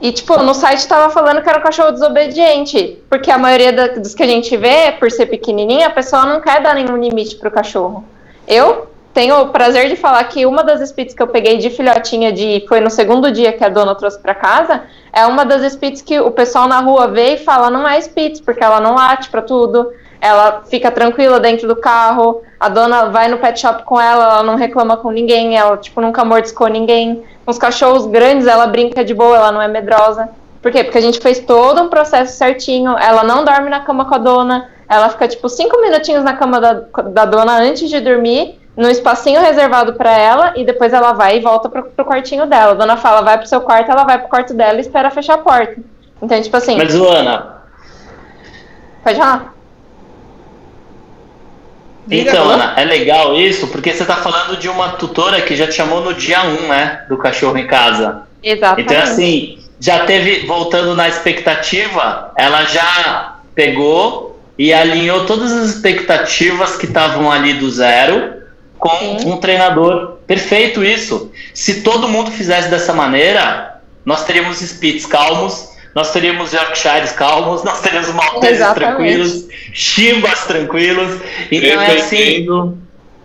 [0.00, 2.98] E, tipo, no site tava falando que era um cachorro desobediente.
[3.08, 6.40] Porque a maioria da, dos que a gente vê, por ser pequenininha, a pessoa não
[6.40, 8.04] quer dar nenhum limite pro cachorro.
[8.48, 12.32] Eu tenho o prazer de falar que uma das Spitz que eu peguei de filhotinha
[12.32, 16.00] de foi no segundo dia que a dona trouxe para casa, é uma das Spitz
[16.00, 19.28] que o pessoal na rua vê e fala não é Spitz, porque ela não late
[19.28, 19.90] para tudo,
[20.20, 24.42] ela fica tranquila dentro do carro, a dona vai no pet shop com ela, ela
[24.42, 27.24] não reclama com ninguém, ela tipo nunca mordiscou ninguém.
[27.44, 30.28] Com os cachorros grandes ela brinca de boa, ela não é medrosa.
[30.60, 30.84] Por quê?
[30.84, 34.18] Porque a gente fez todo um processo certinho, ela não dorme na cama com a
[34.18, 36.72] dona, ela fica tipo cinco minutinhos na cama da,
[37.04, 41.40] da dona antes de dormir, no espacinho reservado para ela, e depois ela vai e
[41.40, 42.72] volta pro, pro quartinho dela.
[42.72, 45.34] A dona fala, vai pro seu quarto, ela vai pro quarto dela e espera fechar
[45.34, 45.76] a porta.
[46.20, 46.76] Então, tipo assim.
[46.76, 47.62] Mas, Luana.
[49.02, 49.59] Pode falar.
[52.08, 55.74] Então, Ana, é legal isso, porque você está falando de uma tutora que já te
[55.74, 57.04] chamou no dia 1, né?
[57.08, 58.22] Do cachorro em casa.
[58.42, 58.92] Exatamente.
[58.92, 66.76] Então, assim, já teve, voltando na expectativa, ela já pegou e alinhou todas as expectativas
[66.76, 68.40] que estavam ali do zero
[68.78, 69.30] com Sim.
[69.30, 70.18] um treinador.
[70.26, 71.30] Perfeito isso.
[71.54, 77.80] Se todo mundo fizesse dessa maneira, nós teríamos Spitz calmos, nós teríamos Yorkshires calmos, nós
[77.80, 81.20] teríamos Malteses tranquilos, Chimbas tranquilos.
[81.50, 82.46] Então é assim.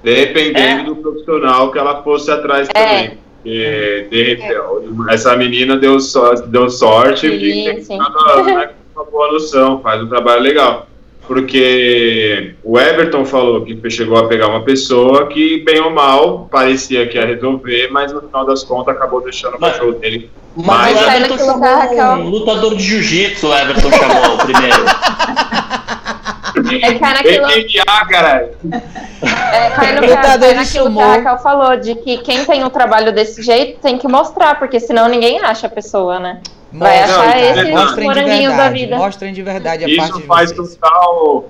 [0.03, 0.83] Dependendo é?
[0.83, 2.73] do profissional que ela fosse atrás é.
[2.73, 3.17] também.
[3.43, 5.13] de, é.
[5.13, 7.97] Essa menina deu, so, deu sorte sim, de ter sim.
[7.97, 10.87] Né, uma boa noção, faz um trabalho legal
[11.27, 17.07] porque o Everton falou que chegou a pegar uma pessoa que, bem ou mal, parecia
[17.07, 20.29] que ia resolver, mas no final das contas acabou deixando o cachorro dele.
[20.55, 24.85] Mas, mas o Everton chamou um lutador de jiu-jitsu, o Everton chamou o primeiro.
[26.71, 27.47] É, cai naquilo...
[28.09, 28.49] Caralho.
[29.53, 32.69] É, cai no lutador cai naquilo que a Raquel falou, de que quem tem um
[32.69, 36.41] trabalho desse jeito tem que mostrar, porque senão ninguém acha a pessoa, né?
[36.71, 38.97] Vai achar não, esses mostrem moranguinhos da vida.
[38.97, 41.45] Mostrem de verdade a isso parte faz total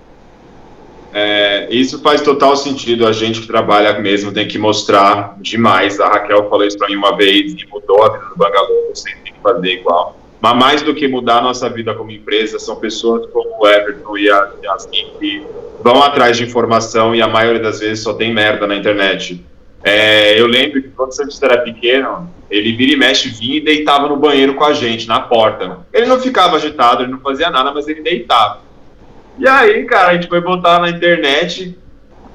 [1.17, 3.07] é, isso faz total sentido.
[3.07, 5.97] A gente que trabalha mesmo tem que mostrar demais.
[5.97, 8.89] A Raquel falou isso para mim uma vez e mudou a vida do Bangalô.
[8.93, 10.17] Você tem que fazer igual.
[10.45, 14.15] Mas mais do que mudar a nossa vida como empresa, são pessoas como o Everton
[14.15, 14.47] e a
[15.19, 15.43] que
[15.83, 19.43] vão atrás de informação e a maioria das vezes só tem merda na internet.
[19.83, 23.61] É, eu lembro que quando o Santista era pequeno, ele vira e mexe, vinha e
[23.61, 25.79] deitava no banheiro com a gente, na porta.
[25.91, 28.61] Ele não ficava agitado, ele não fazia nada, mas ele deitava.
[29.39, 31.75] E aí, cara, a gente foi botar na internet,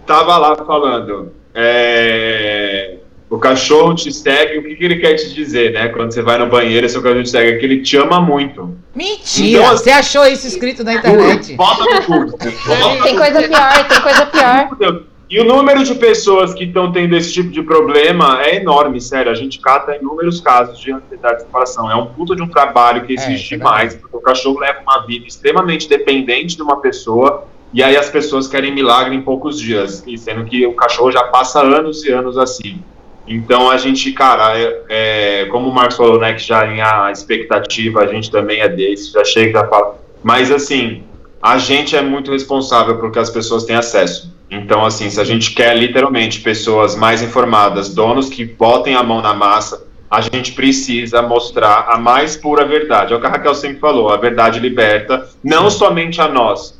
[0.04, 1.32] tava lá falando.
[1.54, 2.96] É,
[3.30, 5.88] o cachorro te segue, o que, que, ele quer te dizer, né?
[5.88, 8.76] Quando você vai no banheiro, seu cachorro te segue, é que ele te ama muito.
[8.92, 9.62] Mentira!
[9.62, 11.54] Então, você achou isso escrito na internet?
[11.54, 12.36] Bota no curso.
[13.04, 15.04] Tem coisa pior, tem coisa pior.
[15.30, 19.30] E o número de pessoas que estão tendo esse tipo de problema é enorme, sério.
[19.30, 21.88] A gente cata inúmeros casos de ansiedade de separação.
[21.88, 24.80] É um puta de um trabalho que é, existe é, demais, porque o cachorro leva
[24.80, 29.60] uma vida extremamente dependente de uma pessoa, e aí as pessoas querem milagre em poucos
[29.60, 32.82] dias, e sendo que o cachorro já passa anos e anos assim.
[33.30, 37.12] Então a gente, cara, é, é, como o Marcos falou, né, que já em a
[37.12, 40.00] expectativa, a gente também é desse, já chega e já fala.
[40.20, 41.04] Mas assim,
[41.40, 44.34] a gente é muito responsável porque as pessoas têm acesso.
[44.50, 49.22] Então, assim, se a gente quer literalmente pessoas mais informadas, donos que botem a mão
[49.22, 53.12] na massa, a gente precisa mostrar a mais pura verdade.
[53.12, 56.79] É o que a Raquel sempre falou: a verdade liberta, não somente a nós.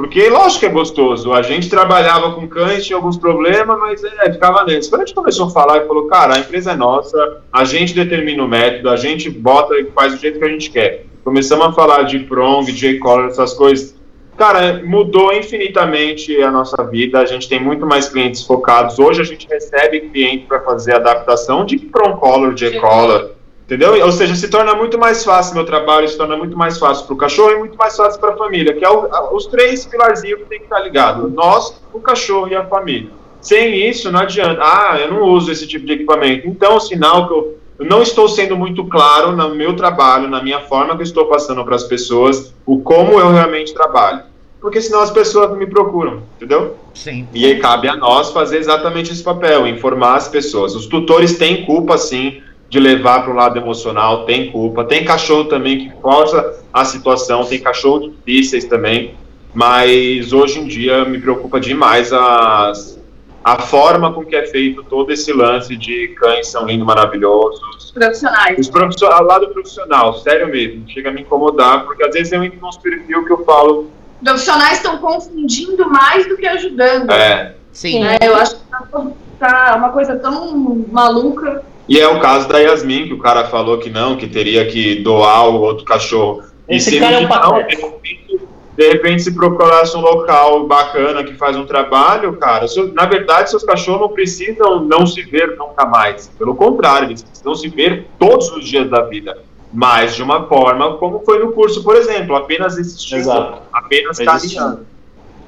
[0.00, 1.30] Porque, lógico que é gostoso.
[1.30, 4.88] A gente trabalhava com cães, tinha alguns problemas, mas é, ficava neles.
[4.88, 7.94] Quando a gente começou a falar e falou, cara, a empresa é nossa, a gente
[7.94, 11.04] determina o método, a gente bota e faz do jeito que a gente quer.
[11.22, 13.94] Começamos a falar de prong, de collar, essas coisas
[14.38, 17.20] Cara, mudou infinitamente a nossa vida.
[17.20, 18.98] A gente tem muito mais clientes focados.
[18.98, 23.32] Hoje a gente recebe cliente para fazer adaptação de Color, de E-Color,
[23.70, 24.04] entendeu?
[24.04, 27.14] Ou seja, se torna muito mais fácil meu trabalho, se torna muito mais fácil para
[27.14, 30.40] o cachorro e muito mais fácil para a família, que é o, os três pilarzinhos
[30.40, 33.08] que tem que estar ligado: nós, o cachorro e a família.
[33.40, 34.60] Sem isso, não adianta.
[34.60, 36.48] Ah, eu não uso esse tipo de equipamento.
[36.48, 40.42] Então, o sinal que eu, eu não estou sendo muito claro no meu trabalho, na
[40.42, 44.30] minha forma que eu estou passando para as pessoas, o como eu realmente trabalho
[44.60, 46.76] porque senão as pessoas me procuram, entendeu?
[46.92, 47.26] Sim.
[47.32, 50.74] E aí cabe a nós fazer exatamente esse papel, informar as pessoas.
[50.74, 54.84] Os tutores têm culpa, sim, de levar para o lado emocional, tem culpa.
[54.84, 59.16] Tem cachorro também que força a situação, tem cachorro difíceis também,
[59.52, 62.98] mas hoje em dia me preocupa demais as,
[63.42, 67.60] a forma com que é feito todo esse lance de cães são lindos, maravilhosos.
[67.76, 68.58] Os profissionais.
[68.60, 72.60] Os profissionais, lado profissional, sério mesmo, chega a me incomodar, porque às vezes eu entro
[72.60, 73.90] num perfil que eu falo,
[74.22, 77.10] profissionais estão confundindo mais do que ajudando.
[77.10, 77.56] É.
[77.72, 78.00] Sim.
[78.00, 78.16] Né?
[78.22, 79.06] Eu acho que tá,
[79.38, 80.54] tá, uma coisa tão
[80.90, 81.64] maluca.
[81.90, 85.02] E é o caso da Yasmin, que o cara falou que não, que teria que
[85.02, 86.44] doar o outro cachorro.
[86.68, 88.40] Esse e cara é um não, de repente,
[88.76, 92.64] de repente, se procurasse um local bacana que faz um trabalho, cara,
[92.94, 96.30] na verdade, seus cachorros não precisam não se ver nunca mais.
[96.38, 99.36] Pelo contrário, eles precisam se ver todos os dias da vida
[99.72, 103.62] mas de uma forma como foi no curso, por exemplo, apenas existindo, Exato.
[103.72, 104.86] apenas caminhando.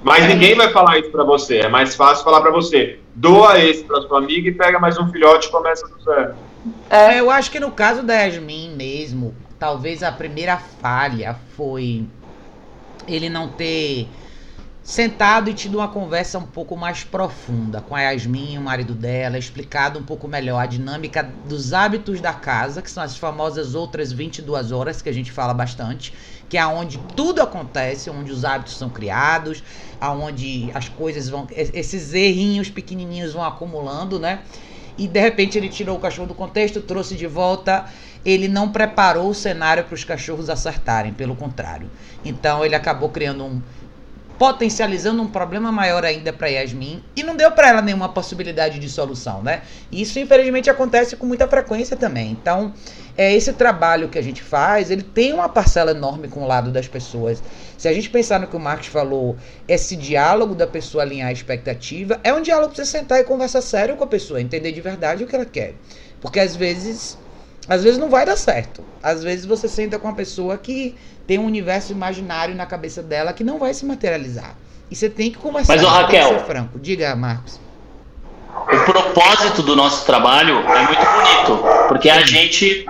[0.02, 1.58] Mas ninguém vai falar isso para você.
[1.58, 5.08] É mais fácil falar para você: doa esse para sua amiga e pega mais um
[5.10, 6.34] filhote e começa do zero.
[6.90, 12.04] É, eu acho que no caso da Yasmin mesmo, talvez a primeira falha foi
[13.06, 14.08] ele não ter
[14.82, 19.38] sentado e tido uma conversa um pouco mais profunda com a Yasmin, o marido dela,
[19.38, 24.12] explicado um pouco melhor a dinâmica dos hábitos da casa, que são as famosas outras
[24.12, 26.12] 22 horas que a gente fala bastante,
[26.52, 29.64] que é onde tudo acontece, onde os hábitos são criados,
[29.98, 34.40] aonde as coisas vão esses errinhos pequenininhos vão acumulando, né?
[34.98, 37.86] E de repente ele tirou o cachorro do contexto, trouxe de volta,
[38.22, 41.90] ele não preparou o cenário para os cachorros acertarem, pelo contrário.
[42.22, 43.62] Então ele acabou criando um
[44.38, 48.88] potencializando um problema maior ainda para Yasmin e não deu para ela nenhuma possibilidade de
[48.90, 49.62] solução, né?
[49.90, 52.32] Isso infelizmente acontece com muita frequência também.
[52.32, 52.74] Então,
[53.16, 56.70] é esse trabalho que a gente faz, ele tem uma parcela enorme com o lado
[56.70, 57.42] das pessoas.
[57.76, 59.36] Se a gente pensar no que o Marcos falou,
[59.68, 63.60] esse diálogo da pessoa alinhar a expectativa, é um diálogo para você sentar e conversar
[63.60, 65.74] sério com a pessoa, entender de verdade o que ela quer.
[66.20, 67.18] Porque às vezes,
[67.68, 68.82] às vezes não vai dar certo.
[69.02, 70.94] Às vezes você senta com uma pessoa que
[71.26, 74.56] tem um universo imaginário na cabeça dela que não vai se materializar.
[74.90, 75.76] E você tem que conversar.
[75.76, 76.78] Mas, Raquel, ser franco.
[76.78, 77.61] Diga, Marcos.
[78.70, 82.84] O propósito do nosso trabalho é muito bonito, porque a gente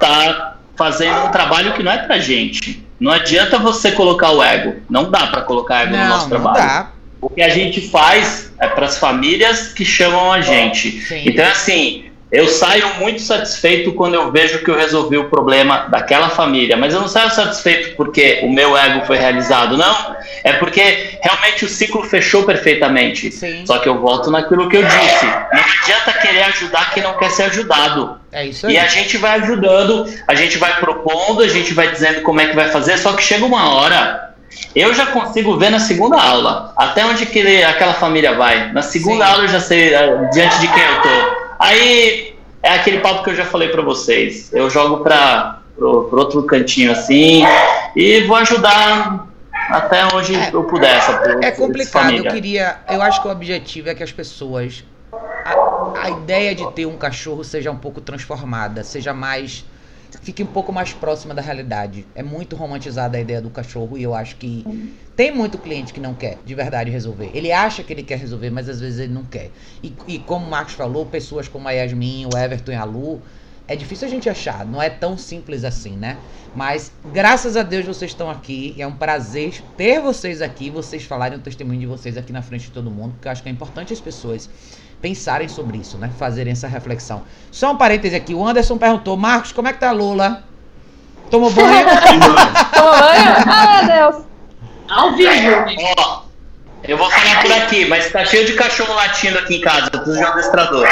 [0.00, 2.86] tá fazendo um trabalho que não é pra gente.
[3.00, 4.76] Não adianta você colocar o ego.
[4.88, 6.56] Não dá para colocar ego não, no nosso trabalho.
[6.56, 6.90] Dá.
[7.20, 11.00] O que a gente faz é para as famílias que chamam a gente.
[11.02, 11.22] Sim.
[11.26, 16.28] Então, assim, eu saio muito satisfeito quando eu vejo que eu resolvi o problema daquela
[16.28, 20.16] família, mas eu não saio satisfeito porque o meu ego foi realizado, não.
[20.44, 23.32] É porque realmente o ciclo fechou perfeitamente.
[23.32, 23.64] Sim.
[23.66, 25.26] Só que eu volto naquilo que eu disse.
[25.26, 28.20] Não adianta querer ajudar quem não quer ser ajudado.
[28.30, 28.74] É isso aí.
[28.74, 32.46] E a gente vai ajudando, a gente vai propondo, a gente vai dizendo como é
[32.46, 34.28] que vai fazer, só que chega uma hora
[34.74, 38.72] eu já consigo ver na segunda aula até onde que aquela família vai.
[38.72, 39.30] Na segunda Sim.
[39.30, 41.37] aula eu já sei uh, diante de quem eu tô.
[41.58, 44.52] Aí é aquele papo que eu já falei para vocês.
[44.52, 47.42] Eu jogo para outro cantinho assim
[47.94, 49.26] e vou ajudar
[49.68, 51.00] até onde é, eu puder.
[51.42, 52.12] é complicado.
[52.12, 52.78] Eu queria.
[52.88, 54.84] Eu acho que o objetivo é que as pessoas.
[55.44, 59.64] A, a ideia de ter um cachorro seja um pouco transformada, seja mais
[60.22, 62.06] fique um pouco mais próxima da realidade.
[62.14, 64.64] É muito romantizada a ideia do cachorro e eu acho que
[65.14, 67.30] tem muito cliente que não quer de verdade resolver.
[67.34, 69.50] Ele acha que ele quer resolver, mas às vezes ele não quer.
[69.82, 73.20] E, e como o Marcos falou, pessoas como a Yasmin, o Everton e a Lu,
[73.66, 76.16] é difícil a gente achar, não é tão simples assim, né?
[76.56, 78.74] Mas graças a Deus vocês estão aqui.
[78.76, 82.40] E é um prazer ter vocês aqui, vocês falarem o testemunho de vocês aqui na
[82.40, 84.48] frente de todo mundo, porque eu acho que é importante as pessoas
[85.00, 86.10] pensarem sobre isso, né?
[86.18, 87.22] Fazerem essa reflexão.
[87.50, 90.44] Só um parêntese aqui, o Anderson perguntou, Marcos, como é que tá a Lula?
[91.30, 91.86] Tomou banho?
[92.74, 93.34] Tomou banho?
[93.46, 94.24] Ah, meu Deus.
[94.88, 95.64] Ao vivo.
[95.98, 96.22] Ó,
[96.84, 100.16] eu vou falar por aqui, mas tá cheio de cachorro latindo aqui em casa, tudo
[100.16, 100.88] de adestrador.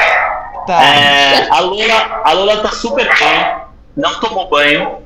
[0.67, 0.83] Tá.
[0.83, 3.57] É, a, Lula, a Lula tá super bem,
[3.97, 4.99] não tomou banho.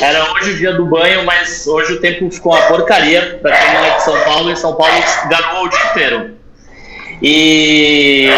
[0.00, 3.72] Era hoje o dia do banho, mas hoje o tempo ficou uma porcaria pra quem
[3.72, 4.94] não é de São Paulo, e São Paulo
[5.28, 6.36] garoou o dia inteiro.
[7.22, 8.28] E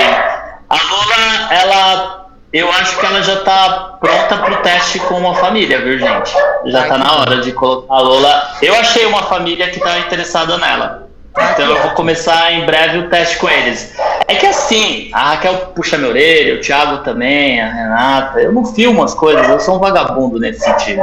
[0.69, 5.35] a Lula, ela, eu acho que ela já está pronta para o teste com uma
[5.35, 6.33] família, viu, gente?
[6.67, 8.51] Já está na hora de colocar a Lula.
[8.63, 11.09] Eu achei uma família que está interessada nela.
[11.53, 13.95] Então eu vou começar em breve o teste com eles.
[14.27, 18.41] É que assim, a Raquel puxa minha orelha, o Thiago também, a Renata.
[18.41, 21.01] Eu não filmo as coisas, eu sou um vagabundo nesse sentido.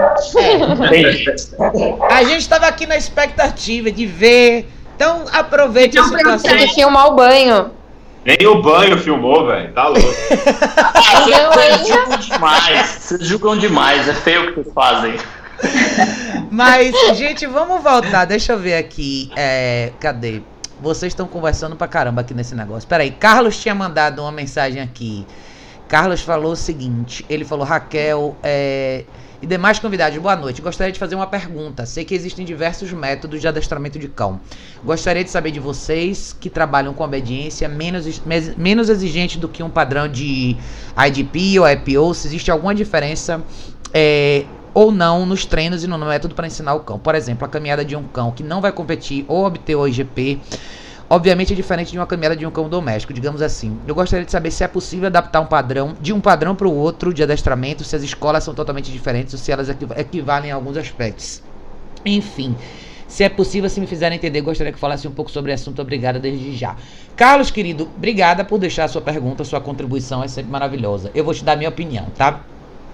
[2.10, 6.52] a gente estava aqui na expectativa de ver então aproveite então, a situação.
[6.52, 7.72] Tem que filmar o banho.
[8.26, 9.72] Nem o banho filmou, velho.
[9.74, 10.02] Tá louco.
[11.54, 12.88] vocês julgam demais.
[12.88, 14.08] Vocês julgam demais.
[14.10, 15.16] É feio o que vocês fazem.
[16.50, 18.26] Mas, gente, vamos voltar.
[18.26, 19.30] Deixa eu ver aqui.
[19.36, 20.42] É, cadê?
[20.82, 22.90] Vocês estão conversando pra caramba aqui nesse negócio.
[22.90, 25.26] Peraí, Carlos tinha mandado uma mensagem aqui.
[25.88, 29.04] Carlos falou o seguinte: ele falou, Raquel, é
[29.46, 30.60] e demais convidados, boa noite.
[30.60, 31.86] Gostaria de fazer uma pergunta.
[31.86, 34.42] Sei que existem diversos métodos de adestramento de cão.
[34.84, 38.24] Gostaria de saber de vocês que trabalham com obediência menos,
[38.58, 40.58] menos exigente do que um padrão de
[40.98, 43.40] IDP ou IPO, se existe alguma diferença
[43.94, 46.98] é, ou não nos treinos e no método para ensinar o cão.
[46.98, 50.42] Por exemplo, a caminhada de um cão que não vai competir ou obter o IGP
[51.16, 53.80] Obviamente é diferente de uma caminhada de um cão doméstico, digamos assim.
[53.88, 56.76] Eu gostaria de saber se é possível adaptar um padrão de um padrão para o
[56.76, 60.76] outro de adestramento, se as escolas são totalmente diferentes ou se elas equivalem em alguns
[60.76, 61.42] aspectos.
[62.06, 62.54] Enfim,
[63.08, 65.82] se é possível, se me fizerem entender, gostaria que falasse um pouco sobre o assunto.
[65.82, 66.76] Obrigada desde já.
[67.16, 71.12] Carlos, querido, obrigada por deixar a sua pergunta, sua contribuição é sempre maravilhosa.
[71.16, 72.42] Eu vou te dar a minha opinião, tá?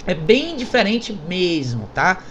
[0.06, 2.22] É bem diferente mesmo, tá?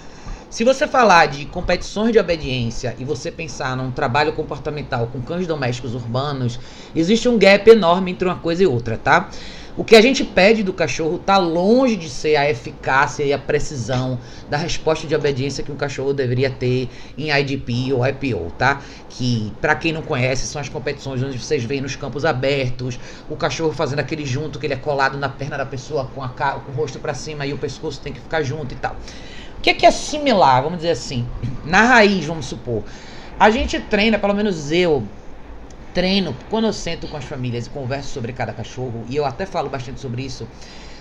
[0.51, 5.47] Se você falar de competições de obediência e você pensar num trabalho comportamental com cães
[5.47, 6.59] domésticos urbanos,
[6.93, 9.31] existe um gap enorme entre uma coisa e outra, tá?
[9.77, 13.39] O que a gente pede do cachorro está longe de ser a eficácia e a
[13.39, 14.19] precisão
[14.51, 18.83] da resposta de obediência que um cachorro deveria ter em IDP ou IPO, tá?
[19.09, 22.99] Que, para quem não conhece, são as competições onde vocês veem nos campos abertos,
[23.29, 26.29] o cachorro fazendo aquele junto que ele é colado na perna da pessoa com, a,
[26.29, 28.97] com o rosto para cima e o pescoço tem que ficar junto e tal.
[29.61, 31.29] O que é, que é similar, vamos dizer assim?
[31.63, 32.83] Na raiz, vamos supor.
[33.39, 35.07] A gente treina, pelo menos eu
[35.93, 39.45] treino, quando eu sento com as famílias e converso sobre cada cachorro, e eu até
[39.45, 40.49] falo bastante sobre isso,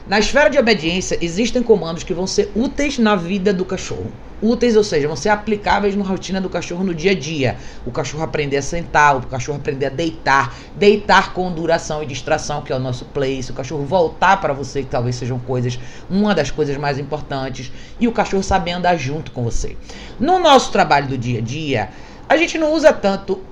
[0.07, 4.11] na esfera de obediência, existem comandos que vão ser úteis na vida do cachorro.
[4.41, 7.57] Úteis, ou seja, vão ser aplicáveis na rotina do cachorro no dia a dia.
[7.85, 12.61] O cachorro aprender a sentar, o cachorro aprender a deitar, deitar com duração e distração,
[12.61, 15.77] que é o nosso place, o cachorro voltar para você, que talvez sejam coisas,
[16.09, 17.69] uma das coisas mais importantes,
[17.99, 19.75] e o cachorro saber andar junto com você.
[20.17, 21.89] No nosso trabalho do dia a dia,
[22.29, 23.43] a gente não usa tanto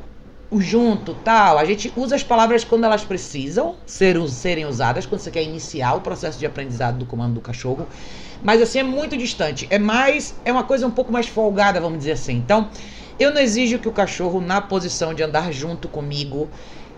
[0.49, 1.57] o junto, tal.
[1.57, 5.93] A gente usa as palavras quando elas precisam ser, serem usadas, quando você quer iniciar
[5.95, 7.87] o processo de aprendizado do comando do cachorro.
[8.41, 9.67] Mas assim é muito distante.
[9.69, 12.35] É mais, é uma coisa um pouco mais folgada, vamos dizer assim.
[12.35, 12.69] Então,
[13.19, 16.49] eu não exijo que o cachorro na posição de andar junto comigo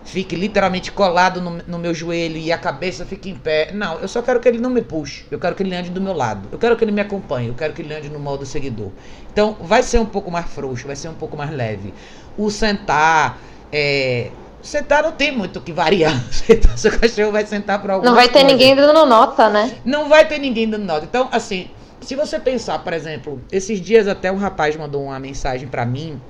[0.04, 3.70] fique literalmente colado no, no, meu joelho e a cabeça fique em pé.
[3.72, 5.24] Não, eu só quero que ele não me puxe.
[5.30, 6.48] Eu quero que ele ande do meu lado.
[6.50, 7.48] Eu quero que ele me acompanhe.
[7.48, 8.90] Eu quero que ele ande no modo seguidor.
[9.32, 11.92] Então, vai ser um pouco mais frouxo, vai ser um pouco mais leve
[12.36, 13.38] o sentar.
[13.72, 14.30] É,
[14.62, 16.14] sentar não tem muito que variar.
[16.76, 18.46] Seu cachorro vai sentar para alguma Não vai ter coisa.
[18.46, 19.76] ninguém dando nota, né?
[19.84, 21.04] Não vai ter ninguém dando nota.
[21.04, 21.70] Então, assim,
[22.00, 26.20] se você pensar, por exemplo, esses dias até um rapaz mandou uma mensagem para mim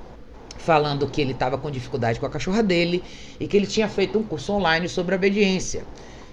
[0.65, 3.03] falando que ele estava com dificuldade com a cachorra dele
[3.39, 5.85] e que ele tinha feito um curso online sobre obediência.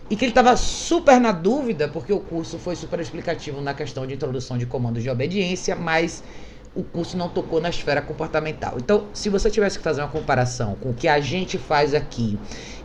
[0.09, 4.07] E que ele estava super na dúvida, porque o curso foi super explicativo na questão
[4.07, 6.23] de introdução de comandos de obediência, mas
[6.75, 8.75] o curso não tocou na esfera comportamental.
[8.77, 12.37] Então, se você tivesse que fazer uma comparação com o que a gente faz aqui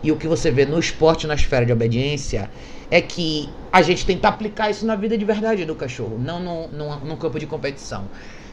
[0.02, 2.50] e o que você vê no esporte na esfera de obediência,
[2.90, 6.40] é que a gente tenta aplicar isso na vida de verdade do cachorro, não
[6.98, 8.08] no campo de competição.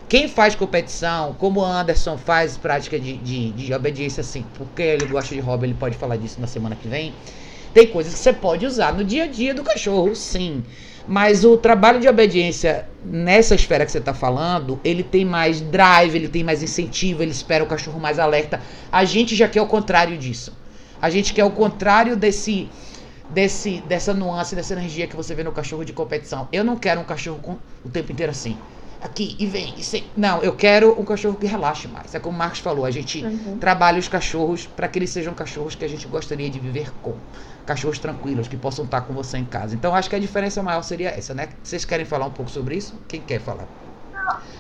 [0.10, 5.06] Quem faz competição, como o Anderson faz prática de, de, de obediência assim, porque ele
[5.06, 7.14] gosta de hobby, ele pode falar disso na semana que vem.
[7.72, 10.64] Tem coisas que você pode usar no dia a dia do cachorro, sim.
[11.08, 16.16] Mas o trabalho de obediência nessa esfera que você está falando, ele tem mais drive,
[16.16, 18.60] ele tem mais incentivo, ele espera o cachorro mais alerta.
[18.92, 20.58] A gente já quer o contrário disso.
[21.00, 22.68] A gente quer o contrário desse,
[23.30, 26.48] desse, dessa nuance, dessa energia que você vê no cachorro de competição.
[26.52, 28.58] Eu não quero um cachorro com, o tempo inteiro assim.
[29.02, 29.74] Aqui e vem.
[29.78, 30.04] E sem...
[30.16, 32.14] Não, eu quero um cachorro que relaxe mais.
[32.14, 33.58] É como o Marcos falou, a gente uhum.
[33.58, 37.16] trabalha os cachorros para que eles sejam cachorros que a gente gostaria de viver com
[37.66, 39.74] cachorros tranquilos que possam estar com você em casa.
[39.74, 41.50] Então acho que a diferença maior seria essa, né?
[41.64, 43.00] Vocês querem falar um pouco sobre isso?
[43.08, 43.68] Quem quer falar?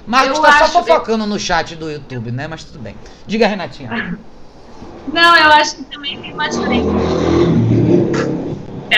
[0.08, 2.48] Marcos está só fofocando no chat do YouTube, né?
[2.48, 2.96] Mas tudo bem.
[3.28, 4.18] Diga, Renatinha.
[5.12, 6.90] Não, eu acho que também tem uma diferença.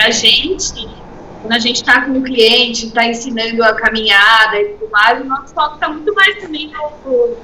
[0.04, 0.88] A gente,
[1.42, 5.24] quando a gente está com o cliente, está ensinando a caminhada e tudo mais, o
[5.24, 6.72] nosso foco está muito mais também
[7.04, 7.36] no,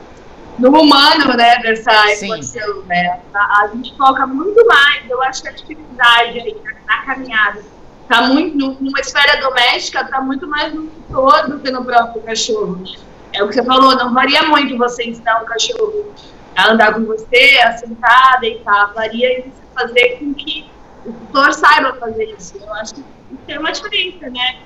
[0.56, 3.20] no humano, né, dessa equação, né?
[3.34, 7.60] A, a, gente foca muito mais, eu acho que a dificuldade aí na, na caminhada
[8.08, 12.76] tá muito, numa esfera doméstica, tá muito mais no todo do que no próprio cachorro,
[12.76, 12.94] né?
[13.32, 16.14] É o que você falou, não varia muito você ensinar um cachorro
[16.56, 20.70] a andar com você, a sentar, a deitar, varia você fazer com que
[21.04, 22.54] o tutor saiba fazer isso.
[22.58, 24.56] Eu acho que tem uma diferença, né,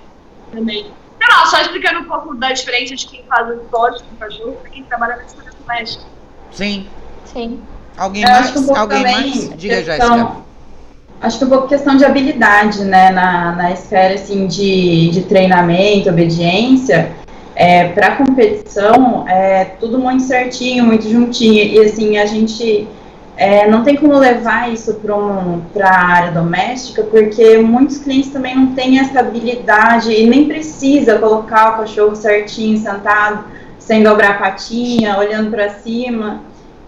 [0.52, 0.86] também.
[1.18, 4.18] Sei lá, só explicando um pouco da diferença de quem faz o esporte com o
[4.18, 6.04] cachorro e quem trabalha na esfera doméstica.
[6.50, 6.86] Sim.
[7.24, 7.62] Sim.
[7.96, 8.56] Alguém mais?
[8.56, 9.56] Um Alguém mais?
[9.56, 10.36] Diga, Jéssica.
[11.20, 16.08] Acho que um pouco questão de habilidade, né, na, na esfera, assim, de, de treinamento,
[16.08, 17.14] obediência,
[17.54, 22.88] é, para competição, é tudo muito certinho, muito juntinho, e assim, a gente
[23.36, 28.54] é, não tem como levar isso para um, a área doméstica, porque muitos clientes também
[28.54, 33.44] não têm essa habilidade e nem precisa colocar o cachorro certinho, sentado,
[33.78, 36.42] sem dobrar a patinha, olhando para cima.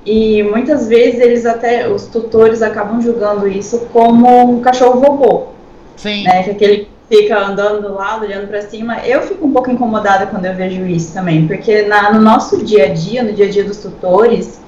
[0.05, 5.47] E muitas vezes eles até, os tutores acabam julgando isso como um cachorro robô.
[5.97, 6.25] Sim.
[6.25, 8.99] Né, que aquele fica andando do lado, olhando para cima.
[9.07, 12.85] Eu fico um pouco incomodada quando eu vejo isso também, porque na, no nosso dia
[12.85, 14.61] a dia, no dia a dia dos tutores,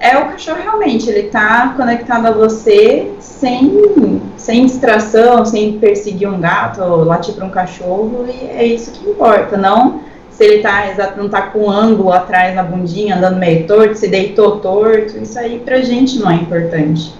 [0.00, 6.40] é o cachorro realmente, ele está conectado a você sem, sem distração, sem perseguir um
[6.40, 10.08] gato ou latir para um cachorro, e é isso que importa, não
[10.38, 14.06] se ele tá, não está com um ângulo atrás na bundinha, andando meio torto, se
[14.06, 17.12] deitou torto, isso aí pra gente não é importante.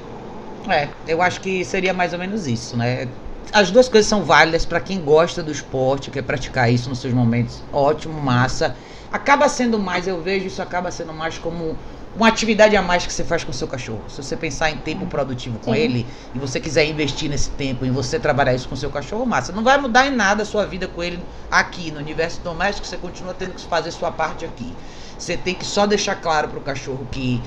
[0.68, 3.08] É, eu acho que seria mais ou menos isso, né?
[3.52, 7.12] As duas coisas são válidas para quem gosta do esporte, quer praticar isso nos seus
[7.12, 8.76] momentos, ótimo, massa.
[9.10, 11.76] Acaba sendo mais, eu vejo isso acaba sendo mais como
[12.18, 14.02] uma atividade a mais que você faz com o seu cachorro.
[14.08, 15.78] Se você pensar em tempo produtivo com Sim.
[15.78, 19.24] ele e você quiser investir nesse tempo em você trabalhar isso com o seu cachorro,
[19.24, 19.52] massa.
[19.52, 22.96] Não vai mudar em nada a sua vida com ele aqui no universo doméstico, você
[22.96, 24.74] continua tendo que fazer sua parte aqui.
[25.16, 27.40] Você tem que só deixar claro para o cachorro que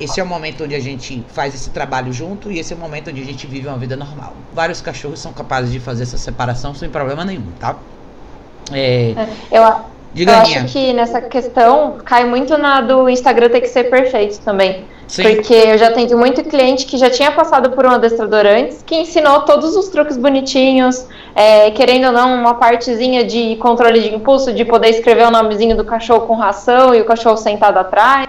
[0.00, 2.78] esse é o momento onde a gente faz esse trabalho junto e esse é o
[2.78, 4.34] momento onde a gente vive uma vida normal.
[4.52, 7.76] Vários cachorros são capazes de fazer essa separação sem problema nenhum, tá?
[8.72, 13.60] É, é eu, Diga eu acho que nessa questão cai muito na do Instagram ter
[13.60, 14.86] que ser perfeito também.
[15.06, 15.22] Sim.
[15.22, 18.96] Porque eu já tenho muito cliente que já tinha passado por um adestrador antes, que
[18.96, 24.54] ensinou todos os truques bonitinhos, é, querendo ou não, uma partezinha de controle de impulso,
[24.54, 28.26] de poder escrever o nomezinho do cachorro com ração e o cachorro sentado atrás.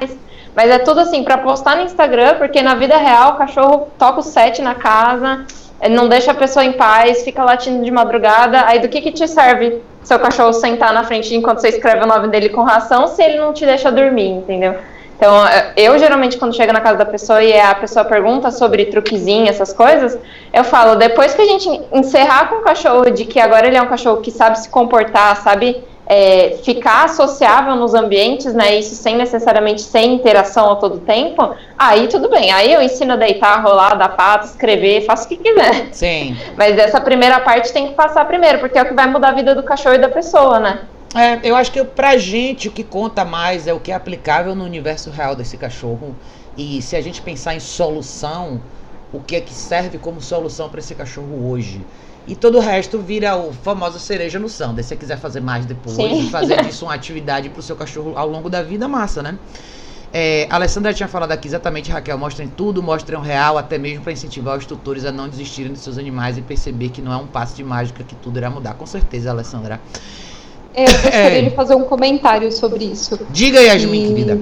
[0.54, 4.20] Mas é tudo assim, para postar no Instagram, porque na vida real o cachorro toca
[4.20, 5.46] o set na casa,
[5.90, 8.66] não deixa a pessoa em paz, fica latindo de madrugada.
[8.66, 12.08] Aí do que, que te serve seu cachorro sentar na frente enquanto você escreve o
[12.08, 14.76] nome dele com ração se ele não te deixa dormir, entendeu?
[15.18, 15.34] Então,
[15.76, 19.74] eu geralmente, quando chego na casa da pessoa e a pessoa pergunta sobre truquezinho, essas
[19.74, 20.18] coisas,
[20.54, 23.82] eu falo, depois que a gente encerrar com o cachorro de que agora ele é
[23.82, 28.80] um cachorro que sabe se comportar, sabe é, ficar sociável nos ambientes, né?
[28.80, 32.52] Isso sem necessariamente sem interação a todo tempo, aí tudo bem.
[32.52, 35.90] Aí eu ensino a deitar, rolar, dar pato, escrever, faço o que quiser.
[35.92, 36.38] Sim.
[36.56, 39.34] Mas essa primeira parte tem que passar primeiro, porque é o que vai mudar a
[39.34, 40.80] vida do cachorro e da pessoa, né?
[41.16, 44.56] É, eu acho que pra gente o que conta mais é o que é aplicável
[44.56, 46.16] no universo real desse cachorro.
[46.58, 48.62] E se a gente pensar em solução,
[49.12, 51.86] o que é que serve como solução para esse cachorro hoje?
[52.28, 54.84] E todo o resto vira o famoso cereja no samba.
[54.84, 56.30] Se você quiser fazer mais depois Sim.
[56.30, 59.38] fazer disso uma atividade pro seu cachorro ao longo da vida, massa, né?
[60.14, 64.04] É, a Alessandra tinha falado aqui exatamente, Raquel, mostrem tudo, mostrem o real, até mesmo
[64.04, 67.18] para incentivar os tutores a não desistirem de seus animais e perceber que não é
[67.18, 68.74] um passo de mágica que tudo irá mudar.
[68.74, 69.80] Com certeza, Alessandra.
[70.76, 71.42] Eu gostaria é.
[71.42, 73.20] de fazer um comentário sobre isso.
[73.32, 74.40] Diga, Yasmin, e, querida.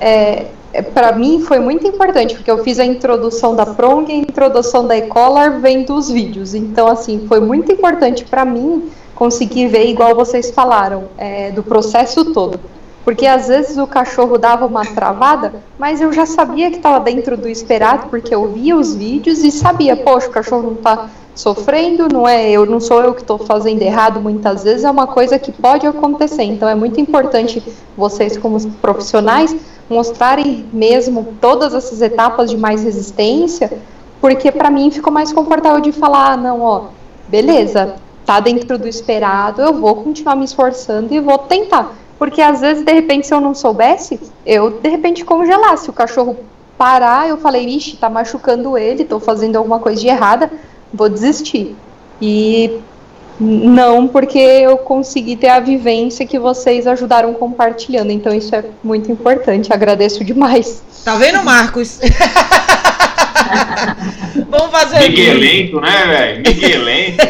[0.00, 0.50] É, é,
[0.82, 4.86] para mim foi muito importante, porque eu fiz a introdução da Prong e a introdução
[4.86, 6.54] da Ecolor vem dos vídeos.
[6.54, 12.32] Então, assim, foi muito importante para mim conseguir ver, igual vocês falaram, é, do processo
[12.32, 12.58] todo.
[13.04, 17.36] Porque às vezes o cachorro dava uma travada, mas eu já sabia que estava dentro
[17.36, 22.08] do esperado, porque eu via os vídeos e sabia, poxa, o cachorro não está sofrendo,
[22.10, 25.38] não é eu, não sou eu que estou fazendo errado muitas vezes, é uma coisa
[25.38, 26.44] que pode acontecer.
[26.44, 27.62] Então é muito importante
[27.96, 29.54] vocês, como profissionais,
[29.88, 33.78] mostrarem mesmo todas essas etapas de mais resistência,
[34.20, 36.84] porque para mim ficou mais confortável de falar, ah, não, ó,
[37.28, 41.94] beleza, tá dentro do esperado, eu vou continuar me esforçando e vou tentar.
[42.18, 45.90] Porque às vezes, de repente, se eu não soubesse, eu de repente congelasse.
[45.90, 46.36] O cachorro
[46.78, 50.50] parar, eu falei, ixi, tá machucando ele, tô fazendo alguma coisa de errada,
[50.92, 51.76] vou desistir.
[52.20, 52.80] E
[53.40, 58.10] não, porque eu consegui ter a vivência que vocês ajudaram compartilhando.
[58.10, 59.72] Então isso é muito importante.
[59.72, 60.82] Agradeço demais.
[61.04, 62.00] Tá vendo, Marcos?
[64.48, 66.42] Vamos fazer Miguelento, né, velho?
[66.46, 67.24] Miguelento.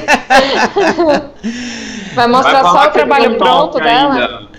[2.15, 4.15] Vai mostrar Vai só o trabalho pronto dela.
[4.15, 4.54] Ainda.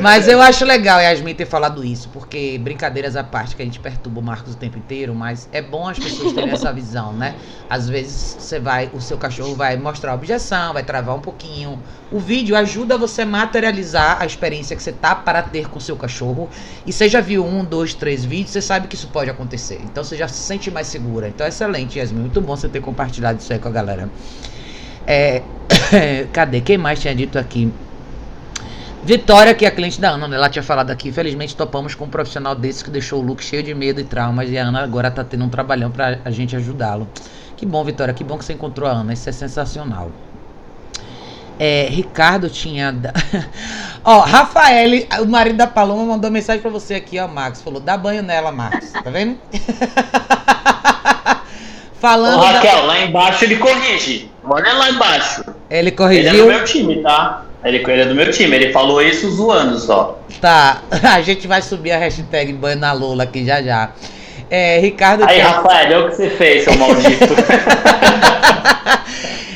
[0.00, 3.78] Mas eu acho legal Yasmin ter falado isso, porque brincadeiras à parte que a gente
[3.78, 7.34] perturba o Marcos o tempo inteiro, mas é bom as pessoas terem essa visão, né?
[7.68, 11.78] Às vezes você vai, o seu cachorro vai mostrar a objeção, vai travar um pouquinho.
[12.10, 15.80] O vídeo ajuda você a materializar a experiência que você tá para ter com o
[15.80, 16.48] seu cachorro.
[16.86, 19.80] E você já viu um, dois, três vídeos, você sabe que isso pode acontecer.
[19.84, 21.28] Então você já se sente mais segura.
[21.28, 22.20] Então é excelente, Yasmin.
[22.20, 24.08] Muito bom você ter compartilhado isso aí com a galera.
[25.06, 25.42] É,
[26.32, 26.60] cadê?
[26.60, 27.72] Quem mais tinha dito aqui?
[29.04, 30.36] Vitória, que é a cliente da Ana, né?
[30.36, 31.10] ela tinha falado aqui.
[31.10, 34.48] Infelizmente, topamos com um profissional desse que deixou o Luke cheio de medo e traumas.
[34.48, 37.06] E a Ana agora tá tendo um trabalhão pra a gente ajudá-lo.
[37.54, 39.12] Que bom, Vitória, que bom que você encontrou a Ana.
[39.12, 40.10] Isso é sensacional.
[41.58, 42.94] É, Ricardo tinha.
[44.02, 47.60] ó, Rafael, o marido da Paloma, mandou mensagem pra você aqui, ó, Max.
[47.60, 48.90] Falou: dá banho nela, Max.
[48.90, 49.38] Tá vendo?
[52.00, 52.38] Falando.
[52.38, 52.82] Ô, Raquel, da...
[52.84, 54.30] lá embaixo ele corrige.
[54.42, 55.44] Olha lá embaixo.
[55.68, 56.30] Ele corrigiu.
[56.30, 57.44] Ele é do meu time, tá?
[57.64, 60.20] Ele, ele é do meu time, ele falou isso zoando só.
[60.40, 63.90] Tá, a gente vai subir a hashtag banho na Lula aqui já já.
[64.50, 65.24] É, Ricardo.
[65.24, 67.24] Aí, Rafael, olha o que você fez, seu maldito.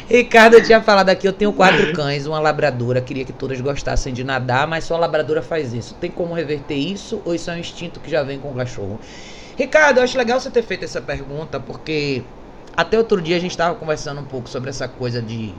[0.09, 4.25] Ricardo tinha falado aqui, eu tenho quatro cães, uma labradora, queria que todas gostassem de
[4.25, 5.95] nadar, mas só a labradora faz isso.
[6.01, 8.99] Tem como reverter isso ou isso é um instinto que já vem com o cachorro?
[9.55, 12.23] Ricardo, eu acho legal você ter feito essa pergunta, porque
[12.75, 15.53] até outro dia a gente estava conversando um pouco sobre essa coisa de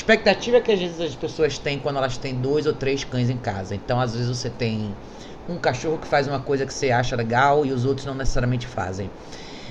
[0.00, 3.36] expectativa que às vezes as pessoas têm quando elas têm dois ou três cães em
[3.36, 3.74] casa.
[3.74, 4.94] Então, às vezes você tem
[5.48, 8.66] um cachorro que faz uma coisa que você acha legal e os outros não necessariamente
[8.66, 9.10] fazem.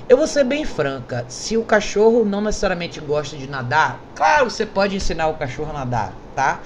[0.08, 4.66] Eu vou ser bem franca, se o cachorro não necessariamente gosta de nadar, claro, você
[4.66, 6.60] pode ensinar o cachorro a nadar, tá?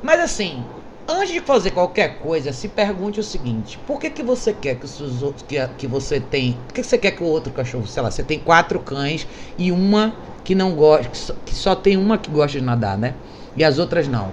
[0.00, 0.64] Mas assim,
[1.08, 4.84] antes de fazer qualquer coisa, se pergunte o seguinte: por que, que você quer que
[4.84, 7.86] os outros que, que você tem, por que, que você quer que o outro cachorro,
[7.86, 9.26] sei lá, você tem quatro cães
[9.58, 12.98] e uma que não gosta, que só, que só tem uma que gosta de nadar,
[12.98, 13.14] né?
[13.56, 14.32] E as outras não.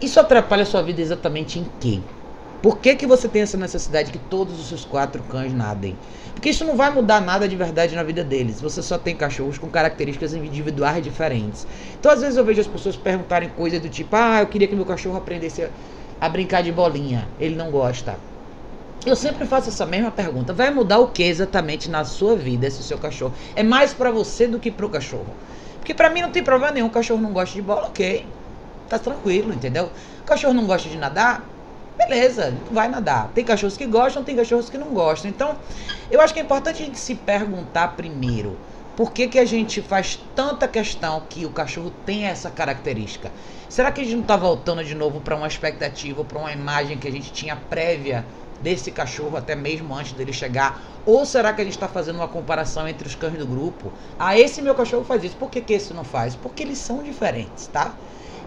[0.00, 2.00] Isso atrapalha a sua vida exatamente em quê?
[2.62, 5.96] Por que, que você tem essa necessidade que todos os seus quatro cães nadem?
[6.36, 8.60] Porque isso não vai mudar nada de verdade na vida deles.
[8.60, 11.66] Você só tem cachorros com características individuais diferentes.
[11.98, 14.76] Então, às vezes, eu vejo as pessoas perguntarem coisas do tipo: Ah, eu queria que
[14.76, 15.66] meu cachorro aprendesse
[16.20, 17.26] a, brincar de bolinha.
[17.40, 18.18] Ele não gosta.
[19.06, 20.52] Eu sempre faço essa mesma pergunta.
[20.52, 23.34] Vai mudar o que exatamente na sua vida esse seu cachorro?
[23.54, 25.34] É mais para você do que pro cachorro.
[25.78, 26.88] Porque para mim não tem problema nenhum.
[26.88, 28.26] O cachorro não gosta de bola, ok.
[28.90, 29.86] Tá tranquilo, entendeu?
[30.20, 31.55] O cachorro não gosta de nadar,
[31.96, 33.32] beleza, vai nadar.
[33.34, 35.30] Tem cachorros que gostam, tem cachorros que não gostam.
[35.30, 35.56] Então,
[36.10, 38.58] eu acho que é importante a gente se perguntar primeiro.
[38.94, 43.30] Por que, que a gente faz tanta questão que o cachorro tem essa característica?
[43.68, 46.96] Será que a gente não está voltando de novo para uma expectativa, para uma imagem
[46.96, 48.24] que a gente tinha prévia
[48.58, 50.82] desse cachorro até mesmo antes dele chegar?
[51.04, 53.92] Ou será que a gente está fazendo uma comparação entre os cães do grupo?
[54.18, 55.36] Ah, esse meu cachorro faz isso.
[55.36, 56.34] Por que, que esse não faz?
[56.34, 57.98] Porque eles são diferentes, tá?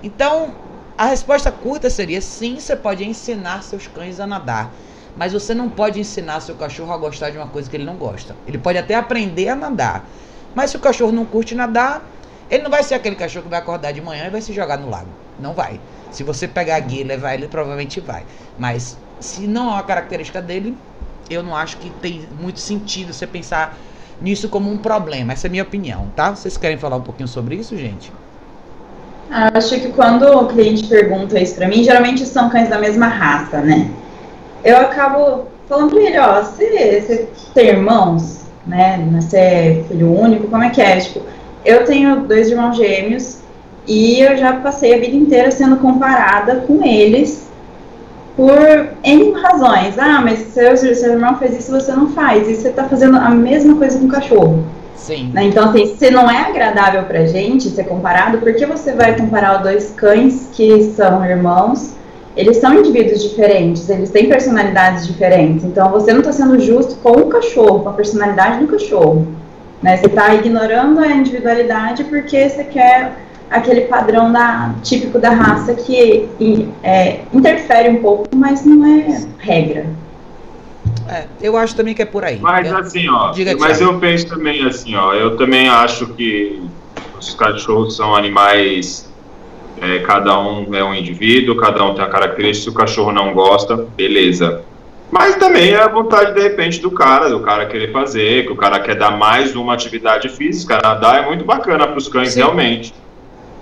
[0.02, 0.56] Então,
[1.00, 4.70] a resposta curta seria sim, você pode ensinar seus cães a nadar.
[5.16, 7.96] Mas você não pode ensinar seu cachorro a gostar de uma coisa que ele não
[7.96, 8.36] gosta.
[8.46, 10.06] Ele pode até aprender a nadar.
[10.54, 12.06] Mas se o cachorro não curte nadar,
[12.52, 14.78] ele não vai ser aquele cachorro que vai acordar de manhã e vai se jogar
[14.78, 15.08] no lago.
[15.40, 15.80] Não vai.
[16.12, 18.26] Se você pegar a guia e levar ele, provavelmente vai.
[18.58, 20.78] Mas se não é uma característica dele,
[21.30, 23.78] eu não acho que tem muito sentido você pensar
[24.20, 25.32] nisso como um problema.
[25.32, 26.36] Essa é a minha opinião, tá?
[26.36, 28.12] Vocês querem falar um pouquinho sobre isso, gente?
[29.32, 33.62] Acho que quando o cliente pergunta isso pra mim, geralmente são cães da mesma raça,
[33.62, 33.90] né?
[34.64, 39.08] Eu acabo falando pra ele, ó, você, você tem irmãos, né?
[39.14, 40.98] Você é filho único, como é que é?
[41.00, 41.22] Tipo,
[41.64, 43.40] eu tenho dois irmãos gêmeos
[43.88, 47.48] e eu já passei a vida inteira sendo comparada com eles
[48.36, 50.00] por N razões.
[50.00, 52.48] Ah, mas seu, seu irmão fez isso você não faz.
[52.48, 54.66] E você está fazendo a mesma coisa com o cachorro.
[55.00, 55.32] Sim.
[55.34, 55.46] Né?
[55.46, 59.58] Então, assim, se não é agradável pra gente ser comparado, por que você vai comparar
[59.58, 61.98] dois cães que são irmãos
[62.40, 65.66] eles são indivíduos diferentes, eles têm personalidades diferentes.
[65.66, 69.28] Então você não está sendo justo com o cachorro, com a personalidade do cachorro.
[69.82, 69.98] Né?
[69.98, 73.14] Você está ignorando a individualidade porque você quer
[73.50, 76.30] aquele padrão da, típico da raça que
[76.82, 79.88] é, interfere um pouco, mas não é regra.
[81.10, 82.38] É, eu acho também que é por aí.
[82.40, 86.62] Mas eu, assim, ó, mas eu penso também assim, ó, eu também acho que
[87.18, 89.12] os cachorros são animais,
[89.82, 93.34] é, cada um é um indivíduo, cada um tem a característica, se o cachorro não
[93.34, 94.64] gosta, beleza.
[95.12, 98.56] Mas também é a vontade, de repente, do cara, do cara querer fazer, que o
[98.56, 100.80] cara quer dar mais uma atividade física.
[100.84, 102.42] Nadar é muito bacana para os cães, Sim.
[102.42, 102.94] realmente.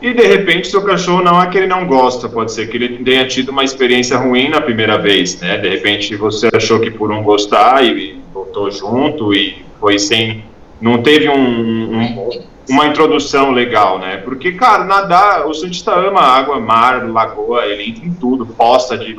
[0.01, 3.03] E de repente seu cachorro não é que ele não gosta, pode ser que ele
[3.03, 5.57] tenha tido uma experiência ruim na primeira vez, né?
[5.57, 10.43] De repente você achou que por um gostar e voltou junto e foi sem.
[10.79, 14.17] não teve um, um, uma introdução legal, né?
[14.17, 19.15] Porque, cara, nadar, o Santista ama água, mar, lagoa, ele entra em tudo, posta de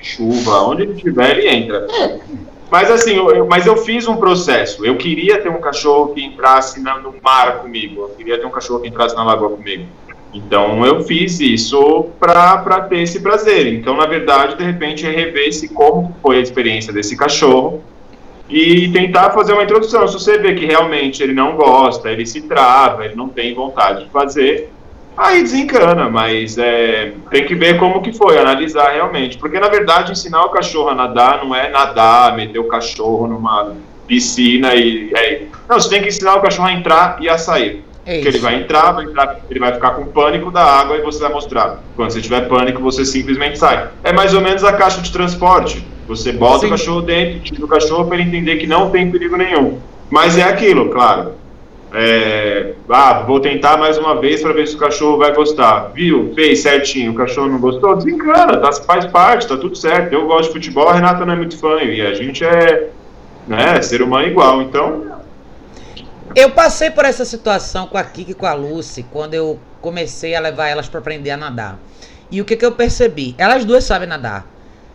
[0.00, 1.86] chuva, onde ele estiver, ele entra.
[2.70, 4.84] Mas assim, eu, mas eu fiz um processo.
[4.84, 8.00] Eu queria ter um cachorro que entrasse na, no mar comigo.
[8.00, 9.84] Eu queria ter um cachorro que entrasse na lagoa comigo.
[10.32, 13.74] Então eu fiz isso para ter esse prazer.
[13.74, 17.82] Então, na verdade, de repente, é rever se como foi a experiência desse cachorro
[18.48, 20.06] e tentar fazer uma introdução.
[20.08, 24.04] Se você vê que realmente ele não gosta, ele se trava, ele não tem vontade
[24.04, 24.70] de fazer,
[25.16, 29.38] aí desencana, mas é, tem que ver como que foi, analisar realmente.
[29.38, 33.74] Porque, na verdade, ensinar o cachorro a nadar não é nadar, meter o cachorro numa
[34.06, 35.12] piscina e...
[35.14, 37.84] É, não, você tem que ensinar o cachorro a entrar e a sair.
[38.04, 41.02] É Porque ele vai entrar, vai entrar, ele vai ficar com pânico da água e
[41.02, 41.80] você vai mostrar.
[41.94, 43.88] Quando você tiver pânico, você simplesmente sai.
[44.02, 45.86] É mais ou menos a caixa de transporte.
[46.08, 46.66] Você bota Sim.
[46.66, 49.78] o cachorro dentro, tira o cachorro para ele entender que não tem perigo nenhum.
[50.10, 51.32] Mas é aquilo, claro.
[51.94, 55.92] É, ah, vou tentar mais uma vez para ver se o cachorro vai gostar.
[55.94, 56.32] Viu?
[56.34, 57.94] Fez certinho, o cachorro não gostou?
[57.96, 60.12] Desencana, tá, faz parte, tá tudo certo.
[60.12, 62.88] Eu gosto de futebol, a Renata não é muito fã e a gente é
[63.46, 64.62] né, ser humano igual.
[64.62, 65.04] Então,
[66.34, 70.34] eu passei por essa situação com a Kiki e com a Lucy quando eu comecei
[70.34, 71.78] a levar elas para aprender a nadar.
[72.30, 73.34] E o que, que eu percebi?
[73.36, 74.46] Elas duas sabem nadar.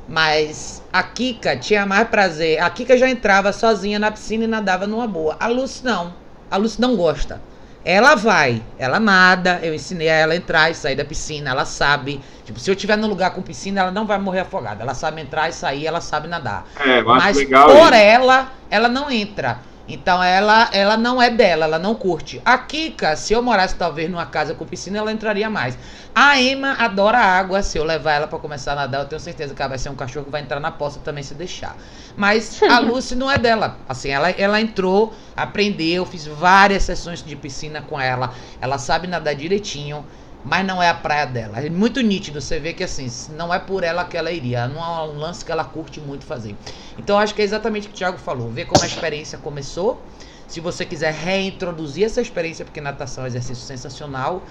[0.07, 2.61] Mas a Kika tinha mais prazer.
[2.61, 5.35] A Kika já entrava sozinha na piscina e nadava numa boa.
[5.39, 6.13] A Lucy não.
[6.49, 7.41] A Lucy não gosta.
[7.83, 9.59] Ela vai, ela nada.
[9.61, 11.51] Eu ensinei a ela entrar e sair da piscina.
[11.51, 12.21] Ela sabe.
[12.43, 14.81] Tipo, se eu estiver no lugar com piscina, ela não vai morrer afogada.
[14.81, 16.65] Ela sabe entrar e sair, ela sabe nadar.
[16.79, 17.93] É, Mas legal por isso.
[17.93, 19.59] ela, ela não entra.
[19.87, 22.41] Então ela, ela não é dela, ela não curte.
[22.43, 25.77] A Kika, se eu morasse talvez numa casa com piscina, ela entraria mais.
[26.13, 27.61] A Emma adora água.
[27.61, 29.89] Se eu levar ela para começar a nadar, eu tenho certeza que ela vai ser
[29.89, 31.77] um cachorro que vai entrar na poça também se deixar.
[32.15, 33.77] Mas a Lucy não é dela.
[33.87, 38.33] Assim, ela, ela entrou, aprendeu, fiz várias sessões de piscina com ela.
[38.59, 40.05] Ela sabe nadar direitinho
[40.47, 41.59] mas não é a praia dela.
[41.59, 44.81] É muito nítido, você vê que assim, não é por ela que ela iria, não
[44.81, 46.55] é um lance que ela curte muito fazer.
[46.97, 50.01] Então acho que é exatamente o que o Thiago falou, ver como a experiência começou.
[50.47, 54.41] Se você quiser reintroduzir essa experiência, porque natação é um exercício sensacional,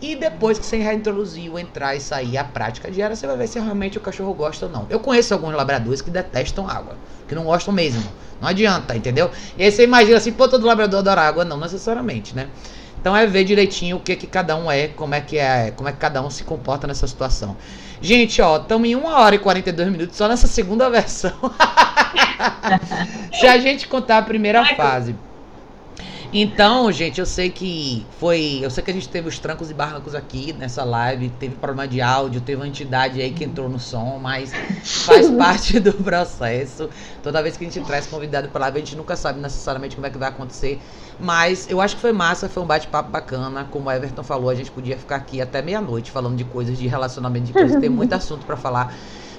[0.00, 3.60] e depois que você reintroduziu, entrar e sair a prática diária, você vai ver se
[3.60, 4.86] realmente o cachorro gosta ou não.
[4.88, 6.96] Eu conheço alguns labradores que detestam água,
[7.28, 8.02] que não gostam mesmo.
[8.40, 9.30] Não adianta, entendeu?
[9.58, 12.48] E aí você imagina assim, pô, todo labrador adora água, não necessariamente, né?
[13.04, 15.86] Então é ver direitinho o que que cada um é, como é que é, como
[15.86, 17.54] é que cada um se comporta nessa situação.
[18.00, 21.34] Gente, ó, estamos em 1 hora e 42 minutos só nessa segunda versão.
[23.38, 25.14] Se a gente contar a primeira fase.
[26.36, 28.58] Então, gente, eu sei que foi.
[28.60, 31.86] Eu sei que a gente teve os trancos e barrancos aqui nessa live, teve problema
[31.86, 34.52] de áudio, teve uma entidade aí que entrou no som, mas
[34.82, 36.90] faz parte do processo.
[37.22, 40.08] Toda vez que a gente traz convidado para live, a gente nunca sabe necessariamente como
[40.08, 40.80] é que vai acontecer.
[41.20, 43.68] Mas eu acho que foi massa, foi um bate-papo bacana.
[43.70, 46.88] Como o Everton falou, a gente podia ficar aqui até meia-noite falando de coisas de
[46.88, 48.92] relacionamento, de coisas, tem muito assunto para falar.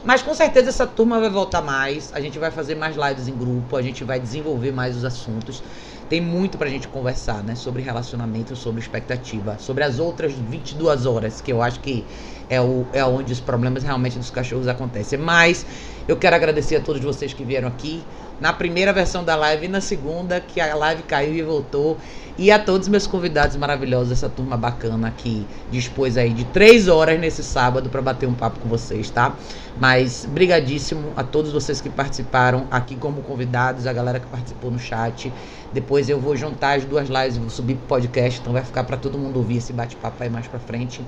[0.06, 2.14] Mas com certeza essa turma vai voltar mais.
[2.14, 5.64] A gente vai fazer mais lives em grupo, a gente vai desenvolver mais os assuntos.
[6.08, 7.56] Tem muito pra gente conversar, né?
[7.56, 12.08] Sobre relacionamento, sobre expectativa, sobre as outras 22 horas, que eu acho que
[12.48, 15.18] é, o, é onde os problemas realmente dos cachorros acontecem.
[15.18, 15.66] Mas
[16.08, 18.08] eu quero agradecer a todos vocês que vieram aqui
[18.40, 21.98] na primeira versão da live e na segunda, que a live caiu e voltou.
[22.38, 27.18] E a todos meus convidados maravilhosos, essa turma bacana que dispôs aí de três horas
[27.18, 29.34] nesse sábado para bater um papo com vocês, tá?
[29.80, 34.78] Mas brigadíssimo a todos vocês que participaram aqui como convidados, a galera que participou no
[34.78, 35.32] chat.
[35.72, 38.98] Depois eu vou juntar as duas lives, vou subir pro podcast, então vai ficar para
[38.98, 41.02] todo mundo ouvir esse bate-papo aí mais para frente.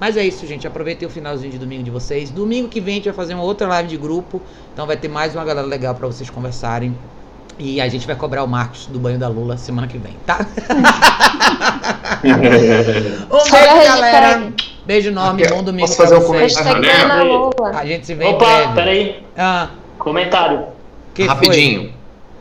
[0.00, 0.66] Mas é isso, gente.
[0.66, 2.30] Aproveitem o finalzinho de domingo de vocês.
[2.30, 4.40] Domingo que vem a gente vai fazer uma outra live de grupo.
[4.72, 6.96] Então vai ter mais uma galera legal para vocês conversarem.
[7.58, 10.38] E a gente vai cobrar o Marcos do banho da Lula semana que vem, tá?
[12.24, 14.52] um beijo, galera.
[14.86, 17.50] Beijo enorme, bom domingo Posso fazer um comentário?
[17.74, 18.74] A gente se vê Opa, em breve.
[18.74, 19.22] peraí.
[19.36, 19.68] Ah,
[19.98, 20.64] Comentário.
[21.12, 21.92] que Rapidinho.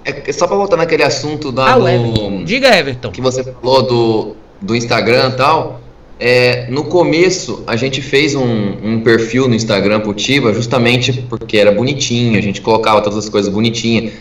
[0.06, 1.74] É só pra voltar naquele assunto da Foi?
[1.74, 2.44] Ah, do, Everton.
[2.46, 3.12] Diga, Everton.
[3.12, 5.82] que você falou do, do Instagram e tal.
[6.20, 11.58] É, no começo, a gente fez um, um perfil no Instagram pro Tiba, justamente porque
[11.58, 14.12] era bonitinho, a gente colocava todas as coisas bonitinhas.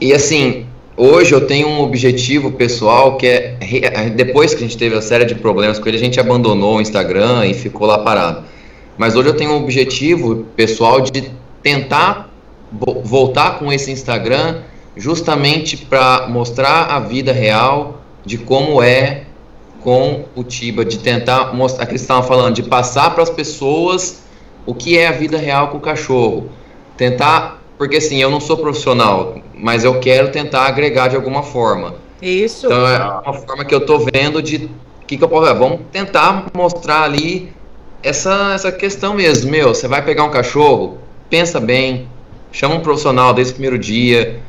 [0.00, 0.64] E assim,
[0.96, 5.26] hoje eu tenho um objetivo pessoal que é, depois que a gente teve a série
[5.26, 8.44] de problemas com ele, a gente abandonou o Instagram e ficou lá parado.
[8.96, 11.30] Mas hoje eu tenho um objetivo pessoal de
[11.62, 12.32] tentar
[12.72, 14.62] vo- voltar com esse Instagram
[14.96, 19.24] justamente para mostrar a vida real de como é
[19.82, 24.22] com o Tiba, de tentar mostrar, que eles estavam falando, de passar para as pessoas
[24.66, 26.50] o que é a vida real com o cachorro.
[26.96, 31.94] Tentar, porque assim, eu não sou profissional, mas eu quero tentar agregar de alguma forma.
[32.20, 32.66] Isso.
[32.66, 34.68] Então é uma forma que eu tô vendo de
[35.02, 35.54] o que, que eu posso.
[35.54, 37.52] Vamos tentar mostrar ali
[38.02, 39.50] essa, essa questão mesmo.
[39.50, 40.98] Meu, você vai pegar um cachorro,
[41.30, 42.08] pensa bem,
[42.50, 44.40] chama um profissional desde o primeiro dia.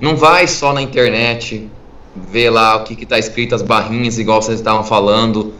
[0.00, 1.68] Não vai só na internet
[2.14, 5.54] ver lá o que, que tá escrito, as barrinhas, igual vocês estavam falando.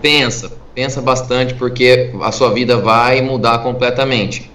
[0.00, 4.50] Pensa, pensa bastante, porque a sua vida vai mudar completamente.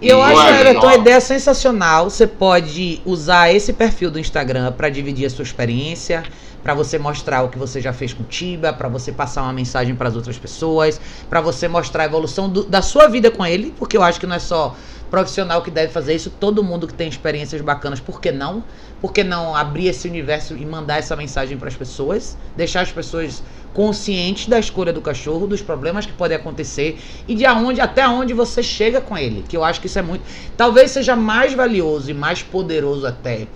[0.00, 0.94] E eu acho, Everton, a ó.
[0.96, 2.10] ideia sensacional.
[2.10, 6.24] Você pode usar esse perfil do Instagram para dividir a sua experiência,
[6.62, 9.94] para você mostrar o que você já fez com Tiba, para você passar uma mensagem
[9.94, 11.00] para as outras pessoas,
[11.30, 14.26] para você mostrar a evolução do- da sua vida com ele, porque eu acho que
[14.26, 14.74] não é só
[15.12, 18.64] profissional que deve fazer isso, todo mundo que tem experiências bacanas, por que não?
[18.98, 22.90] Por que não abrir esse universo e mandar essa mensagem para as pessoas, deixar as
[22.90, 23.42] pessoas
[23.74, 26.98] conscientes da escolha do cachorro, dos problemas que podem acontecer
[27.28, 30.02] e de aonde até onde você chega com ele, que eu acho que isso é
[30.02, 30.24] muito,
[30.56, 33.46] talvez seja mais valioso e mais poderoso até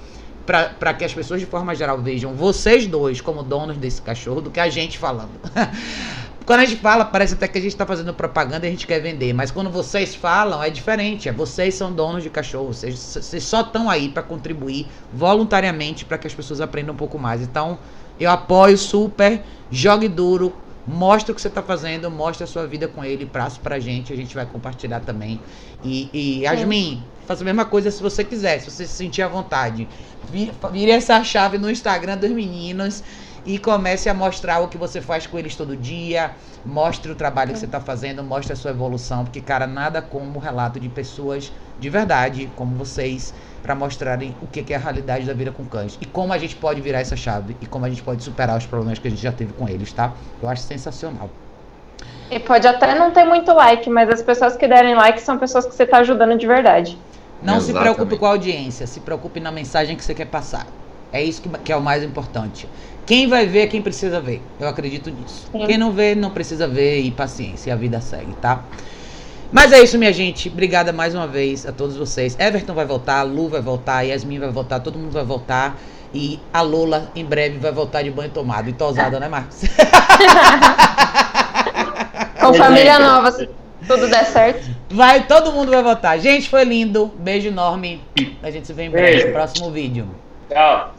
[0.45, 4.51] para que as pessoas de forma geral vejam vocês dois como donos desse cachorro do
[4.51, 5.31] que a gente falando.
[6.47, 8.87] Quando a gente fala, parece até que a gente tá fazendo propaganda e a gente
[8.87, 9.33] quer vender.
[9.33, 11.29] Mas quando vocês falam, é diferente.
[11.29, 12.73] É vocês são donos de cachorro.
[12.73, 17.19] Vocês, vocês só estão aí para contribuir voluntariamente para que as pessoas aprendam um pouco
[17.19, 17.43] mais.
[17.43, 17.77] Então,
[18.19, 19.43] eu apoio super.
[19.73, 20.55] Jogue duro.
[20.87, 22.09] Mostra o que você tá fazendo.
[22.13, 23.27] Mostra a sua vida com ele.
[23.27, 24.13] Praça pra gente.
[24.13, 25.41] A gente vai compartilhar também.
[25.83, 28.61] E, e Yasmin, faça a mesma coisa se você quiser.
[28.61, 29.89] Se você se sentir à vontade.
[30.31, 33.03] Vi- Vire essa chave no Instagram dos meninos
[33.47, 36.33] e comece a mostrar o que você faz com eles todo dia.
[36.65, 40.39] Mostre o trabalho que você está fazendo, mostre a sua evolução, porque, cara, nada como
[40.39, 43.33] o relato de pessoas de verdade, como vocês,
[43.63, 46.39] para mostrarem o que que é a realidade da vida com cães e como a
[46.39, 49.11] gente pode virar essa chave e como a gente pode superar os problemas que a
[49.11, 50.13] gente já teve com eles, tá?
[50.43, 51.29] Eu acho sensacional.
[52.31, 55.67] E pode até não ter muito like, mas as pessoas que derem like são pessoas
[55.67, 56.99] que você tá ajudando de verdade.
[57.43, 57.95] Não se Exatamente.
[57.95, 60.67] preocupe com a audiência, se preocupe na mensagem que você quer passar.
[61.13, 62.69] É isso que, que é o mais importante.
[63.07, 64.43] Quem vai ver é quem precisa ver.
[64.59, 65.49] Eu acredito nisso.
[65.53, 65.65] Sim.
[65.67, 68.65] Quem não vê, não precisa ver e paciência, a vida segue, tá?
[69.53, 70.49] Mas é isso, minha gente.
[70.49, 72.37] Obrigada mais uma vez a todos vocês.
[72.39, 75.79] Everton vai voltar, Lu vai voltar, Yasmin vai voltar, todo mundo vai voltar.
[76.13, 79.63] E a Lola em breve vai voltar de banho tomado e tosada, né, Marcos?
[82.41, 83.49] Com família nova, se
[83.87, 84.69] tudo der certo.
[84.91, 86.19] Vai, todo mundo vai voltar.
[86.19, 87.13] Gente, foi lindo.
[87.19, 88.03] Beijo enorme.
[88.43, 89.27] A gente se vê em breve Beijo.
[89.29, 90.09] no próximo vídeo.
[90.49, 90.93] Tchau.